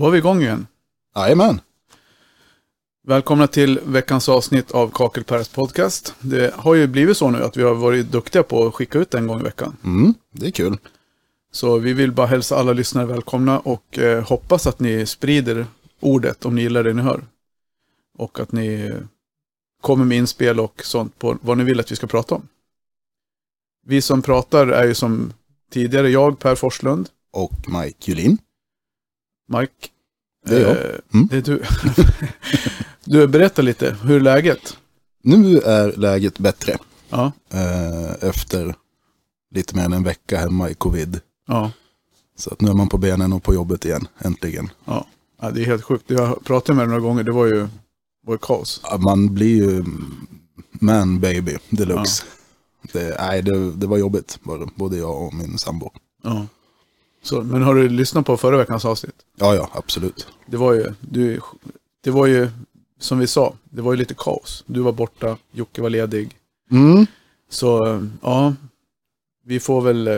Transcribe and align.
Då 0.00 0.04
var 0.04 0.10
vi 0.10 0.18
igång 0.18 0.42
igen. 0.42 0.66
Jajamän. 1.16 1.60
Välkomna 3.06 3.46
till 3.46 3.80
veckans 3.84 4.28
avsnitt 4.28 4.70
av 4.70 4.90
Kakelpärs 4.90 5.48
podcast. 5.48 6.14
Det 6.20 6.54
har 6.54 6.74
ju 6.74 6.86
blivit 6.86 7.16
så 7.16 7.30
nu 7.30 7.44
att 7.44 7.56
vi 7.56 7.62
har 7.62 7.74
varit 7.74 8.12
duktiga 8.12 8.42
på 8.42 8.66
att 8.66 8.74
skicka 8.74 8.98
ut 8.98 9.14
en 9.14 9.26
gång 9.26 9.40
i 9.40 9.42
veckan. 9.42 9.76
Mm, 9.84 10.14
det 10.32 10.46
är 10.46 10.50
kul. 10.50 10.78
Så 11.52 11.78
vi 11.78 11.92
vill 11.92 12.12
bara 12.12 12.26
hälsa 12.26 12.56
alla 12.56 12.72
lyssnare 12.72 13.06
välkomna 13.06 13.58
och 13.58 13.98
eh, 13.98 14.24
hoppas 14.24 14.66
att 14.66 14.80
ni 14.80 15.06
sprider 15.06 15.66
ordet 16.00 16.44
om 16.44 16.54
ni 16.54 16.62
gillar 16.62 16.84
det 16.84 16.92
ni 16.92 17.02
hör. 17.02 17.24
Och 18.18 18.40
att 18.40 18.52
ni 18.52 18.74
eh, 18.74 18.96
kommer 19.80 20.04
med 20.04 20.18
inspel 20.18 20.60
och 20.60 20.82
sånt 20.84 21.18
på 21.18 21.38
vad 21.42 21.58
ni 21.58 21.64
vill 21.64 21.80
att 21.80 21.92
vi 21.92 21.96
ska 21.96 22.06
prata 22.06 22.34
om. 22.34 22.48
Vi 23.86 24.02
som 24.02 24.22
pratar 24.22 24.66
är 24.66 24.86
ju 24.86 24.94
som 24.94 25.32
tidigare 25.72 26.10
jag, 26.10 26.38
Per 26.38 26.54
Forslund, 26.54 27.08
Och 27.32 27.52
Mike 27.68 28.10
Julin. 28.10 28.38
Mike. 29.58 29.72
Det 30.46 30.56
är 30.56 30.60
jag. 30.60 30.70
Eh, 30.70 30.98
Mm. 31.14 31.26
Det 31.30 31.36
är 31.36 31.42
du. 31.42 31.62
du, 33.04 33.26
berätta 33.26 33.62
lite, 33.62 33.96
hur 34.02 34.16
är 34.16 34.20
läget? 34.20 34.76
Nu 35.22 35.58
är 35.58 35.96
läget 35.96 36.38
bättre. 36.38 36.76
Ja, 37.08 37.32
Eh, 37.52 38.28
efter 38.28 38.74
lite 39.54 39.76
mer 39.76 39.84
än 39.84 39.92
en 39.92 40.02
vecka 40.04 40.38
hemma 40.38 40.70
i 40.70 40.74
covid. 40.74 41.20
ja, 41.46 41.72
Så 42.36 42.50
att 42.52 42.60
nu 42.60 42.70
är 42.70 42.74
man 42.74 42.88
på 42.88 42.98
benen 42.98 43.32
och 43.32 43.42
på 43.42 43.54
jobbet 43.54 43.84
igen, 43.84 44.08
äntligen. 44.18 44.70
ja. 44.84 45.06
ja 45.40 45.50
det 45.50 45.60
är 45.62 45.64
helt 45.66 45.82
sjukt. 45.84 46.04
Jag 46.10 46.44
pratat 46.44 46.76
med 46.76 46.82
dig 46.84 46.88
några 46.88 47.00
gånger, 47.00 47.22
det 47.22 47.32
var 47.32 47.46
ju, 47.46 47.68
var 48.26 48.36
kaos. 48.36 48.80
Ja, 48.84 48.96
Man 48.98 49.34
blir 49.34 49.56
ju 49.56 49.84
man 50.72 51.20
baby 51.20 51.56
deluxe. 51.70 52.22
Det, 52.92 53.16
nej, 53.20 53.42
det, 53.42 53.70
det 53.72 53.86
var 53.86 53.98
jobbigt, 53.98 54.38
både 54.74 54.96
jag 54.96 55.22
och 55.22 55.34
min 55.34 55.58
sambo. 55.58 55.90
Ja. 56.22 56.46
Så, 57.22 57.42
men 57.42 57.62
har 57.62 57.74
du 57.74 57.88
lyssnat 57.88 58.26
på 58.26 58.36
förra 58.36 58.56
veckans 58.56 58.84
avsnitt? 58.84 59.14
Ja, 59.36 59.54
ja, 59.54 59.70
absolut. 59.72 60.26
Det 60.46 60.56
var 60.56 60.72
ju, 60.72 60.84
du, 61.00 61.40
det 62.04 62.10
var 62.10 62.26
ju, 62.26 62.48
som 62.98 63.18
vi 63.18 63.26
sa, 63.26 63.54
det 63.64 63.82
var 63.82 63.92
ju 63.92 63.96
lite 63.96 64.14
kaos. 64.14 64.64
Du 64.66 64.80
var 64.80 64.92
borta, 64.92 65.36
Jocke 65.52 65.82
var 65.82 65.90
ledig. 65.90 66.36
Mm. 66.70 67.06
Så, 67.48 67.86
eh, 67.86 68.02
ja, 68.22 68.54
vi 69.44 69.60
får 69.60 69.80
väl... 69.80 70.08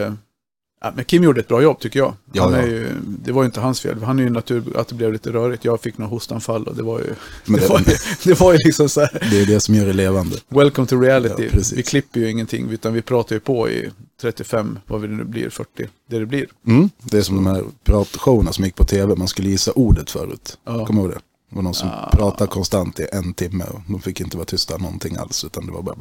Ja, 0.85 0.93
men 0.97 1.05
Kim 1.05 1.23
gjorde 1.25 1.41
ett 1.41 1.49
bra 1.49 1.63
jobb 1.63 1.79
tycker 1.81 1.99
jag. 1.99 2.15
Ja, 2.33 2.57
ja. 2.59 2.67
ju, 2.67 2.89
det 3.05 3.33
var 3.33 3.43
ju 3.43 3.47
inte 3.47 3.61
hans 3.61 3.81
fel. 3.81 4.03
Han 4.03 4.19
är 4.19 4.23
ju 4.23 4.31
natur 4.31 4.77
att 4.77 4.89
det 4.89 4.95
blev 4.95 5.13
lite 5.13 5.33
rörigt. 5.33 5.65
Jag 5.65 5.81
fick 5.81 5.99
några 5.99 6.11
hostanfall 6.11 6.65
och 6.65 6.77
det 6.77 6.83
var 6.83 6.99
ju... 6.99 7.15
Men 7.45 7.61
Det 7.61 7.69
var 7.69 7.79
ju, 7.79 7.85
det, 7.85 7.99
det 8.25 8.41
var 8.41 8.53
ju 8.53 8.59
liksom 8.65 8.89
så 8.89 9.01
här, 9.01 9.27
det 9.31 9.41
är 9.43 9.47
det 9.47 9.61
som 9.61 9.75
gör 9.75 9.87
det 9.87 9.93
levande. 9.93 10.37
welcome 10.49 10.87
to 10.87 11.01
reality. 11.01 11.49
Ja, 11.53 11.61
vi 11.75 11.83
klipper 11.83 12.21
ju 12.21 12.31
ingenting, 12.31 12.71
utan 12.71 12.93
vi 12.95 13.03
pratar 13.03 13.37
ju 13.37 13.41
på 13.41 13.71
i 13.71 13.91
35, 14.21 14.79
vad 14.87 15.03
det 15.03 15.09
nu 15.09 15.25
blir, 15.25 15.51
40, 15.51 15.89
det 16.11 16.19
det 16.19 16.27
blir. 16.27 16.47
Mm. 16.67 16.91
Det 17.03 17.19
är 17.19 17.23
som 17.23 17.37
de 17.37 17.47
här 17.47 17.65
pratshowerna 17.85 18.53
som 18.53 18.65
gick 18.65 18.75
på 18.75 18.85
tv, 18.85 19.15
man 19.17 19.29
skulle 19.29 19.49
gissa 19.49 19.73
ordet 19.73 20.11
förut. 20.11 20.59
Ja. 20.65 20.87
Kommer 20.87 21.01
du 21.03 21.07
ihåg 21.09 21.15
det? 21.17 21.21
Det 21.51 21.57
var 21.57 21.63
någon 21.63 21.75
som 21.75 21.89
Ja. 21.89 22.09
pratade 22.13 22.51
konstant 22.51 23.01
i 23.01 23.07
en 23.13 23.35
timme 23.35 23.65
och 23.65 23.81
de 23.89 24.01
fick 24.01 24.21
inte 24.21 24.37
vara 24.37 24.45
tysta 24.47 24.77
någonting 24.79 25.17
alls 25.17 25.45
utan 25.45 25.67
det 25.67 25.73
var 25.73 25.83
bara. 25.83 25.97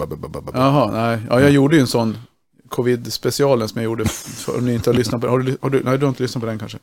Jaha, 0.54 0.92
nej. 0.92 1.20
Ja, 1.30 1.42
jag 1.42 1.52
gjorde 1.52 1.76
ju 1.76 1.82
en 1.82 1.88
sån 1.88 2.18
covid-specialen 2.72 3.70
som 3.70 3.82
jag 3.82 3.86
gjorde, 3.86 4.06
för, 4.06 4.58
om 4.58 4.66
ni 4.66 4.74
inte 4.74 4.90
har 4.90 4.96
lyssnat 4.96 5.22
på 5.22 5.28
har 5.28 5.40
du, 5.40 5.58
har 5.62 5.70
du, 5.70 5.84
Nej, 5.84 5.98
du 5.98 6.06
har 6.06 6.10
inte 6.10 6.24
lyssnat 6.24 6.42
på 6.42 6.46
den 6.46 6.60
kanske? 6.60 6.78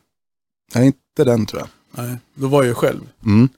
Nej, 0.74 0.86
inte 0.86 1.24
den 1.24 1.46
tror 1.46 1.60
jag. 1.62 1.68
Nej. 2.04 2.16
Då 2.34 2.48
var 2.48 2.62
jag 2.62 2.68
ju 2.68 2.74
själv. 2.74 3.00
Mm. 3.26 3.48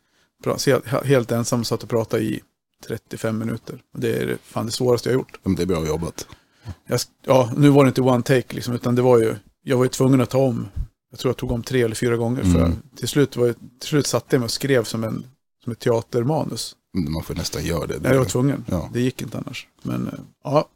Helt, 0.67 0.86
helt 1.05 1.33
ensam 1.33 1.64
satt 1.64 1.83
och 1.83 1.89
pratade 1.89 2.23
i 2.23 2.40
35 2.86 3.39
minuter. 3.39 3.83
Det 3.96 4.17
är 4.17 4.39
fan 4.42 4.67
det 4.67 4.73
svåraste 4.73 5.08
jag 5.08 5.14
har 5.14 5.19
gjort. 5.20 5.39
Men 5.42 5.55
det 5.55 5.63
är 5.63 5.67
bra 5.67 5.86
jobbat. 5.86 6.27
Jag, 6.86 7.01
ja, 7.27 7.52
nu 7.57 7.69
var 7.69 7.85
det 7.85 7.89
inte 7.89 8.01
one 8.02 8.23
take 8.23 8.55
liksom, 8.55 8.74
utan 8.74 8.95
det 8.95 9.02
var 9.02 9.19
ju, 9.19 9.35
jag 9.63 9.77
var 9.77 9.85
ju 9.85 9.89
tvungen 9.90 10.20
att 10.20 10.30
ta 10.30 10.39
om. 10.39 10.69
Jag 11.11 11.19
tror 11.19 11.29
jag 11.30 11.36
tog 11.36 11.52
om 11.52 11.63
tre 11.63 11.83
eller 11.83 11.95
fyra 11.95 12.17
gånger. 12.17 12.42
För 12.42 12.58
Mm. 12.64 12.73
till, 12.96 13.08
slut 13.08 13.36
var 13.36 13.46
jag, 13.46 13.57
till 13.80 13.89
slut 13.89 14.07
satte 14.07 14.36
jag 14.36 14.40
mig 14.40 14.45
och 14.45 14.51
skrev 14.51 14.85
som, 14.85 15.05
en, 15.05 15.24
som 15.64 15.73
ett 15.73 15.79
teatermanus. 15.79 16.77
Man 16.92 17.23
får 17.23 17.35
nästan 17.35 17.64
göra 17.64 17.86
det. 17.86 17.98
Nej, 18.01 18.13
jag 18.13 18.19
var 18.19 18.24
tvungen. 18.24 18.64
Ja. 18.69 18.90
Det 18.92 19.01
gick 19.01 19.23
inte 19.23 19.39
annars. 19.39 19.67
Men 19.83 20.07
eh, 20.07 20.13
ja, 20.45 20.69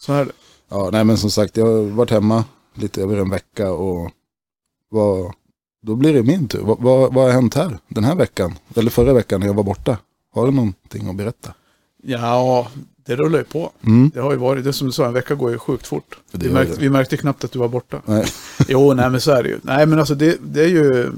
så 0.00 0.12
är 0.12 0.24
det. 0.24 0.32
ja, 0.68 0.88
nej 0.92 1.04
men 1.04 1.18
som 1.18 1.30
sagt, 1.30 1.56
jag 1.56 1.66
har 1.66 1.82
varit 1.82 2.10
hemma 2.10 2.44
lite 2.74 3.02
över 3.02 3.16
en 3.16 3.30
vecka 3.30 3.72
och 3.72 4.10
vad, 4.90 5.32
då 5.82 5.94
blir 5.96 6.14
det 6.14 6.22
min 6.22 6.48
tur. 6.48 6.62
Vad, 6.62 6.78
vad, 6.80 7.14
vad 7.14 7.24
har 7.24 7.30
hänt 7.30 7.54
här 7.54 7.78
den 7.88 8.04
här 8.04 8.14
veckan? 8.14 8.54
Eller 8.74 8.90
förra 8.90 9.12
veckan 9.12 9.40
när 9.40 9.46
jag 9.46 9.54
var 9.54 9.62
borta? 9.62 9.98
Har 10.34 10.46
du 10.46 10.52
någonting 10.52 11.08
att 11.08 11.16
berätta? 11.16 11.54
Ja, 12.02 12.68
det 13.06 13.16
rullar 13.16 13.38
ju 13.38 13.44
på. 13.44 13.70
Mm. 13.82 14.10
Det 14.14 14.20
har 14.20 14.32
ju 14.32 14.36
varit, 14.38 14.64
det 14.64 14.72
som 14.72 14.86
du 14.86 14.92
sa, 14.92 15.06
en 15.06 15.12
vecka 15.12 15.34
går 15.34 15.50
ju 15.50 15.58
sjukt 15.58 15.86
fort. 15.86 16.18
Vi 16.32 16.50
märkte, 16.50 16.80
vi 16.80 16.90
märkte 16.90 17.16
knappt 17.16 17.44
att 17.44 17.52
du 17.52 17.58
var 17.58 17.68
borta. 17.68 18.02
Nej. 18.06 18.26
Jo, 18.68 18.94
nej 18.94 19.10
men 19.10 19.20
så 19.20 19.30
är 19.30 19.42
det 19.42 19.48
ju. 19.48 19.58
Nej 19.62 19.86
men 19.86 19.98
alltså 19.98 20.14
det, 20.14 20.38
det 20.42 20.62
är 20.62 20.68
ju... 20.68 21.12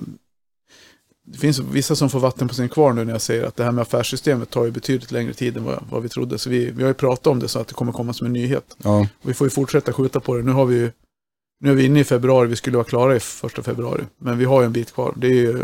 Det 1.32 1.38
finns 1.38 1.58
vissa 1.58 1.96
som 1.96 2.10
får 2.10 2.20
vatten 2.20 2.48
på 2.48 2.54
sin 2.54 2.68
kvarn 2.68 2.96
nu 2.96 3.04
när 3.04 3.12
jag 3.12 3.20
säger 3.20 3.44
att 3.44 3.56
det 3.56 3.64
här 3.64 3.72
med 3.72 3.82
affärssystemet 3.82 4.50
tar 4.50 4.64
ju 4.64 4.70
betydligt 4.70 5.12
längre 5.12 5.34
tid 5.34 5.56
än 5.56 5.64
vad, 5.64 5.84
vad 5.90 6.02
vi 6.02 6.08
trodde. 6.08 6.38
Så 6.38 6.50
vi, 6.50 6.70
vi 6.70 6.82
har 6.82 6.88
ju 6.88 6.94
pratat 6.94 7.26
om 7.26 7.38
det 7.38 7.48
så 7.48 7.58
att 7.58 7.68
det 7.68 7.74
kommer 7.74 7.92
komma 7.92 8.12
som 8.12 8.26
en 8.26 8.32
nyhet. 8.32 8.76
Ja, 8.82 9.08
Vi 9.22 9.34
får 9.34 9.46
ju 9.46 9.50
fortsätta 9.50 9.92
skjuta 9.92 10.20
på 10.20 10.36
det. 10.36 10.42
Nu 10.42 10.52
har 10.52 10.66
vi 10.66 10.74
ju... 10.74 10.92
Nu 11.60 11.70
är 11.70 11.74
vi 11.74 11.84
inne 11.84 12.00
i 12.00 12.04
februari, 12.04 12.48
vi 12.48 12.56
skulle 12.56 12.76
vara 12.76 12.84
klara 12.84 13.16
i 13.16 13.20
första 13.20 13.62
februari. 13.62 14.04
Men 14.18 14.38
vi 14.38 14.44
har 14.44 14.60
ju 14.60 14.66
en 14.66 14.72
bit 14.72 14.92
kvar. 14.92 15.14
Det 15.16 15.26
är 15.26 15.34
ju... 15.34 15.58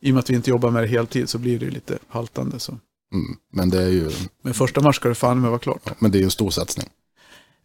I 0.00 0.10
och 0.10 0.14
med 0.14 0.18
att 0.18 0.30
vi 0.30 0.34
inte 0.34 0.50
jobbar 0.50 0.70
med 0.70 0.82
det 0.82 0.88
heltid 0.88 1.28
så 1.28 1.38
blir 1.38 1.58
det 1.58 1.64
ju 1.64 1.70
lite 1.70 1.98
haltande. 2.08 2.58
Så. 2.58 2.72
mm. 2.72 3.36
men 3.52 3.70
det 3.70 3.82
är 3.82 3.88
ju 3.88 4.10
Men 4.42 4.54
första 4.54 4.80
mars 4.80 4.96
ska 4.96 5.08
det 5.08 5.14
fan 5.14 5.40
med 5.40 5.50
vara 5.50 5.60
klart. 5.60 5.82
ja, 5.84 5.92
men 5.98 6.10
det 6.10 6.18
är 6.18 6.20
ju 6.20 6.24
en 6.24 6.30
stor 6.30 6.50
satsning. 6.50 6.88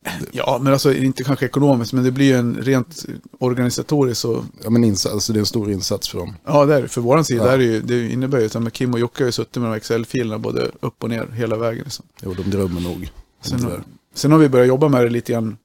Ja, 0.31 0.59
men 0.61 0.73
alltså 0.73 0.93
inte 0.93 1.23
kanske 1.23 1.45
ekonomiskt, 1.45 1.93
men 1.93 2.03
det 2.03 2.11
blir 2.11 2.25
ju 2.25 2.35
en 2.35 2.55
rent 2.61 3.05
organisatoriskt 3.39 4.21
så... 4.21 4.45
Ja, 4.63 4.69
men 4.69 4.83
insats, 4.83 5.13
alltså, 5.13 5.33
det 5.33 5.37
är 5.37 5.41
en 5.41 5.45
stor 5.45 5.71
insats 5.71 6.09
för 6.09 6.19
dem. 6.19 6.35
Ja, 6.45 6.65
det 6.65 6.75
är. 6.75 6.87
För 6.87 7.01
våran 7.01 7.25
sida 7.25 7.45
Ja. 7.45 7.51
är 7.51 7.57
det 7.57 7.63
ju, 7.63 7.81
det 7.81 8.09
innebär 8.09 8.39
ju 8.39 8.45
att 8.45 8.61
med 8.61 8.73
Kim 8.73 8.93
och 8.93 8.99
Jocke 8.99 9.23
har 9.23 9.25
ju 9.25 9.31
suttit 9.31 9.55
med 9.61 9.71
de 9.71 9.75
Excel-filerna 9.77 10.39
både 10.39 10.71
upp 10.79 11.03
och 11.03 11.09
ner 11.09 11.27
hela 11.33 11.57
vägen. 11.57 11.83
Liksom. 11.83 12.05
Jo, 12.21 12.33
de 12.33 12.49
drömmer 12.49 12.81
nog. 12.81 13.09
Sen, 13.41 13.63
har, 13.63 13.83
sen 14.13 14.31
har 14.31 14.39
vi 14.39 14.49
börjat 14.49 14.67
jobba 14.67 14.87
med 14.87 15.03
det 15.03 15.09
lite 15.09 15.31
grann 15.31 15.57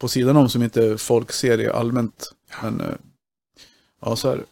på 0.00 0.08
sidan 0.08 0.36
om 0.36 0.48
som 0.48 0.62
inte 0.62 0.98
folk 0.98 1.32
ser 1.32 1.58
det 1.58 1.72
allmänt. 1.72 2.32
Men 2.62 2.80
eh, 2.80 2.86
ja, 4.02 4.16
så 4.16 4.28
är 4.30 4.36
det. 4.36 4.44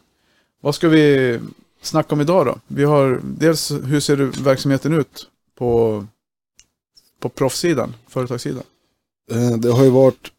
Vad 0.61 0.75
ska 0.75 0.89
vi 0.89 1.39
snacka 1.83 2.15
om 2.15 2.21
idag 2.21 2.47
då? 2.47 2.59
Vi 2.67 2.84
har 2.84 3.21
dels 3.25 3.71
hur 3.71 4.01
ser 4.01 4.17
verksamheten 4.17 4.93
ut 4.95 5.28
på, 5.59 6.05
på 7.21 7.28
proffssidan, 7.28 7.95
företagssidan? 8.09 8.63
Eh, 9.31 9.50
Det 9.59 9.72
har 9.72 9.84
ju 9.84 9.91
varit 9.91 10.32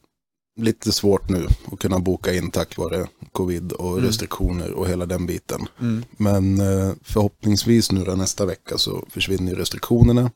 lite 0.59 0.91
svårt 0.91 1.29
nu 1.29 1.47
att 1.71 1.79
kunna 1.79 1.99
boka 1.99 2.33
in 2.33 2.51
tack 2.51 2.77
vare 2.77 3.07
covid 3.31 3.71
och 3.71 3.91
Mm. 3.93 4.05
restriktioner 4.05 4.71
och 4.71 4.87
hela 4.87 5.05
den 5.05 5.25
biten. 5.25 5.67
Mm. 5.79 6.03
Men 6.17 6.59
eh, 6.61 6.93
förhoppningsvis 7.01 7.91
nu 7.91 8.15
nästa 8.15 8.45
vecka 8.45 8.77
så 8.77 9.05
försvinner 9.09 9.51
ju 9.51 9.57
restriktionerna. 9.57 10.31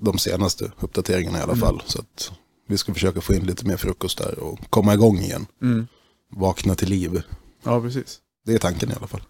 De 0.00 0.18
senaste 0.18 0.72
uppdateringarna 0.80 1.38
i 1.38 1.42
alla 1.42 1.52
Mm. 1.52 1.60
fall. 1.60 1.82
Så 1.86 1.98
att 2.00 2.32
vi 2.68 2.78
ska 2.78 2.94
försöka 2.94 3.20
få 3.20 3.34
in 3.34 3.46
lite 3.46 3.66
mer 3.66 3.76
frukost 3.76 4.18
där 4.18 4.38
och 4.38 4.58
komma 4.70 4.94
igång 4.94 5.18
igen. 5.18 5.46
Mm. 5.62 5.86
Vakna 6.36 6.74
till 6.74 6.88
liv. 6.88 7.22
Ja, 7.64 7.80
precis. 7.80 8.18
Det 8.46 8.54
är 8.54 8.58
tanken 8.58 8.90
i 8.90 8.94
alla 8.94 9.06
fall. 9.06 9.22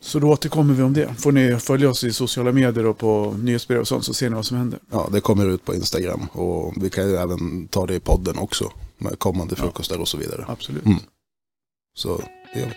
Så 0.00 0.18
då 0.18 0.30
återkommer 0.30 0.74
vi 0.74 0.82
om 0.82 0.92
det. 0.92 1.14
Får 1.14 1.32
ni 1.32 1.56
följa 1.58 1.90
oss 1.90 2.04
i 2.04 2.12
sociala 2.12 2.52
medier 2.52 2.86
och 2.86 2.98
på 2.98 3.34
nyhetsbrev 3.42 3.80
och 3.80 3.88
sånt 3.88 4.04
så 4.04 4.14
ser 4.14 4.30
ni 4.30 4.36
vad 4.36 4.46
som 4.46 4.56
händer. 4.56 4.78
Ja, 4.90 5.08
det 5.12 5.20
kommer 5.20 5.46
ut 5.48 5.64
på 5.64 5.74
Instagram 5.74 6.20
och 6.32 6.74
vi 6.76 6.90
kan 6.90 7.08
ju 7.08 7.16
även 7.16 7.68
ta 7.68 7.86
det 7.86 7.94
i 7.94 8.00
podden 8.00 8.38
också. 8.38 8.72
Med 8.98 9.18
kommande 9.18 9.54
Ja. 9.58 9.62
frukostar 9.62 9.98
och 9.98 10.08
så 10.08 10.16
vidare. 10.16 10.44
Absolut. 10.48 10.86
Mm. 10.86 10.98
Så 11.94 12.20
det 12.54 12.60
gör 12.60 12.66
vi. 12.66 12.74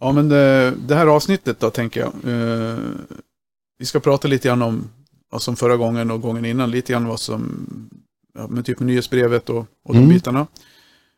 Ja, 0.00 0.12
men 0.12 0.28
det, 0.28 0.74
det 0.86 0.94
här 0.94 1.06
avsnittet 1.06 1.60
då 1.60 1.70
tänker 1.70 2.00
jag. 2.00 2.12
Eh, 2.34 2.78
vi 3.78 3.86
ska 3.86 4.00
prata 4.00 4.28
lite 4.28 4.48
grann 4.48 4.62
om, 4.62 4.84
ja, 5.32 5.38
som 5.38 5.56
förra 5.56 5.76
gången 5.76 6.10
och 6.10 6.20
gången 6.20 6.44
innan, 6.44 6.70
lite 6.70 6.92
grann 6.92 7.06
vad 7.06 7.20
som, 7.20 7.66
ja, 8.34 8.46
med 8.46 8.64
typ 8.66 8.80
nyhetsbrevet 8.80 9.50
och, 9.50 9.58
och 9.84 9.94
de 9.94 9.96
Mm. 9.98 10.08
bitarna. 10.08 10.46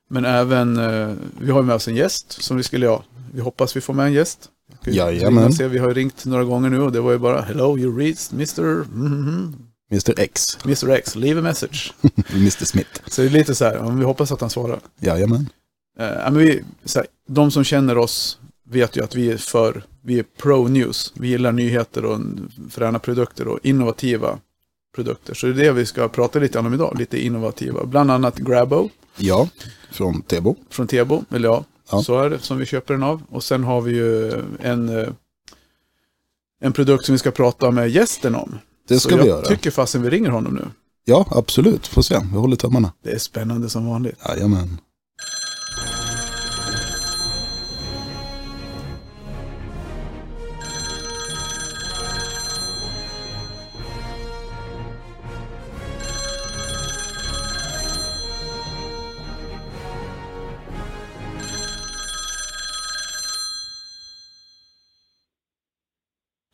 Men 0.08 0.24
även, 0.24 0.76
eh, 0.76 1.14
vi 1.40 1.50
har 1.50 1.62
med 1.62 1.74
oss 1.74 1.88
en 1.88 1.96
gäst 1.96 2.42
som 2.42 2.56
vi 2.56 2.62
skulle, 2.62 2.86
ja, 2.86 3.04
vi 3.32 3.40
hoppas 3.40 3.76
vi 3.76 3.80
får 3.80 3.94
med 3.94 4.06
en 4.06 4.24
vi- 4.84 4.96
Jajamän. 4.96 5.52
se, 5.52 5.68
Vi 5.68 5.78
har 5.78 5.94
ringt 5.94 6.24
några 6.24 6.44
gånger 6.44 6.70
nu 6.70 6.80
och 6.80 6.92
det 6.92 7.00
var 7.00 7.12
ju 7.12 7.18
bara 7.18 7.40
Hello, 7.40 7.78
you 7.78 7.98
reached 7.98 8.32
Mr. 8.34 8.84
mhm, 8.94 9.56
Mr 9.90 10.14
X, 10.20 10.58
Mr. 10.64 10.90
X, 10.90 11.14
leave 11.16 11.40
a 11.40 11.42
message. 11.42 11.92
Mr 12.34 12.64
Smith. 12.64 12.90
Så 13.06 13.20
det 13.22 13.28
är 13.28 13.30
lite 13.30 13.54
så 13.54 13.64
här, 13.64 13.80
men 13.82 13.98
vi 13.98 14.04
hoppas 14.04 14.32
att 14.32 14.40
han 14.40 14.50
svarar. 14.50 14.80
Jajamän. 15.00 15.48
Eh, 15.98 16.06
men 16.08 16.38
vi, 16.38 16.62
så 16.84 16.98
här, 16.98 17.06
de 17.28 17.50
som 17.50 17.64
känner 17.64 17.98
oss 17.98 18.38
vet 18.68 18.96
ju 18.96 19.04
att 19.04 19.14
vi 19.14 19.30
är 19.30 19.36
för, 19.36 19.82
vi 20.02 20.18
är 20.18 20.24
pro 20.42 20.68
news. 20.68 21.12
Vi 21.16 21.28
gillar 21.28 21.52
nyheter 21.52 22.04
och 22.04 22.20
fräna 22.70 22.98
produkter 22.98 23.48
och 23.48 23.58
innovativa 23.62 24.38
produkter. 24.96 25.34
Så 25.34 25.46
det 25.46 25.52
är 25.52 25.64
det 25.64 25.72
vi 25.72 25.86
ska 25.86 26.08
prata 26.08 26.38
lite 26.38 26.58
om 26.58 26.74
idag, 26.74 26.96
lite 26.98 27.18
innovativa. 27.24 27.84
Bland 27.84 28.10
annat 28.10 28.36
Grabo 28.38 28.88
Ja, 29.16 29.48
från 29.90 30.22
Tebo. 30.22 30.56
från 30.70 30.86
Tebo, 30.86 31.24
eller 31.30 31.48
ja, 31.48 31.64
Ja. 31.90 32.02
så 32.02 32.18
är 32.22 32.30
det 32.30 32.38
som 32.38 32.58
vi 32.58 32.66
köper 32.66 32.94
den 32.94 33.02
av. 33.02 33.22
Och 33.30 33.44
sen 33.44 33.64
har 33.64 33.80
vi 33.80 33.92
ju 33.92 34.32
en, 34.60 34.88
eh, 34.98 35.08
en 36.60 36.72
produkt 36.72 37.04
som 37.04 37.12
vi 37.12 37.18
ska 37.18 37.30
prata 37.30 37.70
med 37.70 37.90
gästen 37.90 38.34
om. 38.34 38.58
Det 38.88 38.94
Så 38.94 39.00
ska 39.08 39.16
vi 39.16 39.20
jag 39.20 39.28
göra. 39.28 39.46
tycker 39.46 39.70
fasen 39.70 40.02
vi 40.02 40.10
ringer 40.10 40.30
honom 40.30 40.54
nu. 40.54 40.64
Ja, 41.04 41.26
absolut. 41.30 41.86
Får 41.86 42.02
se. 42.02 42.18
Vi 42.32 42.38
håller 42.38 42.56
tummarna. 42.56 42.92
Det 43.02 43.10
är 43.12 43.18
spännande 43.18 43.68
som 43.68 43.86
vanligt. 43.86 44.18
Jajamän. 44.28 44.78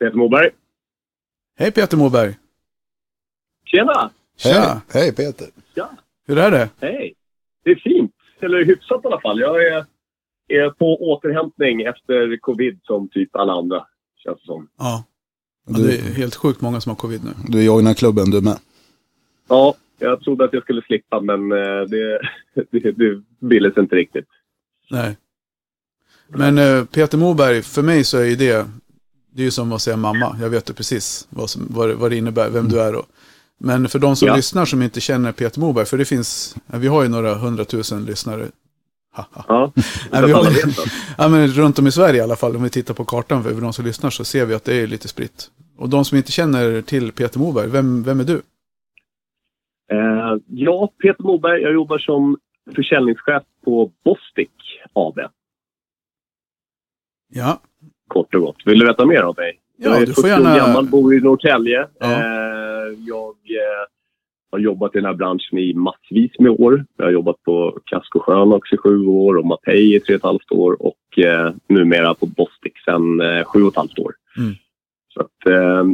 Peter 0.02 0.16
Moberg. 0.16 0.50
Hej 1.58 1.72
Peter 1.72 1.96
Moberg! 1.96 2.34
Tjena! 3.64 4.10
Tja! 4.36 4.82
Hej, 4.92 5.02
hej 5.02 5.14
Peter. 5.14 5.46
Ja, 5.74 5.90
Hur 6.26 6.38
är 6.38 6.50
det? 6.50 6.68
hej. 6.80 7.14
Det 7.64 7.70
är 7.70 7.74
fint. 7.74 8.14
Eller 8.40 8.64
hyfsat 8.64 9.04
i 9.04 9.06
alla 9.06 9.20
fall. 9.20 9.40
Jag 9.40 9.66
är, 9.66 9.84
är 10.48 10.70
på 10.70 10.96
återhämtning 11.10 11.82
efter 11.82 12.36
covid 12.36 12.80
som 12.82 13.08
typ 13.08 13.36
alla 13.36 13.52
andra, 13.52 13.86
känns 14.16 14.38
det 14.40 14.46
som. 14.46 14.68
Ja. 14.78 15.04
ja. 15.66 15.78
Det 15.78 15.94
är 15.98 16.14
helt 16.14 16.34
sjukt 16.34 16.60
många 16.60 16.80
som 16.80 16.90
har 16.90 16.96
covid 16.96 17.24
nu. 17.24 17.30
du 17.48 17.64
joinar 17.64 17.94
klubben 17.94 18.30
du 18.30 18.40
med. 18.40 18.58
Ja, 19.48 19.74
jag 19.98 20.20
trodde 20.20 20.44
att 20.44 20.52
jag 20.52 20.62
skulle 20.62 20.82
slippa, 20.82 21.20
men 21.20 21.52
eh, 21.52 21.80
det, 21.88 22.20
det, 22.70 22.92
det 22.92 23.22
ville 23.38 23.72
sig 23.72 23.82
inte 23.82 23.96
riktigt. 23.96 24.28
Nej. 24.90 25.16
Men 26.28 26.58
eh, 26.58 26.84
Peter 26.84 27.18
Moberg, 27.18 27.62
för 27.62 27.82
mig 27.82 28.04
så 28.04 28.18
är 28.18 28.24
ju 28.24 28.36
det, 28.36 28.66
det 29.34 29.42
är 29.42 29.44
ju 29.44 29.50
som 29.50 29.72
att 29.72 29.82
säga 29.82 29.96
mamma. 29.96 30.36
Jag 30.40 30.50
vet 30.50 30.70
ju 30.70 30.74
precis 30.74 31.26
vad, 31.30 31.50
som, 31.50 31.66
vad, 31.70 31.90
vad 31.90 32.10
det 32.10 32.16
innebär, 32.16 32.50
vem 32.50 32.68
du 32.68 32.80
är 32.80 32.94
och. 32.94 33.06
Men 33.58 33.88
för 33.88 33.98
de 33.98 34.16
som 34.16 34.28
Ja. 34.28 34.36
lyssnar 34.36 34.64
som 34.64 34.82
inte 34.82 35.00
känner 35.00 35.32
Peter 35.32 35.60
Moberg, 35.60 35.86
för 35.86 35.98
det 35.98 36.04
finns, 36.04 36.56
vi 36.66 36.86
har 36.88 37.02
ju 37.02 37.08
några 37.08 37.34
hundratusen 37.34 38.04
lyssnare. 38.04 38.46
Haha. 39.12 39.44
Ja, 39.48 39.72
Nej, 40.12 40.26
vi 40.26 40.32
har, 40.32 40.46
ja, 41.18 41.28
men 41.28 41.48
runt 41.48 41.78
om 41.78 41.86
i 41.86 41.92
Sverige 41.92 42.18
i 42.18 42.22
alla 42.22 42.36
fall, 42.36 42.56
om 42.56 42.62
vi 42.62 42.70
tittar 42.70 42.94
på 42.94 43.04
kartan 43.04 43.42
för 43.42 43.60
de 43.60 43.72
som 43.72 43.84
lyssnar 43.84 44.10
så 44.10 44.24
ser 44.24 44.46
vi 44.46 44.54
att 44.54 44.64
det 44.64 44.74
är 44.74 44.86
lite 44.86 45.08
spritt. 45.08 45.50
Och 45.76 45.88
de 45.88 46.04
som 46.04 46.18
inte 46.18 46.32
känner 46.32 46.82
till 46.82 47.12
Peter 47.12 47.38
Moberg, 47.38 47.68
vem, 47.68 48.02
vem 48.02 48.20
är 48.20 48.24
du? 48.24 48.42
Eh, 49.92 50.36
ja, 50.46 50.92
Peter 51.02 51.22
Moberg. 51.22 51.62
Jag 51.62 51.72
jobbar 51.72 51.98
som 51.98 52.36
försäljningschef 52.74 53.42
på 53.64 53.90
Bostik 54.04 54.50
AB. 54.92 55.18
Ja, 57.28 57.60
Kort 58.12 58.34
och 58.34 58.40
gott. 58.40 58.56
Vill 58.66 58.78
du 58.78 58.86
veta 58.86 59.06
mer 59.06 59.22
om 59.24 59.34
mig? 59.36 59.58
Ja, 59.76 59.90
jag 59.90 60.02
är 60.02 60.06
du 60.06 60.12
får 60.14 60.22
40 60.22 60.34
år 60.34 60.38
gärna- 60.38 60.56
gammal, 60.56 60.86
bor 60.86 61.14
i 61.14 61.20
Norrtälje. 61.20 61.86
Ja. 62.00 62.06
Eh, 62.12 62.92
jag 63.06 63.28
eh, 63.28 63.86
har 64.52 64.58
jobbat 64.58 64.94
i 64.94 64.98
den 64.98 65.04
här 65.04 65.14
branschen 65.14 65.58
i 65.58 65.74
massvis 65.74 66.38
med 66.38 66.50
år. 66.50 66.84
Jag 66.96 67.04
har 67.04 67.12
jobbat 67.12 67.42
på 67.42 67.78
också 68.54 68.74
i 68.74 68.78
sju 68.78 69.06
år 69.06 69.36
och 69.36 69.46
Mapei 69.46 69.96
i 69.96 70.00
tre 70.00 70.14
och 70.14 70.18
ett 70.18 70.24
halvt 70.24 70.50
år 70.52 70.82
och 70.82 71.18
eh, 71.18 71.52
numera 71.68 72.14
på 72.14 72.26
Bostik 72.26 72.78
sedan 72.84 73.20
eh, 73.20 73.44
sju 73.44 73.62
och 73.62 73.68
ett 73.68 73.76
halvt 73.76 73.98
år. 73.98 74.14
Mm. 74.38 74.54
Så 75.14 75.20
att, 75.20 75.46
eh, 75.46 75.84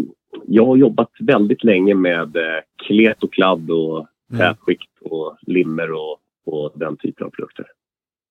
jag 0.46 0.66
har 0.66 0.76
jobbat 0.76 1.10
väldigt 1.20 1.64
länge 1.64 1.94
med 1.94 2.36
eh, 2.36 2.60
klet 2.86 3.22
och 3.22 3.32
kladd 3.32 3.70
och 3.70 4.06
Mm. 4.32 4.40
tätskikt 4.40 4.90
och 5.00 5.36
limmer 5.46 5.92
och, 5.92 6.16
och 6.46 6.72
den 6.74 6.96
typen 6.96 7.26
av 7.26 7.30
produkter. 7.30 7.66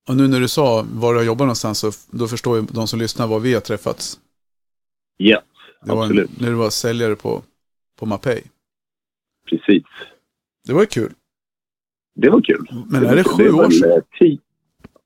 Och 0.07 0.15
nu 0.18 0.27
när 0.27 0.39
du 0.39 0.48
sa 0.48 0.86
var 0.94 1.13
du 1.13 1.24
jobbar 1.24 1.45
någonstans 1.45 1.80
så 1.80 1.92
då 2.12 2.27
förstår 2.27 2.57
ju 2.57 2.65
de 2.71 2.88
som 2.88 3.00
lyssnar 3.00 3.27
var 3.27 3.39
vi 3.39 3.54
har 3.54 3.62
träffats. 3.62 4.19
Yes, 5.19 5.39
Det 5.86 5.92
var 5.92 5.98
en, 5.98 6.04
absolut. 6.04 6.39
när 6.39 6.48
du 6.50 6.54
var 6.56 6.69
säljare 6.69 7.15
på, 7.15 7.42
på 8.00 8.06
Mapei. 8.06 8.44
Precis. 9.50 9.83
Det 10.68 10.74
var 10.74 10.81
ju 10.81 10.88
kul. 10.88 11.13
Det 12.15 12.30
var 12.30 12.42
kul. 12.42 12.68
Men 12.89 13.06
är 13.06 13.15
det 13.15 13.24
sju 13.24 13.50
var 13.50 13.65
år 13.65 13.69
sedan? 13.69 14.38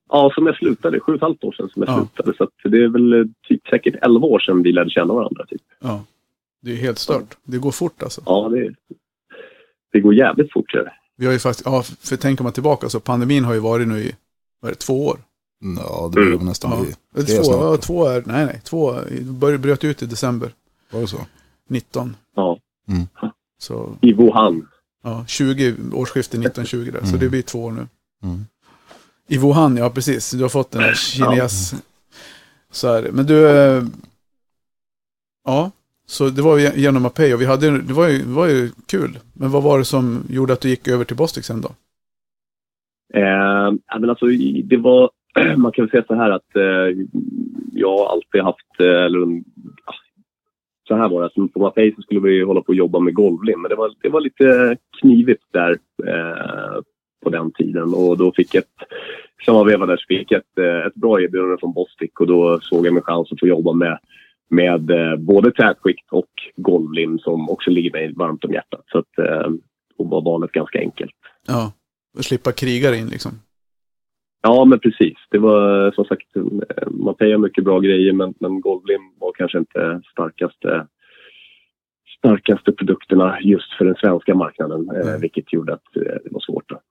Ja, 0.09 0.31
som 0.35 0.45
jag 0.47 0.55
slutade. 0.55 0.99
Sju 0.99 1.11
och 1.11 1.15
ett 1.15 1.21
halvt 1.21 1.43
år 1.43 1.51
sedan 1.51 1.69
som 1.73 1.83
jag 1.83 1.89
Ja. 1.91 2.07
slutade. 2.15 2.37
Så 2.61 2.67
det 2.69 2.83
är 2.83 2.87
väl 2.87 3.13
eh, 3.13 3.25
typ 3.47 3.67
säkert 3.67 3.95
elva 4.01 4.27
år 4.27 4.39
sedan 4.39 4.63
vi 4.63 4.71
lärde 4.71 4.89
känna 4.89 5.13
varandra. 5.13 5.45
Typ. 5.45 5.61
Ja. 5.79 6.05
Det 6.61 6.71
är 6.71 6.75
helt 6.75 6.99
stört. 6.99 7.37
Det 7.43 7.57
går 7.57 7.71
fort 7.71 8.03
alltså. 8.03 8.21
Ja, 8.25 8.49
det, 8.49 8.73
det 9.91 9.99
går 9.99 10.13
jävligt 10.13 10.51
fort. 10.53 10.73
det. 10.73 10.93
Vi 11.17 11.25
har 11.25 11.33
ju 11.33 11.39
faktiskt, 11.39 11.65
ja, 11.65 11.83
för 11.83 12.17
tänker 12.17 12.43
man 12.43 12.53
tillbaka 12.53 12.89
så 12.89 12.99
pandemin 12.99 13.43
har 13.43 13.53
ju 13.53 13.59
varit 13.59 13.87
nu 13.87 13.99
i, 13.99 14.15
vad 14.61 14.69
är 14.69 14.73
det, 14.75 14.79
två 14.79 15.05
år? 15.07 15.19
Ja, 15.77 16.09
det 16.13 16.21
blir 16.21 16.33
Mm. 16.33 16.45
nästan 16.45 16.71
Ja. 16.71 16.85
Det 17.21 17.31
är 17.31 17.37
två, 17.37 17.43
snart. 17.43 17.61
ja, 17.61 17.77
två 17.77 18.05
är, 18.05 18.23
nej 18.25 18.45
nej, 18.45 18.61
två, 18.63 18.95
började, 19.21 19.57
bröt 19.57 19.83
ut 19.83 20.01
i 20.03 20.05
december 20.05 20.53
Var 20.91 21.01
det 21.01 21.07
så? 21.07 21.25
19. 21.69 22.15
Ja. 22.35 22.57
Mm. 22.87 23.07
Så, 23.59 23.97
I 24.01 24.13
Wuhan. 24.13 24.67
ja, 25.03 25.25
20, 25.27 25.75
årsskiftet 25.93 26.39
1920 26.39 26.91
där, 26.93 26.99
så 27.01 27.07
Mm. 27.07 27.19
det 27.19 27.29
blir 27.29 27.41
två 27.41 27.63
år 27.63 27.71
nu. 27.71 27.87
Mm. 28.23 28.45
I 29.27 29.37
Wuhan, 29.37 29.77
ja 29.77 29.89
precis. 29.89 30.31
Du 30.31 30.41
har 30.41 30.49
fått 30.49 30.71
den 30.71 30.81
här 30.81 30.93
kines... 30.93 31.73
Så 32.71 32.87
är 32.87 33.01
det. 33.01 33.11
Men 33.11 33.25
du... 33.25 33.49
eh, 33.49 33.83
Ja, 35.45 35.71
så 36.07 36.29
det 36.29 36.41
var 36.41 36.57
ju 36.57 36.71
genom 36.75 37.01
Mapei 37.03 37.33
och 37.33 37.41
vi 37.41 37.45
hade, 37.45 37.81
det 37.81 37.93
var, 37.93 38.07
ju, 38.07 38.17
det 38.17 38.33
var 38.33 38.45
ju 38.47 38.71
kul. 38.85 39.19
Men 39.33 39.51
vad 39.51 39.63
var 39.63 39.79
det 39.79 39.85
som 39.85 40.23
gjorde 40.29 40.53
att 40.53 40.61
du 40.61 40.69
gick 40.69 40.87
över 40.87 41.05
till 41.05 41.15
Bostik 41.15 41.45
sen 41.45 41.61
då? 41.61 41.71
Eh, 43.13 43.99
men 43.99 44.09
alltså, 44.09 44.25
det 44.63 44.77
var, 44.77 45.09
man 45.57 45.71
kan 45.71 45.85
väl 45.85 45.91
säga 45.91 46.03
så 46.07 46.15
här 46.15 46.31
att 46.31 46.55
eh, 46.55 46.97
jag 47.71 47.97
har 47.97 48.07
alltid 48.07 48.41
haft, 48.41 48.79
eh, 48.79 49.05
eller 49.05 49.43
så 50.87 50.95
här 50.95 51.09
var 51.09 51.19
det, 51.19 51.23
alltså, 51.23 51.47
på 51.47 51.59
Mapei 51.59 51.93
så 51.95 52.01
skulle 52.01 52.19
vi 52.19 52.41
hålla 52.41 52.61
på 52.61 52.67
och 52.67 52.75
jobba 52.75 52.99
med 52.99 53.13
golvlim, 53.13 53.61
men 53.61 53.69
det 53.69 53.75
var, 53.75 53.93
det 54.01 54.09
var 54.09 54.21
lite 54.21 54.77
knivigt 55.01 55.43
där 55.51 55.71
eh, 56.07 56.81
på 57.23 57.29
den 57.29 57.51
tiden 57.51 57.93
och 57.93 58.17
då 58.17 58.31
fick 58.31 58.55
jag 58.55 58.61
ett, 58.61 58.87
samma 59.45 59.63
veva 59.63 59.85
där 59.85 59.97
så 59.97 60.05
fick 60.07 60.31
jag 60.31 60.39
ett, 60.39 60.57
eh, 60.57 60.87
ett 60.87 60.95
bra 60.95 61.21
erbjudande 61.21 61.57
från 61.59 61.73
Bostik 61.73 62.19
och 62.19 62.27
då 62.27 62.59
såg 62.61 62.85
jag 62.85 62.93
min 62.93 63.03
chans 63.03 63.31
att 63.31 63.39
få 63.39 63.47
jobba 63.47 63.73
med 63.73 63.99
med 64.49 64.91
eh, 64.91 65.15
både 65.15 65.51
tätskikt 65.51 66.11
och 66.11 66.29
golvlim 66.55 67.19
som 67.19 67.49
också 67.49 67.69
ligger 67.69 67.91
mig 67.91 68.13
varmt 68.15 68.45
om 68.45 68.53
hjärtat. 68.53 68.83
Så 68.91 68.97
att, 68.97 69.17
eh, 69.17 69.51
då 69.97 70.03
var 70.03 70.21
valet 70.21 70.51
ganska 70.51 70.79
enkelt. 70.79 71.15
Ja, 71.47 71.73
slippa 72.19 72.51
krigare 72.51 72.97
in 72.97 73.07
liksom. 73.07 73.31
Ja, 74.43 74.65
men 74.65 74.79
precis. 74.79 75.17
Det 75.29 75.37
var 75.37 75.91
som 75.91 76.05
sagt, 76.05 76.27
man 76.91 77.15
payar 77.15 77.37
mycket 77.37 77.63
bra 77.63 77.79
grejer 77.79 78.13
men, 78.13 78.33
men 78.39 78.61
Goldlim 78.61 79.01
var 79.19 79.31
kanske 79.37 79.57
inte 79.57 80.01
starkaste, 80.11 80.87
starkaste 82.17 82.71
produkterna 82.71 83.37
just 83.41 83.73
för 83.77 83.85
den 83.85 83.95
svenska 83.95 84.35
marknaden. 84.35 84.89
Eh, 84.95 85.17
vilket 85.19 85.53
gjorde 85.53 85.73
att 85.73 85.95
eh, 85.95 86.01
det 86.01 86.29
var 86.31 86.39
svårt. 86.39 86.69
Då. 86.69 86.81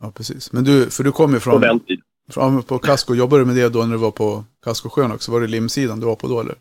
Ja, 0.00 0.12
precis. 0.16 0.52
Men 0.52 0.64
du, 0.64 0.90
för 0.90 1.04
du 1.04 1.12
kom 1.12 1.30
ju 1.30 1.36
På 1.36 1.40
från, 1.40 1.80
tiden. 1.80 2.02
från 2.30 2.62
på 2.62 2.78
Casco, 2.78 3.14
jobbade 3.14 3.42
du 3.42 3.46
med 3.46 3.56
det 3.56 3.68
då 3.68 3.78
när 3.78 3.92
du 3.92 3.96
var 3.98 4.10
på 4.10 4.44
Casco-sjön 4.64 5.12
också? 5.12 5.32
Var 5.32 5.40
det 5.40 5.46
limsidan 5.46 6.00
du 6.00 6.06
var 6.06 6.16
på 6.16 6.26
då 6.28 6.40
eller? 6.40 6.54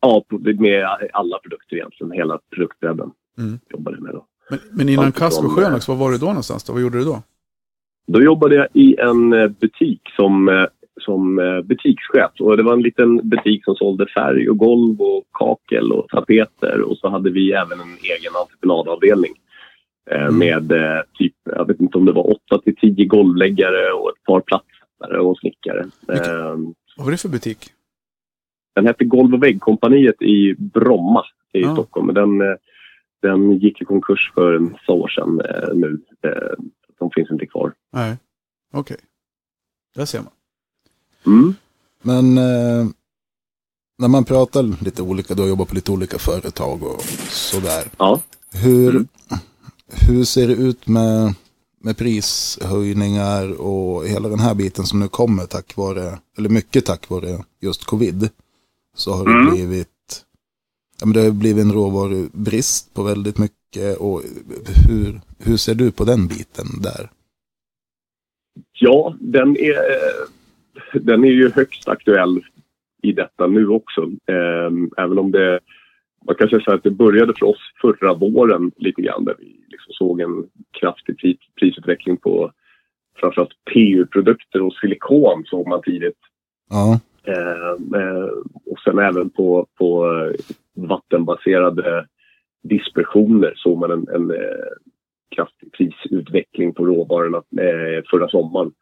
Ja, 0.00 0.24
på- 0.28 0.38
med 0.38 0.84
alla 1.12 1.38
produkter 1.38 1.76
egentligen. 1.76 2.12
Hela 2.12 2.38
produktbredden 2.54 3.10
Mm. 3.38 3.58
jobbade 3.70 4.00
med 4.00 4.12
då. 4.14 4.26
Men, 4.50 4.58
men 4.72 4.88
innan 4.88 5.08
ifrån, 5.08 5.12
Casco-sjön 5.12 5.70
eh, 5.72 5.76
också, 5.76 5.92
var 5.92 5.98
var 5.98 6.10
du 6.10 6.18
då 6.18 6.26
någonstans 6.26 6.64
då? 6.64 6.72
Vad 6.72 6.82
gjorde 6.82 6.98
du 6.98 7.04
då? 7.04 7.22
Då 8.12 8.22
jobbade 8.22 8.54
jag 8.54 8.66
i 8.72 8.96
en 9.00 9.32
eh, 9.32 9.48
butik 9.48 10.00
som, 10.16 10.48
eh, 10.48 10.64
som 11.00 11.36
butikschef. 11.64 12.30
Och 12.40 12.56
det 12.56 12.62
var 12.62 12.72
en 12.72 12.82
liten 12.82 13.28
butik 13.28 13.64
som 13.64 13.74
sålde 13.74 14.06
färg 14.06 14.50
och 14.50 14.58
golv 14.58 15.00
och 15.00 15.24
kakel 15.32 15.92
och 15.92 16.08
tapeter. 16.08 16.80
Och 16.80 16.96
så 16.98 17.08
hade 17.08 17.30
vi 17.30 17.52
även 17.52 17.80
en 17.80 17.96
egen 18.18 18.32
entreprenadavdelning. 18.42 19.32
Mm. 20.10 20.38
Med 20.38 20.72
typ, 21.18 21.34
jag 21.44 21.66
vet 21.66 21.80
inte 21.80 21.98
om 21.98 22.04
det 22.04 22.12
var 22.12 22.30
8 22.32 22.58
till 22.64 22.76
10 22.76 23.04
golvläggare 23.06 23.92
och 23.92 24.08
ett 24.10 24.24
par 24.24 24.40
plattsättare 24.40 25.18
och 25.18 25.38
snickare. 25.38 25.86
Vilket- 26.08 26.26
Eh, 26.28 26.56
Vad 26.96 27.04
var 27.06 27.10
det 27.10 27.16
för 27.22 27.28
butik? 27.28 27.58
Den 28.74 28.86
hette 28.86 29.04
Golv 29.04 29.34
och 29.34 29.42
väggkompaniet 29.42 30.22
i 30.22 30.54
Bromma 30.58 31.24
i 31.52 31.60
Ja. 31.62 31.72
Stockholm. 31.72 32.14
Den, 32.14 32.38
den 33.22 33.58
gick 33.58 33.82
i 33.82 33.84
konkurs 33.84 34.32
för 34.34 34.52
en 34.56 34.72
massa 34.72 34.92
år 34.92 35.08
sedan 35.08 35.40
eh, 35.40 35.74
nu. 35.74 36.00
Eh, 36.24 36.64
De 36.98 37.10
finns 37.14 37.30
inte 37.30 37.46
kvar. 37.46 37.72
Nej, 37.92 38.16
okej. 38.72 38.96
Där 39.94 40.04
ser 40.04 40.18
man. 40.22 40.32
Mm. 41.26 41.54
Men 42.02 42.38
eh, 42.38 42.86
när 43.98 44.08
man 44.08 44.24
pratar 44.24 44.84
lite 44.84 45.02
olika, 45.02 45.34
du 45.34 45.42
har 45.42 45.48
jobbat 45.48 45.68
på 45.68 45.74
lite 45.74 45.92
olika 45.92 46.18
företag 46.18 46.82
och 46.82 47.02
sådär. 47.30 47.84
Ja. 47.98 48.20
Hur, 48.64 48.90
Mm. 48.90 49.06
hur 50.08 50.24
ser 50.24 50.48
det 50.48 50.54
ut 50.54 50.86
med, 50.88 51.34
med 51.80 51.96
prishöjningar 51.98 53.60
och 53.60 54.06
hela 54.06 54.28
den 54.28 54.38
här 54.38 54.54
biten 54.54 54.84
som 54.84 55.00
nu 55.00 55.08
kommer 55.08 55.46
tack 55.46 55.76
vare, 55.76 56.18
eller 56.38 56.48
mycket 56.48 56.84
tack 56.86 57.08
vare 57.10 57.44
just 57.60 57.84
covid. 57.84 58.28
Så 58.96 59.12
har 59.12 59.24
det 59.24 59.30
Mm. 59.32 59.50
blivit, 59.54 59.88
ja 61.00 61.06
men 61.06 61.12
det 61.12 61.20
har 61.20 61.30
blivit 61.30 61.64
en 61.64 61.72
råvarubrist 61.72 62.94
på 62.94 63.02
väldigt 63.02 63.38
mycket 63.38 63.98
och 63.98 64.22
hur, 64.88 65.20
hur 65.38 65.56
ser 65.56 65.74
du 65.74 65.90
på 65.90 66.04
den 66.04 66.28
biten 66.28 66.66
där? 66.82 67.10
Ja, 68.72 69.16
den 69.20 69.56
är, 69.56 69.70
eh, 69.70 71.00
den 71.00 71.24
är 71.24 71.28
ju 71.28 71.50
högst 71.50 71.88
aktuell 71.88 72.44
i 73.02 73.12
detta 73.12 73.46
nu 73.46 73.68
också. 73.68 74.02
Eh, 74.26 75.04
Även 75.04 75.18
om 75.18 75.30
det 75.30 75.60
man 76.26 76.34
kan 76.34 76.48
säga 76.48 76.74
att 76.74 76.82
det 76.82 76.90
började 76.90 77.34
för 77.38 77.46
oss 77.46 77.72
förra 77.80 78.14
våren 78.14 78.70
lite 78.76 79.02
grann 79.02 79.24
där 79.24 79.34
vi 79.38 79.44
liksom 79.68 79.92
såg 79.92 80.20
en 80.20 80.44
kraftig 80.80 81.18
pris, 81.18 81.36
prisutveckling 81.60 82.16
på 82.16 82.52
framförallt 83.20 83.52
PU-produkter 83.74 84.62
och 84.62 84.74
silikon 84.74 85.44
såg 85.46 85.68
man 85.68 85.82
tidigt. 85.82 86.18
Ja. 86.70 87.00
Eh, 87.24 88.00
eh, 88.00 88.28
och 88.66 88.78
sen 88.84 88.98
även 88.98 89.30
på, 89.30 89.66
på 89.78 90.06
eh, 90.06 90.34
vattenbaserade 90.74 92.06
dispersioner 92.62 93.52
såg 93.56 93.78
man 93.78 93.90
en, 93.90 94.08
en 94.08 94.30
eh, 94.30 94.68
kraftig 95.36 95.72
prisutveckling 95.72 96.74
på 96.74 96.86
råvarorna 96.86 97.38
eh, 97.38 98.04
förra 98.10 98.28
sommaren. 98.28 98.72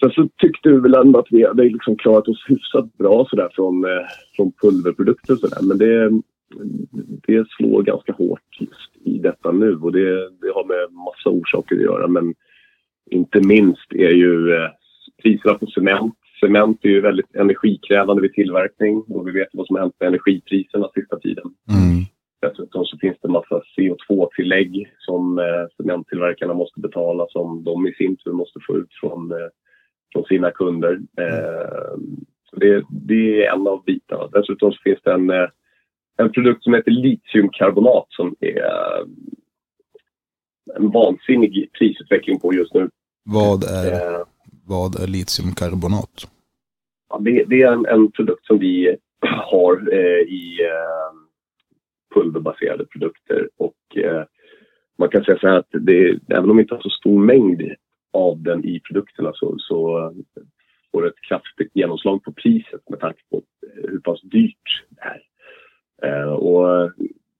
Sen 0.00 0.10
så 0.10 0.28
tyckte 0.36 0.68
vi 0.68 0.80
väl 0.80 0.94
ändå 0.94 1.18
att 1.18 1.26
vi 1.30 1.46
hade 1.46 1.62
liksom 1.62 1.96
klarat 1.96 2.28
oss 2.28 2.44
hyfsat 2.48 2.98
bra 2.98 3.26
sådär 3.30 3.48
från, 3.52 3.84
eh, 3.84 4.06
från 4.36 4.52
pulverprodukter 4.52 5.32
och 5.32 5.38
sådär. 5.38 5.62
Men 5.62 5.78
det, 5.78 6.10
det 7.26 7.48
slår 7.48 7.82
ganska 7.82 8.12
hårt 8.12 8.60
just 8.60 9.06
i 9.06 9.18
detta 9.18 9.52
nu 9.52 9.76
och 9.76 9.92
det, 9.92 10.30
det 10.30 10.52
har 10.54 10.64
med 10.64 10.92
massa 10.92 11.30
orsaker 11.30 11.76
att 11.76 11.82
göra. 11.82 12.08
Men 12.08 12.34
inte 13.10 13.40
minst 13.40 13.92
är 13.92 14.10
ju 14.10 14.54
eh, 14.54 14.70
priserna 15.22 15.54
på 15.54 15.66
cement. 15.66 16.17
Cement 16.40 16.84
är 16.84 16.88
ju 16.88 17.00
väldigt 17.00 17.34
energikrävande 17.34 18.22
vid 18.22 18.32
tillverkning 18.32 19.04
och 19.08 19.28
vi 19.28 19.32
vet 19.32 19.48
vad 19.52 19.66
som 19.66 19.76
har 19.76 19.82
hänt 19.82 19.94
med 20.00 20.06
energipriserna 20.06 20.88
sista 20.94 21.18
tiden. 21.18 21.44
Mm. 21.70 22.04
Dessutom 22.42 22.84
så 22.84 22.98
finns 22.98 23.16
det 23.22 23.28
massa 23.28 23.62
CO2-tillägg 23.76 24.92
som 24.98 25.38
eh, 25.38 25.66
cementtillverkarna 25.76 26.54
måste 26.54 26.80
betala 26.80 27.26
som 27.28 27.64
de 27.64 27.86
i 27.86 27.92
sin 27.92 28.16
tur 28.16 28.32
måste 28.32 28.58
få 28.66 28.76
ut 28.76 28.92
från, 29.00 29.32
eh, 29.32 29.48
från 30.12 30.24
sina 30.24 30.50
kunder. 30.50 30.92
Eh, 31.20 31.96
så 32.50 32.56
det, 32.56 32.84
det 32.90 33.44
är 33.44 33.52
en 33.52 33.66
av 33.66 33.84
bitarna. 33.84 34.26
Dessutom 34.32 34.72
så 34.72 34.78
finns 34.84 34.98
det 35.02 35.12
en, 35.12 35.30
eh, 35.30 35.48
en 36.16 36.32
produkt 36.32 36.62
som 36.64 36.74
heter 36.74 36.90
litiumkarbonat 36.90 38.06
som 38.08 38.36
är 38.40 38.58
eh, 38.58 39.06
en 40.76 40.90
vansinnig 40.90 41.70
prisutveckling 41.78 42.40
på 42.40 42.54
just 42.54 42.74
nu. 42.74 42.90
Vad 43.24 43.64
är, 43.64 43.92
Eh, 43.92 44.24
vad 44.68 45.00
är 45.02 45.06
litiumkarbonat? 45.06 46.28
Ja, 47.10 47.18
det, 47.18 47.44
det 47.44 47.62
är 47.62 47.72
en, 47.72 47.86
en 47.86 48.10
produkt 48.10 48.46
som 48.46 48.58
vi 48.58 48.96
har 49.50 49.92
eh, 49.92 50.22
i 50.42 50.58
eh, 50.62 51.12
pulverbaserade 52.14 52.84
produkter. 52.84 53.48
Och 53.56 53.96
eh, 53.96 54.24
man 54.98 55.08
kan 55.08 55.24
säga 55.24 55.38
så 55.38 55.48
här 55.48 55.58
att 55.58 55.68
det, 55.70 56.18
även 56.28 56.50
om 56.50 56.56
vi 56.56 56.62
inte 56.62 56.74
har 56.74 56.82
så 56.82 56.90
stor 56.90 57.18
mängd 57.18 57.62
av 58.12 58.42
den 58.42 58.64
i 58.64 58.80
produkterna 58.80 59.32
så, 59.34 59.54
så 59.58 59.98
eh, 59.98 60.42
får 60.92 61.02
det 61.02 61.08
ett 61.08 61.28
kraftigt 61.28 61.70
genomslag 61.74 62.24
på 62.24 62.32
priset 62.32 62.88
med 62.90 63.00
tanke 63.00 63.20
på 63.30 63.36
eh, 63.36 63.90
hur 63.90 64.00
pass 64.00 64.22
dyrt 64.22 64.84
det 64.88 65.00
är. 65.00 65.22
Eh, 66.02 66.32
och 66.32 66.74
eh, 66.74 66.90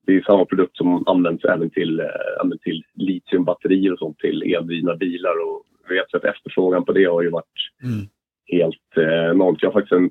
det 0.07 0.17
är 0.17 0.23
samma 0.23 0.45
produkt 0.45 0.77
som 0.77 1.09
används 1.09 1.45
även 1.45 1.71
till, 1.71 2.01
eh, 2.01 2.59
till 2.63 2.85
litiumbatterier 2.95 3.93
och 3.93 3.99
sånt 3.99 4.19
till 4.19 4.43
eldrivna 4.43 4.97
bilar. 4.97 5.35
Och 5.49 5.65
vet 5.89 6.15
att 6.15 6.25
efterfrågan 6.25 6.85
på 6.85 6.93
det 6.93 7.05
har 7.05 7.23
ju 7.23 7.31
varit 7.31 7.45
Mm. 7.83 8.07
helt 8.45 8.97
eh, 8.97 9.31
enormt. 9.31 9.63
Jag 9.63 9.71
har 9.71 9.81
faktiskt 9.81 9.93
en, 9.93 10.11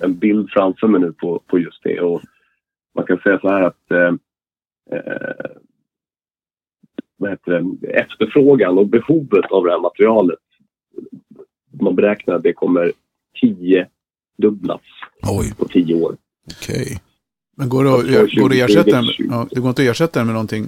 en 0.00 0.18
bild 0.18 0.50
framför 0.50 0.86
mig 0.88 1.00
nu 1.00 1.12
på, 1.12 1.42
på 1.46 1.58
just 1.58 1.82
det. 1.82 2.00
Och 2.00 2.22
man 2.94 3.04
kan 3.06 3.18
säga 3.18 3.38
så 3.40 3.48
här 3.48 3.62
att 3.62 3.90
eh, 3.90 4.14
eh, 4.98 5.50
vad 7.16 7.30
heter 7.30 7.62
det? 7.80 7.86
efterfrågan 7.88 8.78
och 8.78 8.86
behovet 8.88 9.44
av 9.50 9.64
det 9.64 9.70
här 9.70 9.80
materialet. 9.80 10.38
Man 11.80 11.94
beräknar 11.96 12.34
att 12.34 12.42
det 12.42 12.52
kommer 12.52 12.92
tio 13.40 13.88
dubblas 14.38 14.80
Oj, 15.22 15.54
på 15.58 15.64
tio 15.68 15.94
år. 15.94 16.16
okej. 16.60 17.00
Men 17.56 17.68
går 17.68 17.84
det, 17.84 17.90
att, 17.90 18.30
går 18.34 18.48
det 18.48 18.62
att 18.62 18.70
20, 18.70 18.78
ersätta 18.78 18.96
den? 18.96 19.04
20. 19.04 19.28
Ja, 19.30 19.46
det 19.50 19.60
går 19.60 19.68
inte 19.68 19.82
att 19.82 19.88
ersätta 19.88 20.20
den 20.20 20.26
med 20.26 20.34
någonting? 20.34 20.66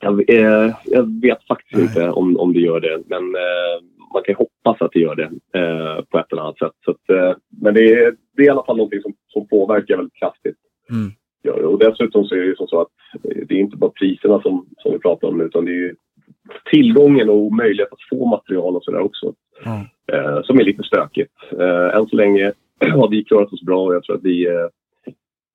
Jag, 0.00 0.30
eh, 0.30 0.74
jag 0.84 1.20
vet 1.20 1.46
faktiskt 1.46 1.74
Nej. 1.74 1.82
inte 1.82 2.10
om, 2.10 2.36
om 2.36 2.52
det 2.52 2.60
gör 2.60 2.80
det, 2.80 3.02
men 3.06 3.34
eh, 3.34 3.84
man 4.12 4.22
kan 4.22 4.34
hoppas 4.34 4.82
att 4.82 4.92
det 4.92 5.00
gör 5.00 5.14
det 5.14 5.58
eh, 5.58 6.04
på 6.04 6.18
ett 6.18 6.32
eller 6.32 6.42
annat 6.42 6.58
sätt. 6.58 6.72
Så 6.84 6.90
att, 6.90 7.10
eh, 7.10 7.36
men 7.62 7.74
det 7.74 7.92
är, 7.92 8.16
det 8.36 8.42
är 8.42 8.46
i 8.46 8.50
alla 8.50 8.64
fall 8.64 8.76
någonting 8.76 9.02
som, 9.02 9.14
som 9.28 9.48
påverkar 9.48 9.96
väldigt 9.96 10.18
kraftigt. 10.18 10.56
Mm. 10.90 11.10
det. 11.42 11.50
Och 11.50 11.78
dessutom 11.78 12.24
så 12.24 12.34
är 12.34 12.38
det 12.38 12.46
ju 12.46 12.56
som 12.56 12.66
så 12.66 12.80
att 12.80 12.88
eh, 13.24 13.46
det 13.48 13.54
är 13.54 13.58
inte 13.58 13.76
bara 13.76 13.90
priserna 13.90 14.42
som, 14.42 14.66
som 14.78 14.92
vi 14.92 14.98
pratar 14.98 15.28
om 15.28 15.40
utan 15.40 15.64
det 15.64 15.70
är 15.70 15.74
ju 15.74 15.94
tillgången 16.70 17.28
och 17.30 17.52
möjlighet 17.52 17.92
att 17.92 18.08
få 18.10 18.26
material 18.26 18.76
och 18.76 18.84
sådär 18.84 19.00
också. 19.00 19.34
Ja. 19.64 19.86
Eh, 20.12 20.42
som 20.42 20.60
är 20.60 20.64
lite 20.64 20.82
stökigt. 20.82 21.34
Eh, 21.60 21.96
än 21.96 22.06
så 22.06 22.16
länge 22.16 22.52
har 22.94 23.08
vi 23.08 23.24
klarat 23.24 23.52
oss 23.52 23.62
bra 23.62 23.84
och 23.86 23.94
jag 23.94 24.02
tror 24.02 24.16
att 24.16 24.24
vi 24.24 24.46
eh, 24.46 24.66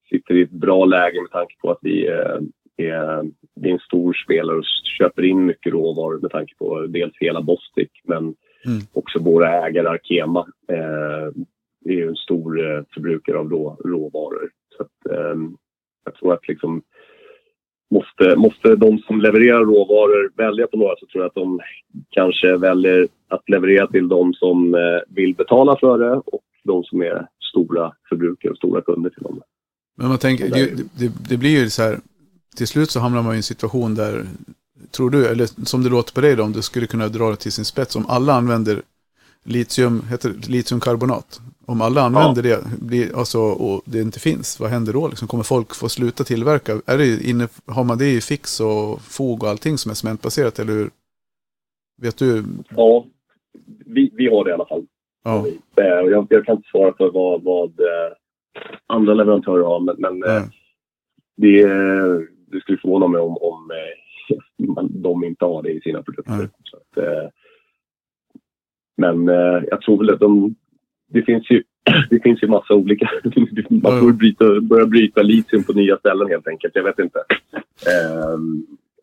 sitter 0.09 0.33
i 0.33 0.41
ett 0.41 0.51
bra 0.51 0.85
läge 0.85 1.21
med 1.21 1.31
tanke 1.31 1.55
på 1.61 1.71
att 1.71 1.79
vi 1.81 2.07
eh, 2.07 2.39
är, 2.77 3.23
vi 3.55 3.69
är 3.69 3.73
en 3.73 3.79
stor 3.79 4.13
spelare 4.13 4.57
och 4.57 4.65
köper 4.97 5.23
in 5.23 5.45
mycket 5.45 5.73
råvaror 5.73 6.19
med 6.19 6.31
tanke 6.31 6.55
på 6.55 6.85
dels 6.87 7.13
hela 7.19 7.41
Bostik 7.41 7.91
men 8.03 8.35
Mm. 8.65 8.81
också 8.93 9.19
våra 9.19 9.67
ägare 9.67 9.87
Arkema 9.87 10.47
eh, 10.69 11.27
är 11.85 11.93
ju 11.93 12.07
en 12.07 12.15
stor 12.15 12.59
eh, 12.59 12.83
förbrukare 12.93 13.37
av 13.37 13.49
rå, 13.49 13.77
råvaror. 13.85 14.49
Så 14.77 14.83
att, 14.83 15.11
eh, 15.11 15.35
jag 16.05 16.15
tror 16.15 16.33
att 16.33 16.47
liksom 16.47 16.81
måste, 17.91 18.35
måste 18.35 18.75
de 18.75 18.99
som 18.99 19.21
levererar 19.21 19.59
råvaror 19.59 20.31
välja 20.37 20.67
på 20.67 20.77
några 20.77 20.95
så 20.99 21.05
tror 21.05 21.23
jag 21.23 21.27
att 21.27 21.35
de 21.35 21.59
kanske 22.09 22.57
väljer 22.57 23.07
att 23.27 23.49
leverera 23.49 23.87
till 23.87 24.07
de 24.07 24.33
som 24.33 24.75
eh, 24.75 25.15
vill 25.15 25.35
betala 25.35 25.77
för 25.79 25.97
det 25.97 26.15
och 26.15 26.43
de 26.63 26.83
som 26.83 27.01
är 27.01 27.27
stora 27.51 27.93
förbrukare 28.09 28.51
och 28.51 28.57
stora 28.57 28.81
kunder 28.81 29.09
till 29.09 29.23
dem. 29.23 29.41
Men 29.97 30.07
man 30.07 30.17
tänker, 30.17 30.49
Det 30.49 30.75
det, 30.75 30.83
det, 30.99 31.29
det 31.29 31.37
blir 31.37 31.59
ju 31.63 31.69
så 31.69 31.83
här, 31.83 31.97
till 32.55 32.67
slut 32.67 32.91
så 32.91 32.99
hamnar 32.99 33.21
man 33.21 33.33
i 33.33 33.37
en 33.37 33.43
situation 33.43 33.95
där, 33.95 34.25
tror 34.91 35.09
du, 35.09 35.27
eller 35.27 35.65
som 35.65 35.83
det 35.83 35.89
låter 35.89 36.13
på 36.13 36.21
dig 36.21 36.35
då, 36.35 36.43
om 36.43 36.51
du 36.51 36.61
skulle 36.61 36.87
kunna 36.87 37.07
dra 37.07 37.29
det 37.29 37.35
till 37.35 37.51
sin 37.51 37.65
spets, 37.65 37.95
om 37.95 38.05
alla 38.07 38.33
använder 38.33 38.81
litium, 39.43 40.01
heter 40.09 40.29
det 40.29 40.47
litiumkarbonat, 40.47 41.41
om 41.65 41.81
alla 41.81 42.01
använder 42.01 42.43
det, 42.43 42.63
blir, 42.81 43.17
alltså, 43.17 43.39
och 43.39 43.81
det 43.85 44.01
inte 44.01 44.19
finns, 44.19 44.59
vad 44.59 44.69
händer 44.69 44.93
då? 44.93 45.07
Liksom, 45.07 45.27
kommer 45.27 45.43
folk 45.43 45.75
få 45.75 45.89
sluta 45.89 46.23
tillverka? 46.23 46.81
Är 46.85 46.97
det 46.97 47.29
inne, 47.29 47.47
har 47.65 47.83
man 47.83 47.97
det 47.97 48.11
i 48.11 48.21
fix 48.21 48.59
och 48.59 49.01
fog 49.01 49.43
och 49.43 49.49
allting 49.49 49.77
som 49.77 49.91
är 49.91 49.95
cementbaserat, 49.95 50.59
eller 50.59 50.73
hur? 50.73 50.89
Vet 52.01 52.17
du? 52.17 52.43
Ja, 52.69 53.05
vi, 53.85 54.11
vi 54.13 54.27
har 54.27 54.43
det 54.43 54.49
i 54.49 54.53
alla 54.53 54.65
fall. 54.65 54.85
Ja, 55.23 55.45
Jag, 55.75 56.27
jag 56.29 56.45
kan 56.45 56.55
inte 56.55 56.69
svara 56.69 56.93
för 56.97 57.11
vad, 57.11 57.43
vad 57.43 57.69
eh, 57.69 58.13
andra 58.87 59.13
leverantörer 59.13 59.63
har 59.63 59.79
men, 59.79 59.95
men 59.99 60.19
ja. 60.19 60.41
det, 61.37 61.63
det 62.53 62.61
skulle 62.61 62.77
förvåna 62.77 63.07
mig 63.07 63.21
om, 63.21 63.37
om 63.37 63.71
eh, 63.71 64.37
de 64.89 65.23
inte 65.23 65.45
har 65.45 65.63
det 65.63 65.71
i 65.71 65.81
sina 65.81 66.03
produkter. 66.03 66.49
Så 66.63 66.77
att, 66.77 66.97
eh, 66.97 67.29
men 68.97 69.29
eh, 69.29 69.63
jag 69.69 69.81
tror 69.81 69.97
väl 69.97 70.13
att 70.13 70.19
de, 70.19 70.55
det 71.09 71.21
finns 71.21 71.51
ju 71.51 71.63
det 72.09 72.23
finns 72.23 72.43
ju 72.43 72.47
massa 72.47 72.73
olika... 72.73 73.09
Man 73.69 73.99
får 73.99 74.11
bryta, 74.11 74.61
börja 74.61 74.85
bryta 74.85 75.21
litium 75.21 75.63
på 75.63 75.73
nya 75.73 75.97
ställen 75.97 76.29
helt 76.29 76.47
enkelt. 76.47 76.75
Jag 76.75 76.83
vet 76.83 76.99
inte. 76.99 77.19
Eh, 77.87 78.37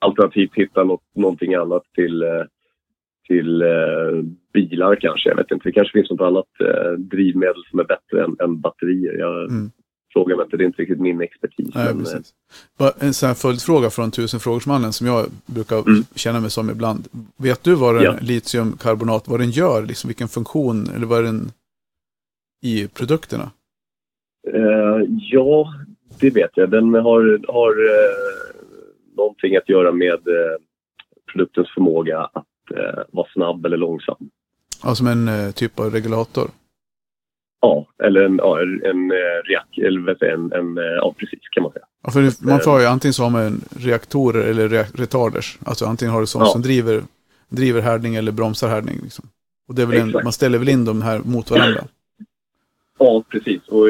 alternativt 0.01 0.55
hitta 0.55 0.85
något, 0.85 1.03
någonting 1.15 1.55
annat 1.55 1.83
till, 1.95 2.25
till 3.29 3.63
eh, 3.63 4.25
bilar 4.53 4.95
kanske. 4.95 5.29
Jag 5.29 5.37
vet 5.37 5.51
inte. 5.51 5.69
Det 5.69 5.73
kanske 5.73 5.93
finns 5.93 6.11
något 6.11 6.27
annat 6.27 6.49
eh, 6.61 6.93
drivmedel 6.93 7.63
som 7.71 7.81
är 7.81 7.85
bättre 7.85 8.25
än, 8.25 8.37
än 8.41 8.61
batterier. 8.61 9.19
Jag 9.19 9.51
Mm. 9.51 9.71
Frågar 10.13 10.37
mig 10.37 10.45
inte. 10.45 10.57
Det 10.57 10.65
är 10.65 10.67
inte 10.67 10.83
riktigt 10.83 11.01
min 11.01 11.21
expertis. 11.21 11.75
Nej, 11.75 11.95
men, 11.95 12.07
eh, 12.89 12.91
en 12.99 13.15
sån 13.15 13.27
här 13.27 13.35
följdfråga 13.35 13.91
från 13.91 14.11
tusenfrågersmannen 14.11 14.93
som 14.93 15.07
jag 15.07 15.27
brukar 15.47 15.79
Mm. 15.79 16.05
känna 16.15 16.41
mig 16.41 16.51
som 16.51 16.71
ibland. 16.71 17.09
Vet 17.37 17.63
du 17.65 17.75
vad 17.75 17.95
den, 17.95 18.05
Ja. 18.05 18.15
litiumkarbonat, 18.21 19.29
vad 19.29 19.41
den 19.41 19.51
gör? 19.51 19.83
Liksom 19.87 20.09
vilken 20.09 20.29
funktion, 20.29 20.89
eller 20.97 21.07
vad 21.07 21.19
är 21.19 21.23
den 21.23 21.53
i 22.63 22.89
produkterna? 22.89 23.51
Eh, 24.55 25.07
ja, 25.21 25.75
det 26.21 26.31
vet 26.31 26.51
jag. 26.55 26.71
Den 26.71 26.95
har, 26.95 27.53
har 27.53 27.71
eh, 27.71 28.57
någonting 29.17 29.57
att 29.57 29.69
göra 29.69 29.93
med 29.93 30.13
eh, 30.29 30.57
produktens 31.33 31.69
förmåga 31.75 32.19
att 32.21 32.47
eh, 32.77 33.03
vara 33.13 33.27
snabb 33.33 33.67
eller 33.67 33.77
långsam. 33.77 34.17
Ja, 34.83 34.95
som 34.95 35.07
en 35.07 35.29
eh, 35.29 35.51
typ 35.51 35.81
av 35.81 35.91
regulator. 35.91 36.49
Ja, 37.63 37.87
eller 38.05 38.21
en, 38.23 38.37
ja, 38.37 38.61
en 38.63 39.11
eh, 39.11 39.17
reak, 39.45 39.79
eller 39.79 40.01
vet 40.01 40.17
jag, 40.21 40.31
en, 40.33 40.53
en, 40.53 40.79
eh, 40.79 40.85
ja 40.85 41.15
precis 41.19 41.41
kan 41.51 41.63
man 41.63 41.73
säga. 41.73 41.85
Ja, 42.03 42.11
för 42.11 42.47
man 42.47 42.61
får 42.61 42.81
ju 42.81 42.87
antingen 42.87 43.13
så 43.15 43.23
har 43.23 43.31
man 43.31 43.61
reaktorer 43.77 44.43
eller 44.51 44.69
re- 44.69 44.97
retarders. 44.97 45.59
Alltså 45.65 45.85
antingen 45.87 46.13
har 46.15 46.21
du 46.21 46.27
sånt 46.27 46.45
Ja. 46.47 46.53
som 46.53 46.63
driver, 46.63 47.03
driver 47.49 47.81
härdning 47.81 48.15
eller 48.15 48.33
bromsar 48.33 48.69
härdning. 48.69 48.99
Liksom. 49.03 49.25
Och 49.69 49.75
det 49.75 49.83
är 49.83 49.87
väl 49.87 50.01
en, 50.01 50.11
man 50.25 50.33
ställer 50.33 50.59
väl 50.59 50.69
in 50.69 50.85
de 50.85 51.03
här 51.03 51.21
mot 51.25 51.51
varandra. 51.51 51.85
Ja, 52.99 53.25
precis. 53.29 53.69
Och 53.69 53.87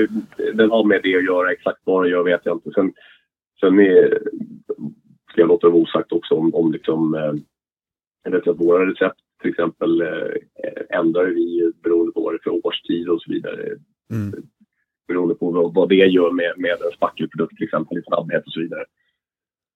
den 0.54 0.70
har 0.70 0.84
med 0.84 1.00
det 1.02 1.16
att 1.16 1.24
göra. 1.24 1.52
Exakt 1.52 1.78
vad 1.84 2.02
den 2.04 2.10
gör 2.10 2.22
vet 2.24 2.40
jag 2.44 2.56
inte. 2.56 2.70
Sen, 2.74 2.92
sen 3.60 3.78
är, 3.80 4.18
ska 5.32 5.40
jag 5.40 5.48
låta 5.48 5.66
det 5.66 5.72
vara 5.72 5.82
osagt 5.82 6.12
också 6.12 6.34
om, 6.34 6.54
om 6.54 6.72
liksom, 6.72 7.14
eh, 7.14 7.32
jag 8.24 8.30
vet 8.30 8.48
att 8.48 8.60
våra 8.60 8.86
recept 8.90 9.18
till 9.40 9.50
exempel 9.50 10.00
eh, 10.00 10.98
ändrar 10.98 11.24
vi 11.26 11.72
beroende 11.82 12.12
på 12.12 12.19
vad 12.30 12.34
det 12.34 12.40
är 12.40 12.50
för 12.50 12.66
årstid 12.66 13.08
och 13.08 13.22
så 13.22 13.30
vidare. 13.32 13.62
Mm. 14.10 14.34
beroende 15.08 15.34
på 15.34 15.50
vad, 15.50 15.74
vad 15.74 15.88
det 15.88 15.94
gör 15.94 16.30
med, 16.30 16.52
med 16.56 16.70
en 16.70 16.92
spackelprodukt 16.96 17.56
till 17.56 17.64
exempel 17.66 17.98
i 17.98 18.02
snabbhet 18.06 18.46
och 18.46 18.52
så 18.52 18.60
vidare. 18.60 18.84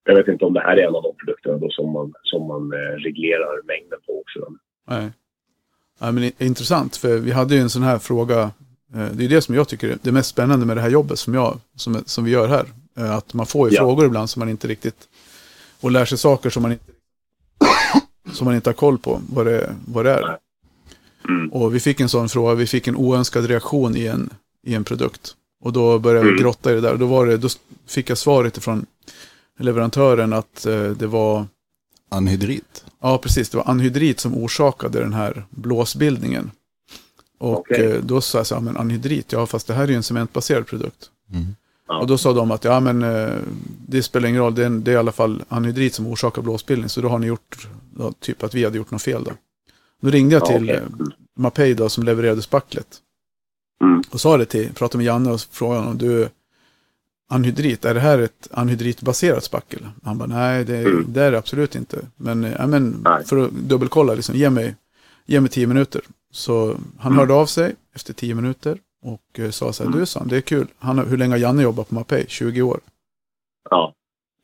Jag 0.05 0.15
vet 0.15 0.29
inte 0.29 0.45
om 0.45 0.53
det 0.55 0.61
här 0.61 0.77
är 0.77 0.89
en 0.89 0.95
av 0.95 1.03
de 1.03 1.17
produkterna 1.17 1.59
då 1.59 1.71
som 1.71 1.93
man, 1.93 2.13
som 2.23 2.47
man 2.47 2.73
eh, 2.73 2.95
reglerar 3.07 3.63
mängden 3.67 3.99
på 4.07 4.21
också. 4.21 4.41
Nej. 4.89 5.11
Ja, 6.01 6.13
men 6.13 6.31
intressant, 6.39 6.97
för 6.97 7.19
vi 7.19 7.31
hade 7.33 7.55
ju 7.55 7.61
en 7.61 7.71
sån 7.71 7.83
här 7.83 7.99
fråga. 7.99 8.41
eh, 8.95 9.09
Det 9.13 9.25
är 9.25 9.29
det 9.29 9.43
som 9.43 9.55
jag 9.55 9.69
tycker 9.69 9.89
är 9.89 9.99
det 10.03 10.13
mest 10.13 10.29
spännande 10.31 10.67
med 10.67 10.77
det 10.77 10.81
här 10.81 10.91
jobbet 10.91 11.19
som, 11.19 11.35
jag, 11.35 11.59
som, 11.77 12.03
som 12.07 12.25
vi 12.25 12.31
gör 12.31 12.49
här. 12.49 12.65
Eh, 12.99 13.17
Att 13.17 13.35
man 13.35 13.47
får 13.47 13.69
ju 13.71 13.75
Ja. 13.77 13.83
frågor 13.83 14.07
ibland 14.07 14.31
som 14.31 14.41
man 14.41 14.49
inte 14.49 14.69
riktigt... 14.69 15.09
Och 15.81 15.91
lär 15.91 16.05
sig 16.05 16.19
saker 16.19 16.51
som 16.51 16.63
man 16.63 16.73
inte, 16.73 16.85
som 18.33 18.45
man 18.45 18.55
inte 18.55 18.69
har 18.71 18.75
koll 18.75 18.99
på 18.99 19.21
vad 19.35 19.47
det, 19.47 19.75
vad 19.89 20.05
det 20.05 20.11
är. 20.11 20.39
Mm. 21.28 21.52
Och 21.52 21.75
vi 21.75 21.81
fick 21.81 22.00
en 22.00 22.09
sån 22.09 22.28
fråga, 22.28 22.54
vi 22.54 22.66
fick 22.66 22.87
en 22.87 22.97
oönskad 22.97 23.47
reaktion 23.47 23.97
i 23.97 24.07
en, 24.07 24.31
i 24.66 24.75
en 24.75 24.85
produkt. 24.85 25.35
Och 25.61 25.73
då 25.73 25.99
började 25.99 26.25
vi 26.26 26.31
Mm. 26.33 26.43
grotta 26.43 26.73
i 26.73 26.75
det 26.75 26.81
där. 26.81 26.97
Då, 26.97 27.07
var 27.07 27.26
det, 27.26 27.37
då 27.37 27.49
fick 27.87 28.11
jag 28.11 28.19
svaret 28.19 28.59
från 28.64 28.87
leverantören 29.59 30.33
att 30.33 30.66
eh, 30.66 30.85
det 30.90 31.07
var 31.07 31.47
Anhydrit. 32.09 32.85
Ja, 33.00 33.19
precis. 33.19 33.49
Det 33.49 33.57
var 33.57 33.69
anhydrit 33.71 34.21
som 34.21 34.35
orsakade 34.35 34.99
den 35.00 35.12
här 35.12 35.45
blåsbildningen. 35.50 36.50
Och 37.38 37.59
Okej. 37.59 37.85
eh, 37.93 38.00
då 38.02 38.21
sa 38.21 38.38
jag 38.38 38.47
så 38.47 38.54
här, 38.54 38.62
men 38.62 38.76
anhydrit, 38.76 39.33
ja 39.33 39.47
fast 39.47 39.66
det 39.66 39.75
här 39.75 39.85
är 39.85 39.88
ju 39.88 39.95
en 39.95 40.02
cementbaserad 40.02 40.66
produkt. 40.66 41.11
Mm. 41.33 41.47
Ja. 41.88 41.99
Och 42.00 42.07
då 42.07 42.19
sa 42.19 42.33
de 42.33 42.50
att 42.50 42.64
ja 42.64 42.81
men 42.81 43.02
eh, 43.02 43.31
det 43.88 44.02
spelar 44.02 44.28
ingen 44.28 44.40
roll, 44.40 44.54
det 44.54 44.64
är, 44.64 44.71
det 44.71 44.90
är 44.90 44.95
i 44.95 44.99
alla 44.99 45.12
fall 45.12 45.43
anhydrit 45.49 45.95
som 45.95 46.07
orsakar 46.07 46.43
blåsbildning. 46.43 46.88
Så 46.88 47.00
då 47.00 47.09
har 47.09 47.19
ni 47.19 47.26
gjort, 47.26 47.69
ja, 47.99 48.12
typ 48.21 48.43
att 48.43 48.54
vi 48.54 48.64
hade 48.64 48.76
gjort 48.76 48.90
något 48.90 49.02
fel 49.02 49.25
då. 49.25 49.31
Då 50.05 50.11
ringde 50.11 50.35
jag 50.35 50.43
Ja, 50.43 50.47
till 50.47 50.65
okej. 50.65 50.77
eh, 50.77 51.07
Mapei 51.37 51.75
då 51.75 51.89
som 51.89 52.05
levererade 52.05 52.43
spacklet. 52.43 52.87
Mm. 53.83 54.03
Och 54.11 54.21
sa 54.21 54.37
det 54.37 54.45
till, 54.45 54.73
pratade 54.75 54.99
med 54.99 55.07
Janne 55.07 55.31
och 55.31 55.41
frågade 55.41 55.81
honom, 55.81 55.99
du 55.99 56.29
anhydrit, 57.31 57.85
är 57.85 57.95
det 57.95 58.01
här 58.01 58.19
ett 58.19 58.49
anhydritbaserat 58.53 59.45
spackel? 59.45 59.89
Han 60.05 60.19
bara, 60.19 60.27
nej 60.29 60.65
det, 60.65 60.79
Mm. 60.79 61.05
det 61.09 61.23
är 61.23 61.33
det 61.33 61.39
absolut 61.39 61.75
inte. 61.77 61.99
Men, 62.17 62.43
ja, 62.43 62.67
men 62.67 63.01
Nej. 63.05 63.25
för 63.25 63.37
att 63.37 63.51
dubbelkolla, 63.51 64.15
liksom, 64.15 64.35
ge, 64.35 64.51
mig, 64.51 64.75
ge 65.27 65.41
mig 65.41 65.51
tio 65.51 65.67
minuter. 65.67 66.03
Så 66.33 66.67
han 66.99 67.13
Mm. 67.13 67.19
hörde 67.19 67.35
av 67.35 67.47
sig 67.47 67.75
efter 67.95 68.13
tio 68.13 68.35
minuter 68.35 68.79
och 69.03 69.39
eh, 69.41 69.51
sa 69.51 69.73
så 69.73 69.83
här, 69.83 69.89
Mm. 69.89 70.01
du 70.01 70.07
sa 70.07 70.21
han, 70.21 70.29
det 70.29 70.37
är 70.37 70.41
kul. 70.41 70.67
Han, 70.79 70.99
hur 70.99 71.17
länge 71.17 71.33
har 71.33 71.39
Janne 71.39 71.63
jobbat 71.63 71.89
på 71.89 71.95
Mapei? 71.95 72.25
20 72.29 72.63
år. 72.63 72.81
Ja. 73.71 73.95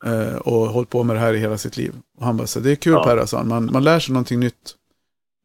Eh, 0.04 0.34
och 0.36 0.66
hållit 0.66 0.90
på 0.90 1.02
med 1.02 1.16
det 1.16 1.20
här 1.20 1.34
i 1.34 1.38
hela 1.38 1.58
sitt 1.58 1.76
liv. 1.76 1.94
Och 2.18 2.24
han 2.26 2.36
bara, 2.36 2.46
så 2.46 2.60
det 2.60 2.70
är 2.70 2.76
kul 2.76 2.92
Ja. 2.92 3.04
Per, 3.04 3.26
sa 3.26 3.36
han. 3.38 3.48
Man, 3.48 3.68
man 3.72 3.84
lär 3.84 4.00
sig 4.00 4.12
någonting 4.12 4.40
nytt. 4.40 4.76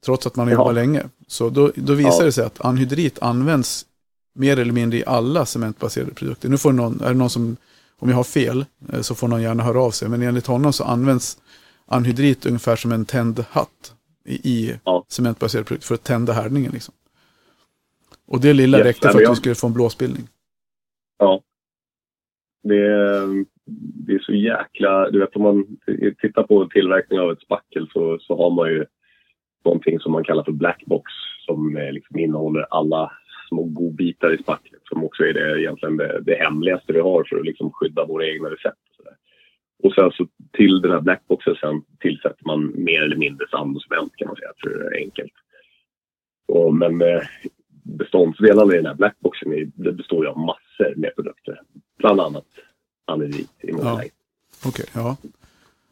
Trots 0.05 0.27
att 0.27 0.35
man 0.35 0.47
har 0.47 0.53
Ja. 0.53 0.71
länge. 0.71 1.03
Så 1.27 1.49
då, 1.49 1.71
då 1.75 1.93
visar 1.93 2.19
Ja. 2.19 2.25
det 2.25 2.31
sig 2.31 2.45
att 2.45 2.65
anhydrit 2.65 3.19
används 3.21 3.85
mer 4.35 4.59
eller 4.59 4.73
mindre 4.73 4.99
i 4.99 5.03
alla 5.05 5.45
cementbaserade 5.45 6.13
produkter. 6.13 6.49
Nu 6.49 6.57
får 6.57 6.73
någon, 6.73 7.01
är 7.01 7.07
det 7.07 7.13
någon 7.13 7.29
som, 7.29 7.57
om 7.99 8.09
jag 8.09 8.15
har 8.15 8.23
fel, 8.23 8.65
eh, 8.93 9.01
så 9.01 9.15
får 9.15 9.27
någon 9.27 9.41
gärna 9.41 9.63
höra 9.63 9.81
av 9.81 9.91
sig. 9.91 10.09
Men 10.09 10.21
enligt 10.21 10.47
honom 10.47 10.73
så 10.73 10.83
används 10.83 11.37
anhydrit 11.85 12.45
ungefär 12.45 12.75
som 12.75 12.91
en 12.91 13.05
tänd 13.05 13.45
hatt 13.49 13.93
i, 14.25 14.33
i 14.51 14.79
Ja. 14.83 15.05
cementbaserade 15.09 15.65
produkter 15.65 15.87
för 15.87 15.95
att 15.95 16.03
tända 16.03 16.33
härdningen. 16.33 16.71
Liksom. 16.71 16.93
Och 18.27 18.39
det 18.41 18.53
lilla 18.53 18.77
Yes, 18.77 18.85
räckte 18.87 19.09
för 19.09 19.23
att 19.23 19.29
du 19.29 19.35
skulle 19.35 19.55
få 19.55 19.67
en 19.67 19.73
blåsbildning. 19.73 20.27
Ja. 21.17 21.41
Det 22.63 22.75
är, 22.77 23.45
det 24.05 24.13
är 24.13 24.19
så 24.19 24.33
jäkla... 24.33 25.09
Du 25.11 25.19
vet, 25.19 25.35
om 25.35 25.41
man 25.41 25.65
tittar 26.21 26.43
på 26.43 26.67
tillverkning 26.67 27.19
av 27.19 27.31
ett 27.31 27.41
spackel 27.41 27.89
så, 27.93 28.17
så 28.21 28.37
har 28.37 28.51
man 28.51 28.69
ju 28.69 28.85
någonting 29.65 29.99
som 29.99 30.11
man 30.11 30.23
kallar 30.23 30.43
för 30.43 30.51
blackbox 30.51 31.11
som 31.45 31.77
eh, 31.77 31.91
liksom 31.91 32.19
innehåller 32.19 32.65
alla 32.69 33.11
små 33.49 33.63
godbitar 33.63 34.33
i 34.33 34.37
spacklet 34.37 34.81
som 34.83 35.03
också 35.03 35.23
är 35.23 35.33
det, 35.33 35.61
egentligen 35.61 35.97
det, 35.97 36.21
det 36.21 36.35
hemligaste 36.35 36.93
vi 36.93 36.99
har 36.99 37.23
för 37.23 37.39
att 37.39 37.45
liksom 37.45 37.71
skydda 37.71 38.05
våra 38.05 38.27
egna 38.27 38.49
recept. 38.49 38.79
Och, 39.83 39.93
sen 39.93 40.11
så 40.11 40.27
till 40.51 40.81
den 40.81 40.91
här 40.91 41.01
blackboxen 41.01 41.55
sen 41.55 41.81
tillsätter 41.99 42.45
man 42.45 42.83
mer 42.83 43.01
eller 43.01 43.15
mindre 43.15 43.47
sand 43.47 43.75
och 43.75 43.83
cement 43.83 44.15
kan 44.15 44.27
man 44.27 44.35
säga, 44.35 44.51
för 44.63 44.69
det 44.69 44.97
är 44.97 45.03
enkelt. 45.03 45.33
Och, 46.47 46.73
men 46.73 47.01
eh, 47.01 47.21
beståndsdelarna 47.83 48.73
i 48.73 48.77
den 48.77 48.85
här 48.85 48.95
blackboxen 48.95 49.53
är, 49.53 49.71
det 49.75 49.91
består 49.91 50.25
ju 50.25 50.31
av 50.31 50.37
massor 50.37 50.93
med 50.95 51.15
produkter. 51.15 51.61
Bland 51.97 52.21
annat 52.21 52.45
anhydrit 53.05 53.51
i 53.61 53.71
många 53.71 53.89
Ja. 53.89 54.03
Okej, 54.65 54.85
ja. 54.93 55.17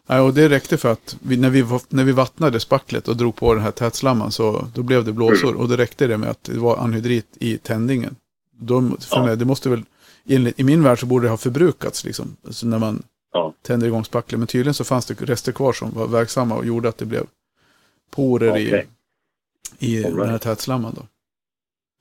Nej, 0.07 0.19
och 0.19 0.33
det 0.33 0.49
räckte 0.49 0.77
för 0.77 0.91
att 0.91 1.17
vi, 1.21 1.37
när, 1.37 1.49
vi, 1.49 1.65
när 1.89 2.03
vi 2.03 2.11
vattnade 2.11 2.59
spacklet 2.59 3.07
och 3.07 3.17
drog 3.17 3.35
på 3.35 3.53
den 3.53 3.63
här 3.63 3.71
tätslamman 3.71 4.31
så 4.31 4.67
då 4.73 4.83
blev 4.83 5.05
det 5.05 5.13
blåsor. 5.13 5.49
Mm. 5.49 5.61
Och 5.61 5.69
det 5.69 5.77
räckte 5.77 6.07
det 6.07 6.17
med 6.17 6.29
att 6.29 6.43
det 6.43 6.57
var 6.57 6.77
anhydrit 6.77 7.27
i 7.39 7.57
tändningen. 7.57 8.15
Då, 8.51 8.81
för 8.81 8.97
Ja. 9.17 9.25
mig, 9.25 9.37
det 9.37 9.45
måste 9.45 9.69
väl, 9.69 9.83
enligt- 10.25 10.59
i 10.59 10.63
min 10.63 10.83
värld 10.83 10.99
så 10.99 11.05
borde 11.05 11.25
det 11.25 11.29
ha 11.29 11.37
förbrukats 11.37 12.05
liksom. 12.05 12.35
Alltså 12.45 12.67
när 12.67 12.79
man 12.79 13.03
Ja. 13.33 13.53
tänder 13.61 13.87
igång 13.87 14.05
spacklet. 14.05 14.39
Men 14.39 14.47
tydligen 14.47 14.73
så 14.73 14.83
fanns 14.83 15.05
det 15.05 15.21
rester 15.21 15.51
kvar 15.51 15.73
som 15.73 15.91
var 15.91 16.07
verksamma 16.07 16.55
och 16.55 16.65
gjorde 16.65 16.89
att 16.89 16.97
det 16.97 17.05
blev 17.05 17.25
porer 18.11 18.51
Okej. 18.51 18.87
i, 19.79 19.97
i 19.97 20.05
All 20.05 20.11
den 20.11 20.19
här 20.21 20.27
right. 20.27 20.41
tätslamman. 20.41 20.93
Då. 20.95 21.01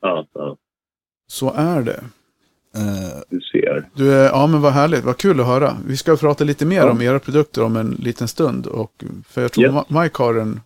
Ja, 0.00 0.26
ja, 0.34 0.56
Så 1.26 1.52
är 1.52 1.82
det. 1.82 2.04
Du 3.28 3.40
ser. 3.40 3.88
Du, 3.94 4.06
ja 4.06 4.46
men 4.46 4.60
vad 4.60 4.72
härligt, 4.72 5.04
vad 5.04 5.16
kul 5.16 5.40
att 5.40 5.46
höra. 5.46 5.76
Vi 5.86 5.96
ska 5.96 6.16
prata 6.16 6.44
lite 6.44 6.66
mer 6.66 6.76
Ja. 6.76 6.90
om 6.90 7.02
era 7.02 7.18
produkter 7.18 7.62
om 7.64 7.76
en 7.76 7.90
liten 7.90 8.28
stund. 8.28 8.66
Och, 8.66 9.04
för 9.28 9.42
jag 9.42 9.52
tror 9.52 9.64
Yes. 9.66 9.84
Mike 9.88 10.22
har 10.22 10.34
en 10.34 10.60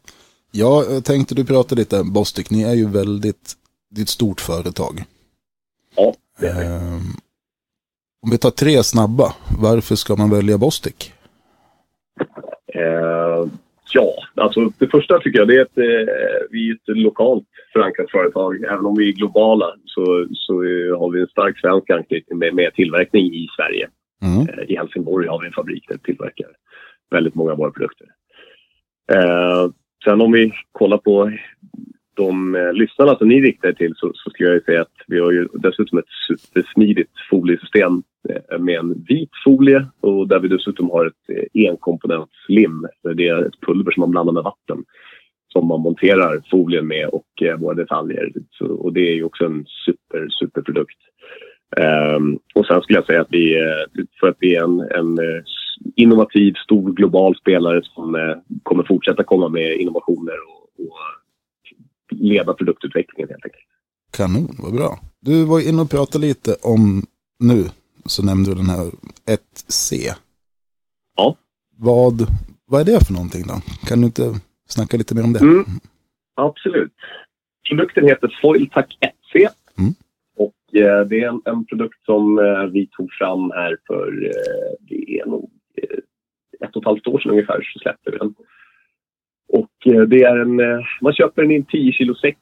ja, 0.50 0.84
jag 0.90 1.04
tänkte 1.04 1.34
du 1.34 1.44
pratade 1.44 1.80
lite 1.80 2.00
om 2.00 2.12
Bostik. 2.12 2.50
Ni 2.50 2.62
är 2.62 2.74
ju 2.74 2.88
väldigt, 2.88 3.52
det 3.90 4.00
är 4.00 4.02
ett 4.02 4.08
stort 4.08 4.40
företag. 4.40 5.04
Ja, 5.96 6.14
det 6.40 6.46
är 6.48 6.54
det. 6.54 6.66
Eh, 6.74 7.00
om 8.22 8.30
vi 8.30 8.38
tar 8.38 8.50
tre 8.50 8.82
snabba, 8.84 9.34
varför 9.58 9.94
ska 9.96 10.16
man 10.16 10.30
välja 10.30 10.58
Bostik? 10.58 11.12
Eh, 12.74 13.46
ja, 13.92 14.14
alltså 14.34 14.72
det 14.78 14.88
första 14.88 15.18
tycker 15.18 15.38
jag 15.38 15.48
det 15.48 15.56
är 15.56 15.62
att 15.62 15.78
eh, 15.78 16.14
vi 16.50 16.70
är 16.70 16.74
ett 16.74 16.96
lokalt 16.98 17.44
förankrat 17.72 18.10
företag. 18.10 18.64
Även 18.64 18.86
om 18.86 18.96
vi 18.96 19.08
är 19.08 19.12
globala 19.12 19.66
så, 19.84 20.26
så 20.32 20.54
har 20.98 21.10
vi 21.10 21.20
en 21.20 21.26
stark 21.26 21.60
svensk 21.60 21.90
anknytning 21.90 22.38
med, 22.38 22.54
med 22.54 22.74
tillverkning 22.74 23.34
i 23.34 23.48
Sverige. 23.56 23.88
Mm. 24.22 24.48
Eh, 24.48 24.64
I 24.70 24.76
Helsingborg 24.76 25.28
har 25.28 25.40
vi 25.40 25.46
en 25.46 25.52
fabrik 25.52 25.84
där 25.88 25.94
vi 25.94 26.00
tillverkar 26.00 26.48
väldigt 27.10 27.34
många 27.34 27.52
av 27.52 27.58
våra 27.58 27.70
produkter. 27.70 28.06
Eh, 29.12 29.70
sen 30.04 30.20
om 30.20 30.32
vi 30.32 30.52
kollar 30.72 30.98
på 30.98 31.32
de 32.16 32.54
eh, 32.54 32.72
lyssnarna 32.72 33.16
som 33.16 33.28
ni 33.28 33.40
riktar 33.40 33.68
er 33.68 33.72
till 33.72 33.94
så, 33.96 34.10
så 34.14 34.30
skulle 34.30 34.48
jag 34.48 34.54
ju 34.54 34.60
säga 34.60 34.80
att 34.82 34.98
vi 35.06 35.20
har 35.20 35.32
ju 35.32 35.48
dessutom 35.54 35.98
ett 35.98 36.12
supersmidigt 36.28 37.12
foliesystem 37.30 38.02
eh, 38.28 38.58
med 38.58 38.78
en 38.78 39.04
vit 39.08 39.30
folie 39.44 39.86
och 40.00 40.28
där 40.28 40.38
vi 40.38 40.48
dessutom 40.48 40.90
har 40.90 41.06
ett 41.06 41.52
eh, 41.54 41.68
enkomponentslim. 41.70 42.86
Det 43.16 43.28
är 43.28 43.42
ett 43.42 43.60
pulver 43.66 43.90
som 43.92 44.00
man 44.00 44.10
blandar 44.10 44.32
med 44.32 44.42
vatten 44.42 44.84
som 45.48 45.68
man 45.68 45.80
monterar 45.80 46.42
folien 46.50 46.86
med 46.86 47.08
och 47.08 47.42
eh, 47.42 47.56
våra 47.56 47.74
detaljer. 47.74 48.32
Så, 48.50 48.66
och 48.66 48.92
det 48.92 49.00
är 49.00 49.14
ju 49.14 49.24
också 49.24 49.44
en 49.44 49.64
super, 49.84 50.28
superprodukt. 50.28 50.98
Ehm, 51.76 52.38
och 52.54 52.66
sen 52.66 52.80
skulle 52.80 52.98
jag 52.98 53.06
säga 53.06 53.20
att 53.20 53.30
vi, 53.30 53.56
eh, 53.58 54.04
för 54.20 54.28
att 54.28 54.36
vi 54.40 54.56
är 54.56 54.64
en, 54.64 54.80
en 54.80 55.18
eh, 55.18 55.42
innovativ, 55.96 56.52
stor 56.54 56.92
global 56.92 57.36
spelare 57.36 57.82
som 57.82 58.14
eh, 58.14 58.36
kommer 58.62 58.84
fortsätta 58.84 59.24
komma 59.24 59.48
med 59.48 59.72
innovationer 59.72 60.36
och, 60.48 60.84
och 60.84 60.96
leda 62.10 62.54
produktutvecklingen 62.54 63.28
helt 63.28 63.44
enkelt. 63.44 63.64
Kanon, 64.16 64.56
vad 64.58 64.74
bra. 64.74 64.98
Du 65.20 65.44
var 65.44 65.68
inne 65.68 65.82
och 65.82 65.90
pratade 65.90 66.26
lite 66.26 66.54
om, 66.62 67.06
nu 67.38 67.64
så 68.04 68.24
nämnde 68.24 68.50
du 68.50 68.54
den 68.54 68.70
här 68.70 68.90
1C. 69.26 70.12
Ja. 71.16 71.36
Vad, 71.76 72.26
vad 72.66 72.80
är 72.80 72.84
det 72.84 73.06
för 73.06 73.12
någonting 73.12 73.42
då? 73.46 73.54
Kan 73.88 74.00
du 74.00 74.06
inte 74.06 74.34
snacka 74.68 74.96
lite 74.96 75.14
mer 75.14 75.24
om 75.24 75.32
det? 75.32 75.40
Mm. 75.40 75.64
Absolut. 76.34 76.92
Produkten 77.68 78.04
heter 78.04 78.38
Foiltac 78.42 78.86
1C. 78.86 79.48
Mm. 79.78 79.94
Och 80.36 80.74
eh, 80.74 81.06
det 81.06 81.20
är 81.22 81.28
en, 81.28 81.40
en 81.44 81.66
produkt 81.66 82.04
som 82.04 82.38
eh, 82.38 82.64
vi 82.72 82.86
tog 82.86 83.12
fram 83.12 83.50
här 83.50 83.78
för, 83.86 84.24
eh, 84.24 84.72
det 84.80 85.20
är 85.20 85.26
nog 85.26 85.50
eh, 85.76 85.98
ett 86.66 86.76
och 86.76 86.82
ett 86.82 86.86
halvt 86.86 87.06
år 87.06 87.18
sedan 87.18 87.30
ungefär 87.30 87.70
så 87.72 87.78
släppte 87.78 88.10
vi 88.10 88.18
den. 88.18 88.34
Och 89.48 89.86
eh, 89.94 90.02
det 90.02 90.22
är 90.22 90.36
en, 90.36 90.60
eh, 90.60 90.80
man 91.00 91.12
köper 91.12 91.42
den 91.42 91.50
i 91.50 91.56
en 91.56 91.64
10 91.64 91.92
kilo 91.92 92.14
säck 92.14 92.38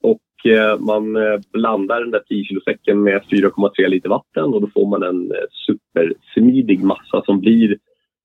och 0.00 0.50
eh, 0.50 0.78
man 0.78 1.16
blandar 1.52 2.00
den 2.00 2.10
där 2.10 2.22
10 2.28 2.44
kilo 2.44 2.60
säcken 2.60 3.02
med 3.02 3.22
4,3 3.30 3.88
liter 3.88 4.08
vatten 4.08 4.44
och 4.44 4.60
då 4.60 4.66
får 4.66 4.86
man 4.86 5.02
en 5.02 5.32
supersmidig 5.66 6.84
massa 6.84 7.22
som 7.24 7.40
blir 7.40 7.78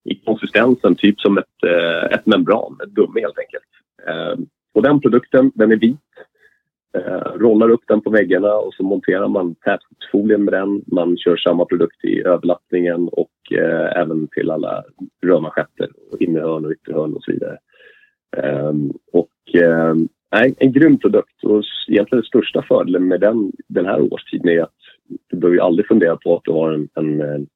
i 0.10 0.16
konsistensen 0.16 0.96
typ 0.96 1.20
som 1.20 1.38
ett, 1.38 1.64
ett 2.12 2.26
membran, 2.26 2.78
ett 2.84 2.90
gummi 2.90 3.22
helt 3.22 3.40
enkelt. 3.40 3.64
Ehm, 4.08 4.46
och 4.74 4.84
den 4.84 5.02
produkten, 5.02 5.52
den 5.56 5.72
är 5.72 5.76
vit. 5.76 5.98
Ehm, 6.98 7.40
rollar 7.40 7.70
upp 7.70 7.84
den 7.88 8.02
på 8.02 8.10
väggarna 8.10 8.54
och 8.54 8.74
så 8.74 8.84
monterar 8.84 9.28
man 9.28 9.56
tätskiktsfolien 9.56 10.44
med 10.44 10.54
den. 10.54 10.82
Man 10.88 11.18
kör 11.18 11.38
samma 11.38 11.66
produkt 11.66 12.06
i 12.06 12.22
överlappningen 12.22 13.08
och 13.08 13.32
även 13.96 14.28
till 14.28 14.52
alla 14.52 14.84
rörmanschetter, 15.26 15.90
och 16.12 16.22
innerhörn 16.22 16.66
och 16.66 16.72
ytterhörn 16.72 17.14
och 17.14 17.24
så 17.24 17.32
vidare. 17.32 17.58
Eh, 18.44 18.74
och 19.14 19.56
eh, 19.62 19.96
nej, 20.32 20.56
en 20.58 20.72
grym 20.72 20.98
produkt 21.00 21.44
och 21.44 21.64
egentligen 21.88 22.22
den 22.22 22.28
största 22.28 22.62
fördelen 22.68 23.08
med 23.08 23.20
den, 23.22 23.52
den 23.68 23.86
här 23.86 24.14
årstiden 24.14 24.50
är 24.50 24.62
att 24.62 24.74
du 25.30 25.38
behöver 25.38 25.60
aldrig 25.60 25.88
fundera 25.88 26.18
på 26.18 26.36
att 26.36 26.44
du 26.44 26.52
har 26.52 26.72
en, 26.72 26.90
en, 26.96 27.48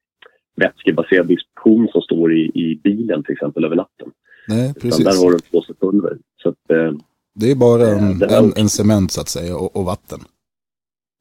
vätskebaserad 0.56 1.28
disposition 1.28 1.88
som 1.91 2.02
står 2.02 2.34
i, 2.34 2.41
i 2.54 2.80
bilen 2.84 3.24
till 3.24 3.34
exempel 3.34 3.65
över 3.65 3.76
natten. 3.76 4.08
Nej, 4.48 4.70
Utan 4.70 4.82
precis. 4.82 5.06
där 5.06 5.24
har 5.24 5.30
du 5.30 5.36
en 5.36 5.41
påse 5.52 5.74
pulver. 5.74 6.17
Så 6.44 6.50
att, 6.50 6.72
eh, 6.72 6.91
Det 7.36 7.52
är 7.52 7.56
bara 7.56 7.88
en, 7.88 8.20
Det 8.20 8.30
här- 8.32 8.44
en, 8.44 8.54
en 8.56 8.70
cement 8.70 9.12
så 9.12 9.22
att 9.22 9.30
säga 9.30 9.58
och, 9.58 9.76
och 9.76 9.86
vatten. 9.86 10.20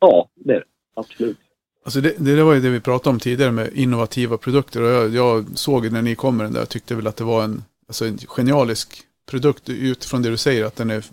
ja, 0.00 0.28
det 0.34 0.52
är 0.52 0.58
det. 0.58 0.64
Absolut. 0.96 1.38
Alltså 1.84 2.00
det, 2.00 2.14
det 2.18 2.42
var 2.42 2.54
ju 2.54 2.60
det 2.60 2.70
vi 2.70 2.80
pratade 2.80 3.12
om 3.14 3.18
tidigare 3.20 3.52
med 3.52 3.70
innovativa 3.74 4.36
produkter. 4.36 4.82
Och 4.82 4.88
jag, 4.88 5.10
jag 5.14 5.58
såg 5.58 5.92
när 5.92 6.02
ni 6.02 6.14
kom 6.14 6.36
med 6.36 6.46
den 6.46 6.52
där, 6.52 6.60
jag 6.60 6.68
tyckte 6.68 6.94
väl 6.94 7.06
att 7.06 7.16
det 7.16 7.24
var 7.24 7.44
en, 7.44 7.62
alltså 7.88 8.04
en 8.04 8.18
genialisk 8.18 9.02
produkt 9.26 9.68
utifrån 9.68 10.22
det 10.22 10.30
du 10.30 10.36
säger, 10.36 10.64
att 10.64 10.76
den 10.76 10.90
är 10.90 11.04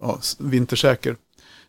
ja, 0.00 0.18
vintersäker. 0.38 1.16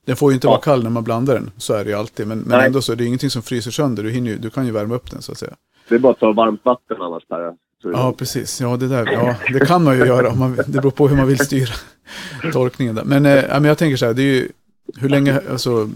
Den 0.06 0.16
får 0.16 0.32
ju 0.32 0.34
inte 0.36 0.48
Ja. 0.48 0.52
vara 0.52 0.62
kall 0.62 0.84
när 0.84 0.90
man 0.90 1.04
blandar 1.04 1.34
den, 1.34 1.52
så 1.58 1.74
är 1.74 1.84
det 1.84 1.90
ju 1.90 1.96
alltid. 1.96 2.28
Men, 2.28 2.40
men 2.40 2.60
ändå 2.60 2.82
så 2.82 2.92
är 2.92 2.96
det 2.96 3.06
ingenting 3.06 3.30
som 3.30 3.42
fryser 3.42 3.72
sönder, 3.72 4.04
du, 4.04 4.12
ju, 4.12 4.38
du 4.38 4.50
kan 4.50 4.66
ju 4.66 4.72
värma 4.72 4.96
upp 4.96 5.12
den 5.12 5.22
så 5.22 5.32
att 5.32 5.38
säga. 5.38 5.54
Det 5.90 5.96
är 5.96 6.00
bara 6.00 6.14
att 6.14 6.20
ta 6.20 6.32
varmt 6.32 6.62
vatten 6.66 7.02
annars 7.02 7.24
Per. 7.28 7.40
Är 7.40 7.56
Ja, 7.84 8.14
precis. 8.18 8.62
Ja, 8.62 8.78
det 8.78 8.88
där, 8.88 9.12
ja, 9.12 9.36
det 9.54 9.66
kan 9.66 9.84
man 9.84 9.98
ju 9.98 10.06
göra. 10.06 10.36
Man, 10.36 10.56
det 10.56 10.82
beror 10.82 10.92
på 10.92 11.08
hur 11.08 11.18
man 11.18 11.28
vill 11.28 11.40
styra 11.40 11.74
tolkningen 12.54 12.96
där. 12.96 13.04
Men, 13.04 13.26
eh, 13.26 13.44
men 13.50 13.64
jag 13.64 13.78
tänker 13.78 13.98
så 13.98 14.06
här, 14.06 14.14
det 14.14 14.22
är 14.22 14.34
ju, 14.34 14.50
hur 14.98 15.10
länge, 15.10 15.42
alltså, 15.52 15.90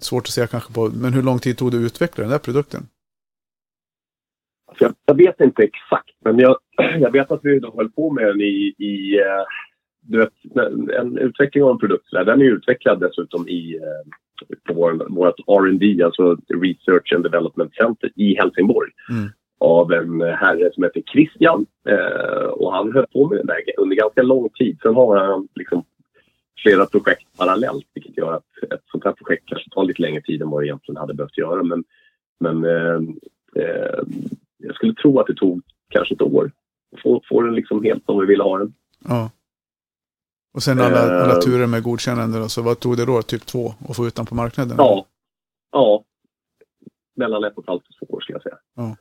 svårt 0.00 0.26
att 0.26 0.32
säga 0.32 0.46
kanske 0.46 0.72
på, 0.72 0.90
men 0.94 1.12
hur 1.12 1.22
lång 1.22 1.38
tid 1.38 1.56
tog 1.58 1.70
det 1.72 1.76
att 1.76 1.82
utveckla 1.82 2.22
den 2.22 2.30
där 2.30 2.38
produkten? 2.38 2.86
Jag, 4.80 4.94
jag 5.06 5.16
vet 5.16 5.40
inte 5.40 5.62
exakt, 5.62 6.14
men 6.24 6.38
jag, 6.38 6.56
jag 7.00 7.12
vet 7.12 7.30
att 7.30 7.40
vi 7.42 7.58
då 7.58 7.74
höll 7.76 7.90
på 7.90 8.10
med 8.10 8.26
den 8.26 8.40
i... 8.40 8.74
i 8.78 9.18
eh, 9.18 9.44
du 10.00 10.18
vet, 10.18 10.32
en, 11.00 11.18
utveckling 11.18 11.64
av 11.64 11.70
en 11.70 11.78
produkt. 11.78 12.10
där, 12.10 12.24
Den 12.24 12.40
är 12.40 12.44
utvecklad 12.44 13.00
dessutom 13.00 13.48
i, 13.48 13.76
eh, 13.76 14.56
på 14.68 14.74
vår, 14.74 15.08
vårt 15.08 15.38
R&D, 15.38 16.02
alltså 16.04 16.36
Research 16.48 17.12
and 17.14 17.24
Development 17.24 17.74
Center 17.74 18.10
i 18.16 18.34
Helsingborg. 18.34 18.90
Mm. 19.10 19.28
Av 19.60 19.92
en 19.92 20.20
herre 20.20 20.70
som 20.74 20.84
heter 20.84 21.02
Christian. 21.12 21.66
Eh, 21.88 22.48
och 22.48 22.72
han 22.72 22.92
höll 22.92 23.06
på 23.06 23.28
med 23.28 23.38
den 23.38 23.46
där 23.46 23.56
under 23.78 23.96
ganska 23.96 24.22
lång 24.22 24.48
tid. 24.48 24.78
Sen 24.82 24.94
har 24.94 25.16
han 25.16 25.48
liksom 25.54 25.84
flera 26.62 26.86
projekt 26.86 27.38
parallellt, 27.38 27.86
vilket 27.94 28.16
gör 28.16 28.32
att 28.32 28.72
ett 28.72 28.82
sånt 28.90 29.04
här 29.04 29.12
projekt 29.12 29.42
kanske 29.46 29.70
tar 29.70 29.84
lite 29.84 30.02
längre 30.02 30.22
tid 30.22 30.42
än 30.42 30.50
vad 30.50 30.62
det 30.62 30.66
egentligen 30.66 30.96
hade 30.96 31.14
behövt 31.14 31.38
göra. 31.38 31.62
Men, 31.62 31.84
men 32.40 32.64
eh, 32.64 33.00
eh, 33.64 34.02
jag 34.58 34.74
skulle 34.74 34.94
tro 34.94 35.20
att 35.20 35.26
det 35.26 35.34
tog 35.34 35.62
kanske 35.88 36.14
ett 36.14 36.22
år 36.22 36.52
få, 37.02 37.22
få 37.28 37.42
den 37.42 37.54
liksom 37.54 37.84
helt 37.84 38.04
som 38.04 38.20
vi 38.20 38.26
ville 38.26 38.42
ha 38.42 38.58
den. 38.58 38.74
Ja. 39.04 39.30
Och 40.54 40.62
sen 40.62 40.80
alla, 40.80 41.16
Eh. 41.16 41.22
alla 41.22 41.34
turer 41.40 41.66
med 41.66 41.82
godkännande 41.82 42.40
och 42.40 42.50
så 42.50 42.62
vad 42.62 42.80
tog 42.80 42.96
det 42.96 43.04
då? 43.06 43.22
Typ 43.22 43.46
två 43.46 43.74
att 43.88 43.96
få 43.96 44.06
ut 44.06 44.14
den 44.14 44.26
på 44.26 44.34
marknaden? 44.34 44.74
Ja. 44.78 45.06
Ja. 45.72 46.04
Mellan 47.16 47.44
ett 47.44 47.56
och 47.56 47.62
ett 47.62 47.68
halvt 47.68 47.82
och 47.88 48.08
två 48.08 48.14
år 48.14 48.20
skulle 48.20 48.34
jag 48.34 48.42
säga. 48.42 48.96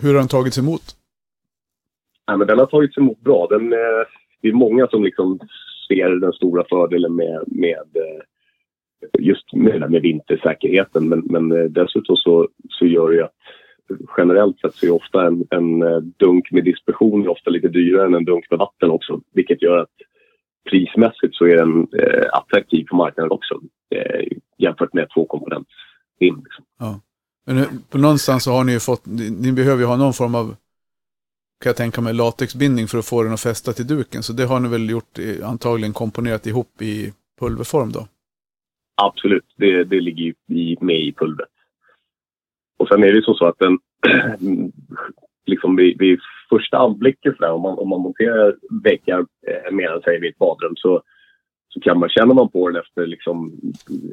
Hur 0.00 0.08
har 0.08 0.18
den 0.18 0.28
tagits 0.28 0.58
emot? 0.58 0.82
Nej, 2.28 2.38
men 2.38 2.46
den 2.46 2.58
har 2.58 2.66
tagits 2.66 2.98
emot 2.98 3.20
bra. 3.20 3.46
Den, 3.50 3.72
eh, 3.72 4.06
det 4.40 4.48
är 4.48 4.52
många 4.52 4.86
som 4.86 5.04
liksom 5.04 5.38
ser 5.88 6.20
den 6.20 6.32
stora 6.32 6.64
fördelen 6.68 7.14
med, 7.16 7.44
med 7.46 7.86
eh, 7.94 8.22
just 9.18 9.52
med, 9.52 9.90
med 9.90 10.02
vintersäkerheten. 10.02 11.08
Men, 11.08 11.20
men 11.20 11.52
eh, 11.52 11.64
dessutom 11.64 12.16
så, 12.16 12.48
så 12.68 12.86
gör 12.86 13.08
det 13.08 13.16
ju 13.16 13.22
att 13.22 13.34
generellt 14.16 14.60
sett 14.60 14.74
så 14.74 14.86
är 14.86 14.90
ofta 14.90 15.26
en, 15.26 15.44
en 15.50 15.82
eh, 15.82 15.96
dunk 15.98 16.50
med 16.50 16.64
dispersion 16.64 17.28
ofta 17.28 17.50
lite 17.50 17.68
dyrare 17.68 18.06
än 18.06 18.14
en 18.14 18.24
dunk 18.24 18.44
med 18.50 18.58
vatten 18.58 18.90
också. 18.90 19.20
Vilket 19.34 19.62
gör 19.62 19.76
att 19.78 19.94
prismässigt 20.70 21.34
så 21.34 21.44
är 21.44 21.56
den 21.56 21.86
eh, 22.02 22.28
attraktiv 22.32 22.84
på 22.84 22.96
marknaden 22.96 23.30
också. 23.32 23.60
Eh, 23.94 24.26
jämfört 24.58 24.92
med 24.94 25.08
två 25.14 25.24
komponent 25.26 25.68
liksom. 26.20 26.64
Men 27.46 27.56
nu, 27.56 27.64
på 27.90 27.98
någonstans 27.98 28.44
så 28.44 28.52
har 28.52 28.64
ni 28.64 28.72
ju 28.72 28.80
fått, 28.80 29.06
ni, 29.40 29.52
behöver 29.52 29.80
ju 29.80 29.86
ha 29.86 29.96
någon 29.96 30.12
form 30.12 30.34
av, 30.34 30.46
kan 31.62 31.70
jag 31.70 31.76
tänka 31.76 32.00
mig, 32.00 32.14
latexbindning 32.14 32.86
för 32.88 32.98
att 32.98 33.06
få 33.06 33.22
den 33.22 33.32
att 33.32 33.40
fästa 33.40 33.72
till 33.72 33.86
duken. 33.86 34.22
Så 34.22 34.32
det 34.32 34.44
har 34.44 34.60
ni 34.60 34.68
väl 34.68 34.90
gjort, 34.90 35.18
i- 35.18 35.42
antagligen 35.42 35.92
komponerat 35.92 36.46
ihop 36.46 36.82
i 36.82 37.12
pulverform 37.40 37.92
då? 37.92 38.06
Absolut, 39.02 39.44
det, 39.56 39.84
det 39.84 40.00
ligger 40.00 40.22
ju 40.22 40.34
med 40.80 41.00
i 41.00 41.12
pulvret. 41.12 41.48
Och 42.80 42.88
sen 42.88 43.04
är 43.04 43.12
det 43.12 43.22
så, 43.24 43.34
så 43.34 43.46
att 43.46 43.58
den, 43.58 43.78
liksom 45.46 45.76
vid, 45.76 45.98
vid 45.98 46.18
första 46.50 46.78
anblicken 46.78 47.34
så 47.34 47.42
där, 47.42 47.52
om, 47.52 47.62
man, 47.62 47.78
om 47.78 47.88
man 47.88 48.00
monterar 48.00 48.56
väggar 48.84 49.18
eh, 49.20 49.72
medan 49.72 50.02
säger 50.02 50.20
vid 50.20 50.30
ett 50.30 50.38
badrum 50.38 50.72
så, 50.76 51.02
så 51.68 51.80
kan 51.80 51.98
man, 51.98 52.08
känner 52.08 52.34
man 52.34 52.48
på 52.48 52.68
den 52.68 52.80
efter 52.80 53.06
liksom 53.06 53.52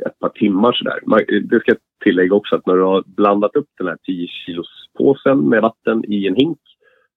ett 0.06 0.20
par 0.20 0.30
timmar 0.30 0.74
sådär. 0.74 1.00
Man, 1.06 1.22
det 1.50 1.60
ska 1.60 1.72
jag 1.72 1.78
tillägga 2.04 2.36
också 2.36 2.56
att 2.56 2.66
när 2.66 2.76
du 2.76 2.82
har 2.82 3.04
blandat 3.08 3.56
upp 3.56 3.70
den 3.78 3.88
här 3.88 3.98
10 4.06 4.28
kilos 4.28 4.68
påsen 4.98 5.50
med 5.50 5.62
vatten 5.62 6.04
i 6.08 6.28
en 6.28 6.36
hink 6.36 6.60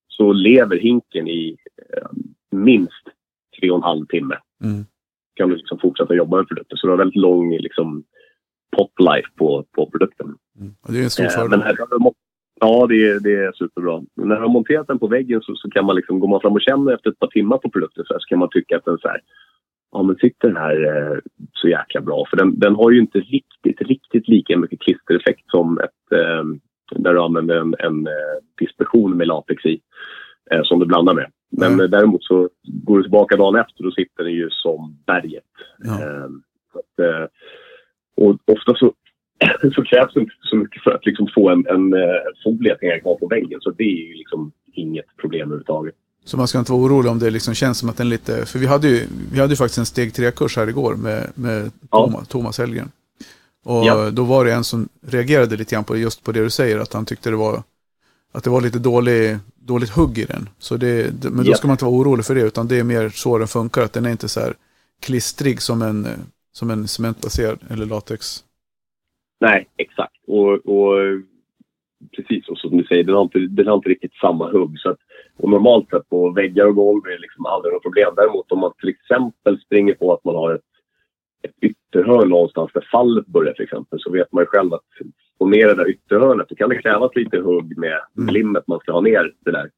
så 0.08 0.32
lever 0.32 0.76
hinken 0.76 1.28
i 1.28 1.56
eh, 1.96 2.08
minst 2.50 3.04
tre 3.60 3.70
och 3.70 3.76
en 3.76 3.82
halv 3.82 4.06
timme 4.06 4.36
Mm. 4.64 4.84
kan 5.34 5.48
du 5.48 5.56
liksom 5.56 5.78
fortsätta 5.78 6.14
jobba 6.14 6.36
med 6.36 6.48
produkten. 6.48 6.78
Så 6.78 6.86
du 6.86 6.90
har 6.90 6.98
väldigt 6.98 7.22
lång 7.22 7.56
liksom, 7.58 8.04
pot 8.76 8.92
life 9.00 9.28
på, 9.37 9.64
på 9.76 9.90
produkten. 9.90 10.26
Mm. 10.61 10.74
Och 10.83 10.92
det 10.92 10.98
är 10.98 11.02
en 11.04 11.11
stor 11.11 11.24
Eh, 11.24 11.30
fördel. 11.30 11.61
mo- 12.00 12.14
ja, 12.61 12.87
det 12.87 13.09
är, 13.11 13.20
det 13.20 13.35
är 13.44 13.52
superbra. 13.52 14.02
Men 14.16 14.28
när 14.28 14.37
du 14.37 14.42
har 14.42 14.48
monterat 14.48 14.87
den 14.87 14.98
på 14.98 15.06
väggen 15.06 15.40
så, 15.42 15.54
så 15.56 15.70
kan 15.70 15.85
man 15.85 15.96
liksom, 15.96 16.20
går 16.20 16.28
man 16.28 16.40
fram 16.40 16.52
och 16.52 16.62
känner 16.62 16.92
efter 16.94 17.11
ett 17.11 17.18
par 17.18 17.26
timmar 17.28 17.59
på 17.59 17.70
produkten 17.70 18.04
så, 18.06 18.14
här, 18.14 18.20
så 18.20 18.26
kan 18.28 18.38
man 18.38 18.48
tycka 18.50 18.76
att 18.76 18.85
den 18.85 18.98
så 18.98 19.09
här, 19.09 19.20
ja 19.92 20.02
men 20.02 20.16
sitter 20.16 20.48
den 20.48 20.56
här 20.56 20.76
eh, 21.12 21.18
så 21.52 21.68
jäkla 21.68 22.00
bra. 22.00 22.26
För 22.30 22.37
den, 22.37 22.59
den 22.59 22.74
har 22.74 22.90
ju 22.90 22.98
inte 23.00 23.18
riktigt, 23.18 23.80
riktigt 23.80 24.28
lika 24.28 24.59
mycket 24.59 24.80
klistereffekt 24.80 25.50
som 25.50 25.78
ett, 25.78 26.12
eh, 26.18 26.44
där 27.00 27.14
du 27.14 27.20
använder 27.20 27.56
en, 27.56 27.74
en 27.78 28.06
eh, 28.06 28.37
dispersion 28.61 29.16
med 29.16 29.26
latex 29.26 29.64
i. 29.64 29.80
Eh, 30.50 30.62
som 30.64 30.78
du 30.80 30.87
blandar 30.87 31.14
med. 31.14 31.26
Men 31.52 31.68
Mm. 31.72 31.80
eh, 31.80 31.90
däremot 31.90 32.24
så 32.24 32.48
går 32.87 32.96
du 32.96 33.02
tillbaka 33.02 33.37
dagen 33.37 33.56
efter 33.56 33.83
då 33.85 33.90
sitter 33.90 34.24
den 34.24 34.33
ju 34.33 34.50
som 34.50 34.96
berget. 35.06 35.44
Ja. 35.78 35.92
Eh, 36.02 36.28
så 36.72 36.78
att, 36.78 37.06
eh, 37.06 37.26
och 38.20 38.30
ofta 38.54 38.74
så, 38.74 38.92
så 39.74 39.83
krävs 39.85 40.14
det 40.14 40.20
inte 40.20 40.33
så 40.42 40.56
mycket 40.56 40.83
för 40.83 40.90
att 40.90 41.06
liksom 41.06 41.28
få 41.35 41.50
en, 41.50 41.66
en 41.66 41.92
eh, 41.94 42.72
att 42.72 42.80
hänga 42.80 43.00
kvar 43.00 43.14
på 43.14 43.26
väggen. 43.26 43.61
Så 43.61 43.70
det 43.70 43.85
är 43.85 44.09
ju 44.09 44.14
liksom 44.14 44.52
inget 44.72 45.16
problem 45.20 45.40
överhuvudtaget. 45.48 45.94
Så 46.24 46.37
man 46.37 46.48
ska 46.48 46.59
inte 46.59 46.72
vara 46.72 46.83
orolig 46.83 47.11
om 47.12 47.18
det 47.18 47.30
liksom 47.30 47.54
känns 47.54 47.78
som 47.78 47.88
att 47.88 47.96
den 47.96 48.09
lite, 48.09 48.46
för 48.46 48.59
vi 48.59 48.66
hade 48.66 48.88
ju, 48.88 49.06
vi 49.33 49.40
hade 49.40 49.52
ju 49.52 49.56
faktiskt 49.56 49.78
en 49.78 49.87
steg 49.87 50.11
3-kurs 50.11 50.56
här 50.56 50.68
igår 50.68 50.94
med, 50.94 51.30
med 51.35 51.70
Ja. 51.90 52.04
Thomas, 52.06 52.28
Thomas 52.28 52.59
Hellgren. 52.59 52.90
Och 53.64 53.85
Ja. 53.85 54.11
då 54.11 54.24
var 54.24 54.44
det 54.44 54.52
en 54.52 54.64
som 54.64 54.88
reagerade 55.06 55.56
lite 55.56 55.74
grann 55.74 55.85
på 55.85 55.96
just 55.96 56.24
på 56.24 56.33
det 56.33 56.42
du 56.42 56.50
säger, 56.50 56.78
att 56.78 56.92
han 56.92 57.04
tyckte 57.04 57.30
det 57.30 57.37
var, 57.37 57.62
att 58.33 58.44
det 58.44 58.50
var 58.50 58.61
lite 58.61 58.78
dålig, 58.78 59.38
dåligt 59.61 59.90
hugg 59.90 60.18
i 60.18 60.24
den. 60.24 60.48
Så 60.59 60.76
det, 60.76 61.11
det, 61.22 61.30
men 61.30 61.44
då 61.44 61.50
Ja. 61.50 61.56
ska 61.56 61.66
man 61.68 61.74
inte 61.74 61.85
vara 61.85 61.94
orolig 61.94 62.24
för 62.24 62.35
det, 62.35 62.40
utan 62.42 62.68
det 62.68 62.78
är 62.78 62.85
mer 62.85 63.09
så 63.09 63.38
den 63.38 63.48
funkar, 63.48 63.83
att 63.83 63.92
den 63.92 64.06
är 64.06 64.11
inte 64.11 64.28
så 64.28 64.40
här 64.40 64.54
klistrig 65.00 65.62
som 65.62 65.83
en, 65.83 66.06
eh, 66.06 66.12
som 66.52 66.70
en 66.70 66.88
cementbaserad 66.88 67.58
eller 67.70 67.86
latex. 67.86 68.44
Nej, 69.40 69.68
exakt. 69.76 70.16
Och, 70.26 70.52
och 70.52 70.96
precis 72.16 72.48
och 72.48 72.58
som 72.58 72.76
du 72.76 72.84
säger, 72.84 73.04
den 73.04 73.14
har 73.14 73.22
inte, 73.22 73.38
den 73.38 73.66
har 73.66 73.74
inte 73.74 73.88
riktigt 73.88 74.14
samma 74.14 74.50
hugg. 74.50 74.78
Så 74.78 74.90
att, 74.90 74.98
och 75.36 75.50
normalt 75.50 75.90
sett 75.90 76.08
på 76.08 76.30
väggar 76.30 76.66
och 76.66 76.74
golv 76.74 77.06
är 77.06 77.10
det 77.10 77.18
liksom 77.18 77.46
aldrig 77.46 77.74
något 77.74 77.82
problem. 77.82 78.12
Däremot 78.16 78.52
om 78.52 78.58
man 78.58 78.72
till 78.80 78.88
exempel 78.88 79.60
springer 79.60 79.94
på 79.94 80.12
att 80.12 80.24
man 80.24 80.34
har 80.34 80.54
ett, 80.54 80.60
ett 81.42 81.54
ytterhörn 81.60 82.28
någonstans 82.28 82.70
där 82.74 82.88
fallet 82.92 83.26
börjar 83.26 83.52
till 83.52 83.64
exempel 83.64 84.00
så 84.00 84.10
vet 84.10 84.32
man 84.32 84.42
ju 84.42 84.46
själv 84.46 84.74
att 84.74 84.84
få 85.38 85.46
ner 85.46 85.66
det 85.66 85.74
där 85.74 85.90
ytterhörnet 85.90 86.48
då 86.48 86.54
kan 86.54 86.68
det 86.68 86.82
krävas 86.82 87.16
lite 87.16 87.38
hugg 87.38 87.78
med 87.78 88.00
Mm. 88.18 88.34
limmet 88.34 88.66
man 88.66 88.78
ska 88.80 88.92
ha 88.92 89.00
ner 89.00 89.32
det 89.44 89.50
där. 89.50 89.70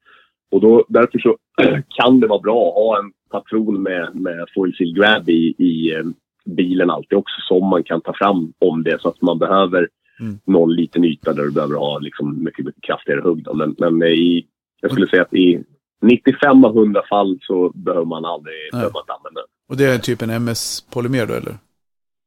Och 0.50 0.61
då, 0.61 0.85
därför 0.88 1.18
så 1.18 1.37
kan 1.88 2.20
det 2.20 2.26
vara 2.26 2.40
bra 2.40 2.68
att 2.68 2.74
ha 2.74 2.98
en 2.98 3.12
patron 3.30 3.82
med, 3.82 4.14
med 4.14 4.46
foil 4.54 4.74
seal 4.76 4.94
grab 4.94 5.28
i, 5.28 5.54
i 5.58 5.94
eh, 5.94 6.04
bilen 6.44 6.90
alltid 6.90 7.18
också 7.18 7.35
som 7.48 7.68
man 7.68 7.85
kan 7.85 8.00
ta 8.00 8.14
fram 8.14 8.52
om 8.59 8.83
det 8.83 9.00
så 9.00 9.09
att 9.09 9.22
man 9.22 9.38
behöver 9.38 9.88
Mm. 10.20 10.38
någon 10.44 10.74
liten 10.74 11.05
yta 11.05 11.33
där 11.33 11.42
du 11.42 11.50
behöver 11.50 11.74
ha 11.74 11.98
liksom 11.98 12.44
mycket, 12.44 12.64
mycket 12.64 12.83
kraftigare 12.83 13.20
hugg. 13.20 13.44
Då. 13.44 13.55
Men, 13.55 13.76
men 13.78 14.02
i, 14.02 14.46
jag 14.81 14.90
skulle 14.90 15.07
säga 15.07 15.22
att 15.22 15.35
i 15.35 15.64
95 16.02 16.64
av 16.64 16.76
100 16.76 17.02
fall 17.09 17.38
så 17.42 17.72
behöver 17.74 18.07
man 18.07 18.24
aldrig 18.24 18.55
Nej. 18.55 18.70
behöver 18.72 18.92
man 18.92 19.02
inte 19.02 19.12
använda 19.12 19.40
den. 19.40 19.48
Och 19.68 19.76
det 19.76 19.85
är 19.85 19.98
typ 19.98 20.22
en 20.22 20.31
MS-polymer 20.31 21.26
då, 21.26 21.35
eller? 21.35 21.55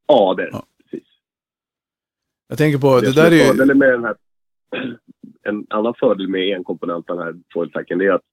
Ja, 0.07 0.33
det 0.37 0.43
är 0.43 0.45
det. 0.45 0.51
Ja. 0.53 0.65
Precis. 0.83 1.07
Jag 2.47 2.57
tänker 2.57 2.79
på, 2.79 2.99
det, 2.99 3.05
som 3.05 3.23
där 3.23 3.31
är 3.31 3.65
ju... 3.65 3.73
med 3.73 3.89
den 3.89 4.03
här, 4.03 4.15
en 5.43 5.65
annan 5.69 5.93
fördel 5.99 6.27
med 6.27 6.55
en 6.55 6.63
komponent 6.63 7.07
den 7.07 7.17
här 7.17 7.33
foiltacken 7.53 7.97
det 7.97 8.05
är 8.05 8.11
att 8.11 8.25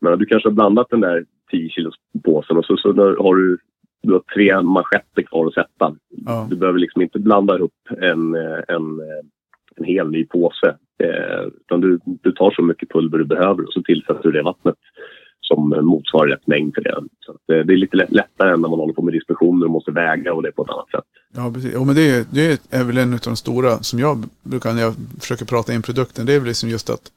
men, 0.00 0.18
du 0.18 0.26
kanske 0.26 0.48
har 0.48 0.54
blandat 0.54 0.86
den 0.90 1.00
där 1.00 1.24
10 1.50 1.68
kilos 1.70 1.94
påsen 2.24 2.56
och 2.56 2.64
så, 2.64 2.76
så 2.76 2.88
har 2.98 3.34
du, 3.34 3.58
du 4.06 4.12
har 4.12 4.22
tre 4.34 4.62
manschetter 4.62 5.22
kvar 5.22 5.46
att 5.46 5.54
sätta. 5.54 5.96
Ja. 6.26 6.46
Du 6.50 6.56
behöver 6.56 6.78
liksom 6.78 7.02
inte 7.02 7.18
blanda 7.18 7.56
ihop 7.56 7.72
en, 8.00 8.34
eh, 8.34 8.60
en, 8.68 9.00
eh, 9.00 9.22
en 9.76 9.84
hel 9.84 10.10
ny 10.10 10.26
påse. 10.26 10.76
Eh, 11.02 11.46
utan 11.60 11.80
du, 11.80 11.98
du 12.04 12.32
tar 12.32 12.50
så 12.50 12.62
mycket 12.62 12.90
pulver 12.90 13.18
du 13.18 13.24
behöver 13.24 13.64
och 13.64 13.72
så 13.72 13.82
tillsätter 13.82 14.22
du 14.22 14.32
det 14.32 14.42
vattnet 14.42 14.76
som 15.40 15.68
motsvarar 15.82 16.28
rätt 16.28 16.46
mängd 16.46 16.74
för 16.74 16.82
det. 16.82 17.02
Så 17.20 17.32
att, 17.32 17.36
eh, 17.36 17.66
det 17.66 17.72
är 17.72 17.76
lite 17.76 17.96
lätt, 17.96 18.12
lättare 18.12 18.52
än 18.52 18.60
när 18.60 18.68
man 18.68 18.78
håller 18.78 18.94
på 18.94 19.02
med 19.02 19.14
distributioner 19.14 19.66
och 19.66 19.72
måste 19.72 19.90
väga 19.90 20.34
och 20.34 20.42
det 20.42 20.52
på 20.52 20.62
ett 20.62 20.70
annat 20.70 20.90
sätt. 20.90 21.04
Ja, 21.36 21.50
precis. 21.54 21.72
Jo, 21.74 21.84
men 21.84 21.94
det 21.94 22.10
är, 22.10 22.24
det 22.30 22.60
är 22.70 22.84
väl 22.84 22.98
en 22.98 23.12
av 23.12 23.18
de 23.24 23.36
stora 23.36 23.78
som 23.78 23.98
jag 23.98 24.24
brukar, 24.42 24.72
när 24.72 24.82
jag 24.82 24.94
försöker 25.20 25.44
prata 25.44 25.74
in 25.74 25.82
produkten, 25.82 26.26
det 26.26 26.32
är 26.34 26.38
väl 26.38 26.48
liksom 26.48 26.68
just 26.68 26.90
att 26.90 27.10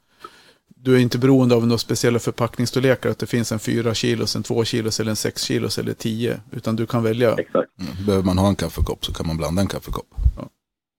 du 0.82 0.94
är 0.94 0.98
inte 0.98 1.18
beroende 1.18 1.54
av 1.54 1.66
några 1.66 1.78
speciella 1.78 2.18
förpackningsstorlekar, 2.18 3.10
att 3.10 3.18
det 3.18 3.26
finns 3.26 3.52
en 3.52 3.58
4 3.58 3.94
kilos, 3.94 4.36
en 4.36 4.42
2 4.42 4.64
kilos 4.64 5.00
eller 5.00 5.10
en 5.10 5.16
6 5.16 5.42
kilos 5.42 5.78
eller 5.78 5.92
10, 5.94 6.40
utan 6.50 6.76
du 6.76 6.86
kan 6.86 7.02
välja. 7.02 7.34
Exakt. 7.34 7.70
Mm. 7.80 8.06
Behöver 8.06 8.24
man 8.24 8.38
ha 8.38 8.48
en 8.48 8.56
kaffekopp 8.56 9.04
så 9.06 9.12
kan 9.12 9.26
man 9.26 9.36
blanda 9.36 9.62
en 9.62 9.68
kaffekopp. 9.68 10.06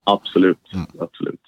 Absolut. 0.04 0.58
Mm. 0.74 0.86
Absolut. 1.00 1.40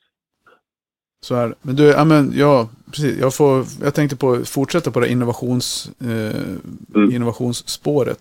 Så 1.24 1.34
är 1.34 1.48
det. 1.48 1.54
Men 1.62 1.76
du, 1.76 1.84
ja 1.84 2.04
men 2.04 2.32
ja, 2.36 2.68
precis. 2.90 3.18
Jag, 3.20 3.34
får, 3.34 3.66
jag 3.82 3.94
tänkte 3.94 4.16
på 4.16 4.44
fortsätta 4.44 4.90
på 4.90 5.00
det 5.00 5.08
innovations, 5.10 5.90
eh, 6.00 6.06
Mm. 6.94 7.12
innovationsspåret. 7.12 8.18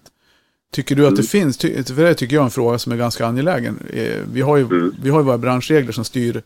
Tycker 0.74 0.95
du 0.95 1.08
att 1.08 1.15
det 1.15 1.36
Mm. 1.36 1.52
finns, 1.52 1.58
för 1.88 2.04
det 2.04 2.13
tycker 2.13 2.36
jag 2.36 2.41
är 2.41 2.45
en 2.45 2.52
fråga 2.52 2.80
som 2.80 2.91
är 2.91 2.97
ganska 2.97 3.26
angelägen. 3.26 3.80
Eh, 3.93 4.19
vi, 4.34 4.41
har 4.41 4.58
ju, 4.58 4.63
Mm. 4.63 4.95
vi 5.04 5.10
har 5.10 5.19
ju 5.19 5.26
våra 5.26 5.38
branschregler 5.38 5.91
som 5.91 6.06
styr 6.06 6.41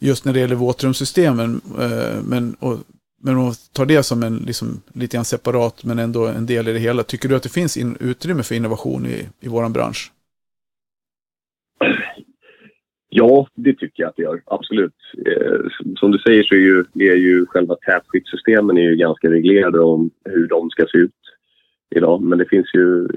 just 0.00 0.24
när 0.24 0.32
det 0.32 0.40
gäller 0.40 0.56
våtrumssystemen. 0.56 1.60
Eh, 1.80 2.22
men, 2.28 2.54
och, 2.54 2.76
men 3.22 3.36
om 3.36 3.44
man 3.44 3.54
tar 3.72 3.86
det 3.86 4.02
som 4.02 4.22
en 4.22 4.36
liksom, 4.36 4.82
lite 4.94 5.16
grann 5.16 5.24
separat 5.24 5.84
men 5.84 5.98
ändå 5.98 6.26
en 6.26 6.46
del 6.46 6.68
i 6.68 6.72
det 6.72 6.78
hela. 6.78 7.02
Tycker 7.02 7.28
du 7.28 7.36
att 7.36 7.42
det 7.42 7.52
finns 7.52 7.76
in, 7.76 7.96
utrymme 8.00 8.42
för 8.42 8.54
innovation 8.54 9.06
i, 9.06 9.28
i 9.40 9.48
vår 9.48 9.68
bransch? 9.68 10.12
Ja, 13.12 13.46
det 13.54 13.74
tycker 13.74 14.02
jag 14.02 14.08
att 14.08 14.16
det 14.16 14.22
gör. 14.22 14.42
Absolut. 14.46 14.94
Eh, 15.26 15.60
som 15.96 16.10
du 16.10 16.18
säger 16.18 16.42
så 16.42 16.54
är 16.54 16.58
ju, 16.58 16.84
är 16.94 17.16
ju 17.16 17.46
själva 17.46 17.76
tätskyddssystemen 17.76 18.78
är 18.78 18.82
ju 18.82 18.96
ganska 18.96 19.30
reglerade 19.30 19.80
om 19.80 20.10
hur 20.24 20.46
de 20.46 20.70
ska 20.70 20.86
se 20.92 20.98
ut 20.98 21.20
idag. 21.96 22.22
Men 22.22 22.38
det 22.38 22.48
finns 22.48 22.74
ju, 22.74 23.08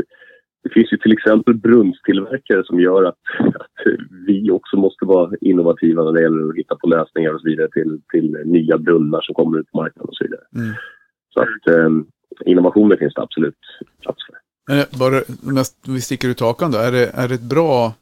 det 0.64 0.70
finns 0.70 0.94
ju 0.94 0.98
till 0.98 1.12
exempel 1.12 1.54
brunnstillverkare 1.54 2.64
som 2.66 2.80
gör 2.80 3.04
att, 3.04 3.18
att 3.40 3.78
vi 4.28 4.52
också 4.52 4.78
måste 4.78 5.06
vara 5.06 5.32
innovativa 5.42 6.04
när 6.04 6.12
det 6.12 6.22
gäller 6.22 6.50
att 6.50 6.56
hitta 6.56 6.76
på 6.76 6.88
lösningar 6.88 7.34
och 7.34 7.42
så 7.42 7.48
vidare 7.48 7.70
till, 7.72 8.02
till 8.12 8.38
nya 8.46 8.78
brunnar 8.78 9.22
som 9.22 9.36
kommer 9.36 9.60
ut 9.60 9.72
på 9.72 9.78
marknaden 9.78 10.10
och 10.10 10.16
så 10.16 10.24
vidare. 10.24 10.42
Mm. 10.56 10.74
Så 11.34 11.42
att 11.42 11.68
eh, 11.68 11.90
innovationer 12.46 12.98
finns 12.98 13.14
det 13.14 13.22
absolut 13.22 13.58
plats 14.02 14.20
för. 14.26 14.36
Eh, 14.76 14.86
bara, 15.00 15.22
mest, 15.54 15.88
vi 15.88 16.02
sticker 16.02 16.28
ut 16.28 16.40
hakan 16.40 16.72
då. 16.72 16.78
Är 16.78 16.92
det, 16.92 17.12
är 17.14 17.28
det 17.28 17.36
ett 17.36 17.50
bra 17.50 17.94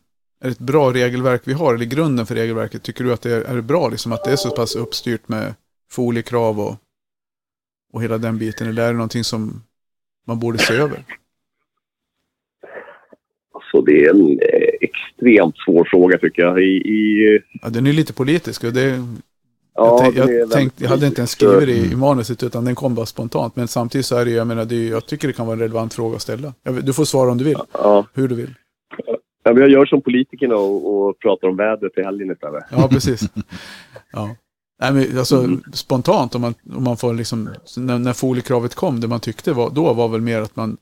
är 0.44 0.46
det 0.46 0.52
ett 0.52 0.60
bra 0.60 0.94
regelverk 0.94 1.42
vi 1.46 1.54
har? 1.54 1.76
Eller 1.76 1.86
grunden 1.86 2.26
för 2.26 2.36
regelverket? 2.36 2.84
Tycker 2.84 3.04
du 3.04 3.14
att 3.14 3.22
det 3.22 3.32
är, 3.32 3.42
är 3.42 3.56
det 3.56 3.62
bra 3.62 3.90
liksom 3.90 4.12
att 4.12 4.24
det 4.24 4.32
är 4.32 4.36
så 4.36 4.50
pass 4.50 4.76
uppstyrt 4.76 5.28
med 5.28 5.54
foliekrav 5.92 6.60
och, 6.60 6.76
och 7.94 8.04
hela 8.04 8.18
den 8.18 8.38
biten? 8.38 8.68
Eller 8.68 8.84
är 8.84 8.88
det 8.88 8.94
någonting 8.94 9.24
som 9.24 9.64
man 10.28 10.40
borde 10.40 10.58
se 10.58 10.74
över? 10.74 11.06
Alltså 13.74 13.86
det 13.86 14.06
är 14.06 14.10
en 14.10 14.30
eh, 14.30 14.70
extremt 14.82 15.56
svår 15.66 15.88
fråga 15.92 16.18
tycker 16.18 16.42
jag. 16.42 16.62
I, 16.62 16.72
i, 16.72 17.40
Ja, 17.62 17.70
den 17.70 17.88
är 17.88 17.94
lite 17.94 18.14
politisk 18.14 18.64
och 18.64 18.74
det, 18.74 18.82
jag, 18.86 19.08
ja, 19.76 20.00
tänk, 20.02 20.16
jag, 20.16 20.28
väldigt 20.28 20.52
tänkte, 20.52 20.84
jag 20.84 20.90
hade 20.90 21.08
inte 21.08 21.22
ens 21.22 21.32
skrivit 21.32 21.68
det 21.68 21.72
i, 21.72 21.92
i 21.92 21.96
manuset 21.96 22.44
utan 22.44 22.66
den 22.66 22.76
kom 22.76 22.96
bara 22.96 23.06
spontant. 23.06 23.56
Men 23.56 23.68
samtidigt 23.68 24.06
så 24.06 24.18
är 24.18 24.26
det 24.26 24.32
jag 24.32 24.48
menar, 24.48 24.66
det 24.66 24.88
jag 24.88 25.06
tycker 25.06 25.28
det 25.28 25.34
kan 25.34 25.46
vara 25.46 25.54
en 25.54 25.60
relevant 25.60 25.94
fråga 25.94 26.16
att 26.16 26.22
ställa. 26.22 26.54
Jag, 26.64 26.86
du 26.86 26.94
får 26.94 27.06
svara 27.06 27.32
om 27.32 27.38
du 27.38 27.44
vill, 27.44 27.58
Ja, 27.74 28.06
hur 28.14 28.28
du 28.28 28.36
vill. 28.36 28.54
Ja, 29.44 29.54
men 29.54 29.62
jag 29.62 29.70
gör 29.70 29.86
som 29.86 30.02
politikerna 30.02 30.56
och, 30.56 31.08
och 31.08 31.20
pratar 31.20 31.48
om 31.48 31.58
vädret 31.58 31.98
i 31.98 32.02
helgen 32.02 32.32
istället. 32.32 32.64
Ja, 32.72 32.88
precis. 32.88 33.22
Ja. 34.14 34.36
Nej, 34.82 34.94
men 34.94 35.18
alltså, 35.18 35.38
Mm. 35.38 35.62
Spontant, 35.74 36.36
om 36.36 36.42
man, 36.42 36.54
om 36.76 36.84
man 36.84 36.98
får 36.98 37.14
liksom, 37.14 37.50
när, 37.78 38.00
när 38.00 38.14
foliekravet 38.14 38.76
kom, 38.76 39.00
det 39.00 39.08
man 39.08 39.20
tyckte 39.20 39.54
var, 39.54 39.70
då 39.70 39.94
var 39.94 40.08
väl 40.08 40.22
mer 40.22 40.42
att 40.42 40.56
man, 40.56 40.78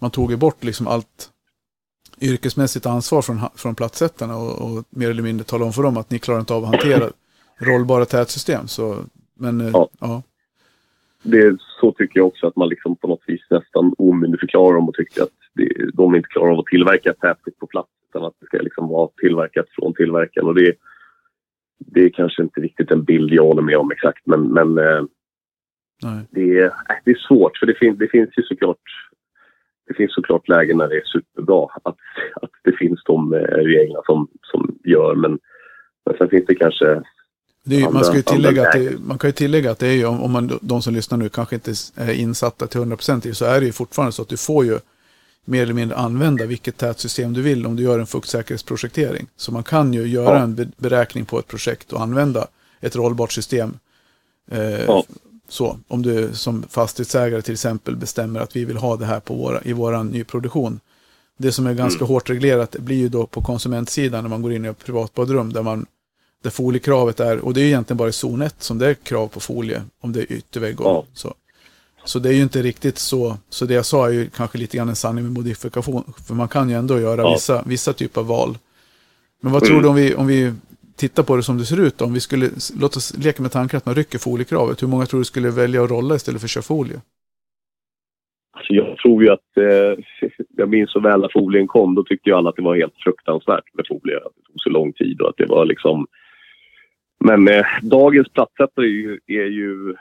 man 0.00 0.10
tog 0.10 0.38
bort 0.38 0.64
liksom 0.64 0.86
allt 0.88 1.30
yrkesmässigt 2.20 2.86
ansvar 2.86 3.22
från, 3.22 3.40
från 3.56 3.74
plattsättarna 3.74 4.36
och, 4.36 4.62
och 4.62 4.84
mer 4.90 5.10
eller 5.10 5.22
mindre 5.22 5.44
tala 5.44 5.64
om 5.64 5.72
för 5.72 5.82
dem 5.82 5.96
att 5.96 6.10
ni 6.10 6.18
klarar 6.18 6.40
inte 6.40 6.54
av 6.54 6.64
att 6.64 6.70
hantera 6.70 7.10
rollbara 7.58 8.04
tätsystem. 8.04 8.68
Så, 8.68 8.96
men 9.34 9.60
eh, 9.60 9.70
Ja. 9.72 9.88
ja. 10.00 10.22
Det, 11.22 11.56
så 11.80 11.92
tycker 11.92 12.20
jag 12.20 12.26
också 12.26 12.46
att 12.46 12.56
man 12.56 12.68
liksom 12.68 12.96
på 12.96 13.08
något 13.08 13.22
vis 13.26 13.40
nästan 13.50 13.94
omyndigförklarar 13.98 14.74
dem 14.74 14.88
och 14.88 14.94
tycker 14.94 15.22
att 15.22 15.28
det, 15.54 15.90
de 15.94 16.14
inte 16.14 16.28
klarar 16.28 16.52
av 16.52 16.58
att 16.58 16.66
tillverka 16.66 17.12
tätskikt 17.12 17.58
på 17.58 17.66
plats 17.66 17.88
utan 18.08 18.24
att 18.24 18.34
det 18.40 18.46
ska 18.46 18.58
liksom 18.58 18.88
vara 18.88 19.08
tillverkat 19.20 19.66
från 19.72 19.94
tillverkaren. 19.94 20.48
Och 20.48 20.54
det, 20.54 20.74
det 21.78 22.04
är 22.04 22.10
kanske 22.10 22.42
inte 22.42 22.60
riktigt 22.60 22.90
en 22.90 23.04
bild 23.04 23.32
jag 23.32 23.44
håller 23.44 23.62
med 23.62 23.78
om 23.78 23.90
exakt 23.90 24.26
men, 24.26 24.42
men 24.48 24.78
eh, 24.78 25.02
det, 26.30 26.58
är, 26.58 26.64
äh, 26.64 26.96
det 27.04 27.10
är 27.10 27.26
svårt 27.28 27.56
för 27.56 27.66
det, 27.66 27.74
fin, 27.74 27.96
det 27.98 28.08
finns 28.08 28.30
ju 28.36 28.42
såklart 28.42 28.82
det 29.88 29.94
finns 29.94 30.14
såklart 30.14 30.48
lägen 30.48 30.76
när 30.76 30.88
det 30.88 30.96
är 30.96 31.04
superbra 31.04 31.66
att, 31.84 31.96
att 32.42 32.50
det 32.64 32.72
finns 32.76 33.00
de 33.06 33.32
eh, 33.34 33.38
reglerna 33.38 34.00
som, 34.06 34.28
som 34.42 34.78
gör 34.84 35.14
men, 35.14 35.38
men 36.06 36.16
sen 36.18 36.28
finns 36.28 36.46
det 36.46 36.54
kanske 36.54 37.02
ju- 37.64 37.80
man, 37.80 37.86
Andra- 37.88 38.04
ska 38.04 38.16
ju 38.16 38.22
tillägga 38.22 38.66
att 38.66 38.72
det, 38.72 38.98
man 39.06 39.18
kan 39.18 39.28
ju 39.28 39.32
tillägga 39.32 39.70
att 39.70 39.78
det 39.78 39.86
är 39.88 39.92
ju, 39.92 40.06
om, 40.06 40.32
man, 40.32 40.58
de 40.62 40.82
som 40.82 40.94
lyssnar 40.94 41.18
nu 41.18 41.28
kanske 41.28 41.54
inte 41.54 41.72
är 41.96 42.12
insatta 42.12 42.66
till 42.66 42.80
100% 42.80 43.26
i 43.26 43.34
så 43.34 43.44
är 43.44 43.60
det 43.60 43.66
ju 43.66 43.72
fortfarande 43.72 44.12
så 44.12 44.22
att 44.22 44.28
du 44.28 44.36
får 44.36 44.64
ju 44.64 44.78
mer 45.44 45.62
eller 45.62 45.74
mindre 45.74 45.96
använda 45.96 46.46
vilket 46.46 46.76
tätsystem 46.76 47.32
du 47.32 47.42
vill 47.42 47.66
om 47.66 47.76
du 47.76 47.82
gör 47.82 47.98
en 47.98 48.06
fuktsäkerhetsprojektering. 48.06 49.26
Så 49.36 49.52
man 49.52 49.62
kan 49.62 49.92
ju 49.94 50.06
göra 50.08 50.34
Ja. 50.36 50.42
en 50.42 50.54
be- 50.54 50.68
beräkning 50.76 51.24
på 51.24 51.38
ett 51.38 51.46
projekt 51.48 51.92
och 51.92 52.00
använda 52.02 52.46
ett 52.80 52.96
rollbart 52.96 53.32
system. 53.32 53.70
Eh, 54.50 54.84
Ja. 54.84 55.04
Så, 55.48 55.78
om 55.88 56.02
du 56.02 56.30
som 56.32 56.62
fastighetsägare 56.70 57.42
till 57.42 57.52
exempel 57.54 57.96
bestämmer 57.96 58.40
att 58.40 58.56
vi 58.56 58.64
vill 58.64 58.76
ha 58.76 58.96
det 58.96 59.06
här 59.06 59.20
på 59.20 59.34
våra, 59.34 59.62
i 59.62 59.72
vår 59.72 60.04
nyproduktion. 60.04 60.80
Det 61.38 61.52
som 61.52 61.66
är 61.66 61.74
ganska 61.74 61.98
Mm. 62.04 62.08
hårt 62.08 62.30
reglerat 62.30 62.76
blir 62.78 62.96
ju 62.96 63.08
då 63.08 63.26
på 63.26 63.42
konsumentsidan 63.42 64.24
när 64.24 64.28
man 64.30 64.42
går 64.42 64.52
in 64.52 64.64
i 64.64 64.68
ett 64.68 64.84
privatbadrum 64.84 65.52
där 65.52 65.62
man 65.62 65.86
där 66.42 66.50
foliekravet 66.50 67.20
är, 67.20 67.38
och 67.38 67.54
det 67.54 67.60
är 67.60 67.64
egentligen 67.64 67.96
bara 67.98 68.08
i 68.08 68.12
zon 68.12 68.42
1 68.42 68.54
som 68.58 68.78
det 68.78 68.86
är 68.88 68.94
krav 68.94 69.28
på 69.28 69.40
folie, 69.40 69.82
om 70.00 70.12
det 70.12 70.20
är 70.20 70.32
yttervägg 70.32 70.80
och 70.80 70.86
Ja. 70.86 71.04
så. 71.14 71.34
Så 72.04 72.18
det 72.18 72.28
är 72.28 72.32
ju 72.32 72.42
inte 72.42 72.62
riktigt 72.62 72.98
så, 72.98 73.36
så 73.50 73.64
det 73.66 73.74
jag 73.74 73.86
sa 73.86 74.06
är 74.06 74.10
ju 74.12 74.30
kanske 74.30 74.58
lite 74.58 74.76
grann 74.76 74.88
en 74.88 74.96
sanning 74.96 75.24
med 75.24 75.32
modifikation, 75.32 76.12
för 76.26 76.34
man 76.34 76.48
kan 76.48 76.68
ju 76.70 76.76
ändå 76.76 77.00
göra 77.00 77.22
Ja. 77.22 77.32
vissa, 77.34 77.62
vissa 77.66 77.92
typer 77.92 78.20
av 78.20 78.26
val. 78.26 78.58
Men 79.40 79.52
vad 79.52 79.62
Mm. 79.62 79.70
tror 79.70 79.82
du 79.82 79.88
om 79.88 79.94
vi, 79.94 80.14
om 80.14 80.26
vi 80.26 80.52
tittar 80.98 81.22
på 81.22 81.36
det 81.36 81.42
som 81.42 81.58
det 81.58 81.64
ser 81.64 81.80
ut 81.80 81.98
då? 81.98 82.04
Om 82.04 82.14
vi 82.14 82.20
skulle, 82.20 82.50
låt 82.80 82.96
oss 82.96 83.16
leka 83.18 83.42
med 83.42 83.52
tanken 83.52 83.76
att 83.76 83.86
man 83.86 83.94
rycker 83.94 84.18
foliekravet, 84.18 84.82
hur 84.82 84.88
många 84.88 85.06
tror 85.06 85.20
du 85.20 85.24
skulle 85.24 85.50
välja 85.50 85.84
att 85.84 85.90
rolla 85.90 86.14
istället 86.14 86.40
för 86.40 86.46
att 86.46 86.50
köra 86.50 86.62
folie? 86.62 87.00
Alltså 88.58 88.72
jag 88.72 88.96
tror 88.96 89.22
ju 89.22 89.30
att, 89.30 89.56
eh, 89.56 90.04
jag 90.56 90.68
minns 90.68 90.92
så 90.92 91.00
väl 91.00 91.20
när 91.20 91.30
folien 91.32 91.66
kom, 91.66 91.94
då 91.94 92.04
tyckte 92.04 92.30
ju 92.30 92.36
alla 92.36 92.50
att 92.50 92.56
det 92.56 92.62
var 92.62 92.76
helt 92.76 92.96
fruktansvärt 92.96 93.74
med 93.74 93.86
folie. 93.88 94.16
Att 94.16 94.32
det 94.36 94.42
tog 94.46 94.60
så 94.60 94.70
lång 94.70 94.92
tid 94.92 95.20
och 95.20 95.28
att 95.28 95.36
det 95.36 95.46
var 95.46 95.64
liksom... 95.64 96.06
Men 97.24 97.48
eh, 97.48 97.66
dagens 97.82 98.28
plattsättare 98.28 98.86
är 98.86 98.90
ju, 98.90 99.18
är 99.26 99.46
ju, 99.46 99.94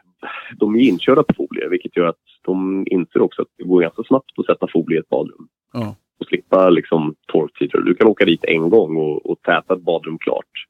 de 0.55 0.75
är 0.75 0.79
inkörda 0.79 1.23
på 1.23 1.33
folie, 1.33 1.69
vilket 1.69 1.97
gör 1.97 2.05
att 2.05 2.25
de 2.45 2.85
inser 2.89 3.21
också 3.21 3.41
att 3.41 3.47
det 3.57 3.63
går 3.63 3.81
ganska 3.81 4.03
snabbt 4.03 4.39
att 4.39 4.45
sätta 4.45 4.67
folie 4.73 4.97
i 4.97 4.99
ett 4.99 5.09
badrum. 5.09 5.47
Ja. 5.73 5.95
Och 6.19 6.25
slippa 6.25 6.69
liksom 6.69 7.15
torktider. 7.27 7.79
Du 7.79 7.95
kan 7.95 8.07
åka 8.07 8.25
dit 8.25 8.43
en 8.43 8.69
gång 8.69 8.97
och, 8.97 9.31
och 9.31 9.41
täta 9.41 9.73
ett 9.73 9.81
badrum 9.81 10.17
klart. 10.17 10.67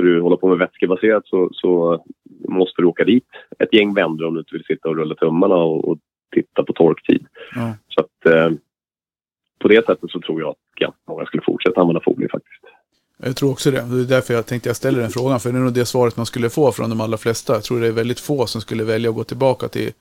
Ska 0.00 0.06
du 0.06 0.20
hålla 0.20 0.36
på 0.36 0.48
med 0.48 0.58
vätskebaserat 0.58 1.26
så, 1.26 1.48
så 1.52 2.04
måste 2.48 2.82
du 2.82 2.86
åka 2.86 3.04
dit 3.04 3.26
ett 3.58 3.74
gäng 3.74 3.94
vändor 3.94 4.26
om 4.26 4.34
du 4.34 4.40
inte 4.40 4.54
vill 4.54 4.64
sitta 4.64 4.88
och 4.88 4.96
rulla 4.96 5.14
tummarna 5.14 5.54
och, 5.54 5.88
och 5.88 5.98
titta 6.34 6.62
på 6.62 6.72
torktid. 6.72 7.26
Ja. 7.54 7.74
Så 7.88 8.00
att 8.00 8.34
eh, 8.34 8.50
på 9.58 9.68
det 9.68 9.86
sättet 9.86 10.10
så 10.10 10.20
tror 10.20 10.40
jag 10.40 10.50
att 10.50 10.56
ganska 10.80 11.00
många 11.08 11.26
skulle 11.26 11.42
fortsätta 11.42 11.80
använda 11.80 12.00
folie 12.04 12.28
faktiskt. 12.28 12.64
Jag 13.16 13.36
tror 13.36 13.50
också 13.50 13.70
det. 13.70 13.80
Det 13.80 14.00
är 14.00 14.04
därför 14.04 14.34
jag 14.34 14.46
tänkte 14.46 14.68
jag 14.68 14.76
ställer 14.76 15.00
den 15.00 15.10
frågan. 15.10 15.40
För 15.40 15.52
det 15.52 15.58
är 15.58 15.62
nog 15.62 15.72
det 15.72 15.86
svaret 15.86 16.16
man 16.16 16.26
skulle 16.26 16.50
få 16.50 16.72
från 16.72 16.90
de 16.90 17.00
allra 17.00 17.18
flesta. 17.18 17.52
Jag 17.52 17.62
tror 17.62 17.80
det 17.80 17.86
är 17.86 17.92
väldigt 17.92 18.20
få 18.20 18.46
som 18.46 18.60
skulle 18.60 18.84
välja 18.84 19.10
att 19.10 19.16
gå 19.16 19.24
tillbaka 19.24 19.68
till 19.68 19.92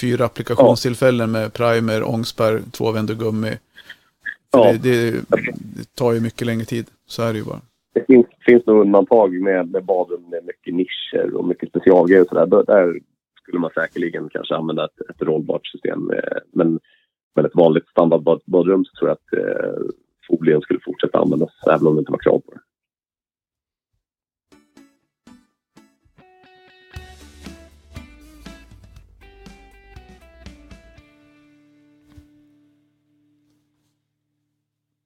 fyra 0.00 0.24
applikationstillfällen 0.24 1.30
med 1.30 1.52
primer, 1.52 2.08
ångspärr, 2.08 2.60
tvåvänd 2.72 3.10
och 3.10 3.18
gummi. 3.18 3.58
Ja. 4.52 4.72
det, 4.72 4.78
det, 4.78 5.10
det 5.54 5.94
tar 5.94 6.12
ju 6.12 6.20
mycket 6.20 6.46
längre 6.46 6.64
tid. 6.64 6.86
Så 7.06 7.22
är 7.22 7.32
det 7.32 7.38
ju 7.38 7.44
bara. 7.44 7.60
Det 7.92 8.06
finns, 8.06 8.26
finns 8.46 8.66
nog 8.66 8.80
undantag 8.80 9.32
med, 9.32 9.70
med 9.70 9.84
badrum 9.84 10.30
med 10.30 10.44
mycket 10.44 10.74
nischer 10.74 11.34
och 11.34 11.44
mycket 11.44 11.68
specialgrejer 11.68 12.22
och 12.22 12.28
sådär. 12.28 12.46
Där- 12.46 13.00
skulle 13.42 13.60
man 13.60 13.70
säkerligen 13.74 14.28
kanske 14.28 14.54
använda 14.54 14.84
ett, 14.84 15.10
ett 15.10 15.22
rollbart 15.22 15.66
system. 15.66 16.10
Men, 16.52 16.80
men 17.34 17.44
ett 17.46 17.54
vanligt 17.54 17.88
standardbadrum 17.88 18.84
så 18.84 18.94
tror 18.98 19.08
jag 19.08 19.18
att 19.18 19.46
eh, 19.46 19.82
folien 20.28 20.60
skulle 20.60 20.80
fortsätta 20.84 21.18
användas 21.18 21.50
även 21.72 21.86
om 21.86 21.94
det 21.94 21.98
inte 21.98 22.12
var 22.12 22.18
krav 22.18 22.38
på 22.38 22.50
det. 22.50 22.60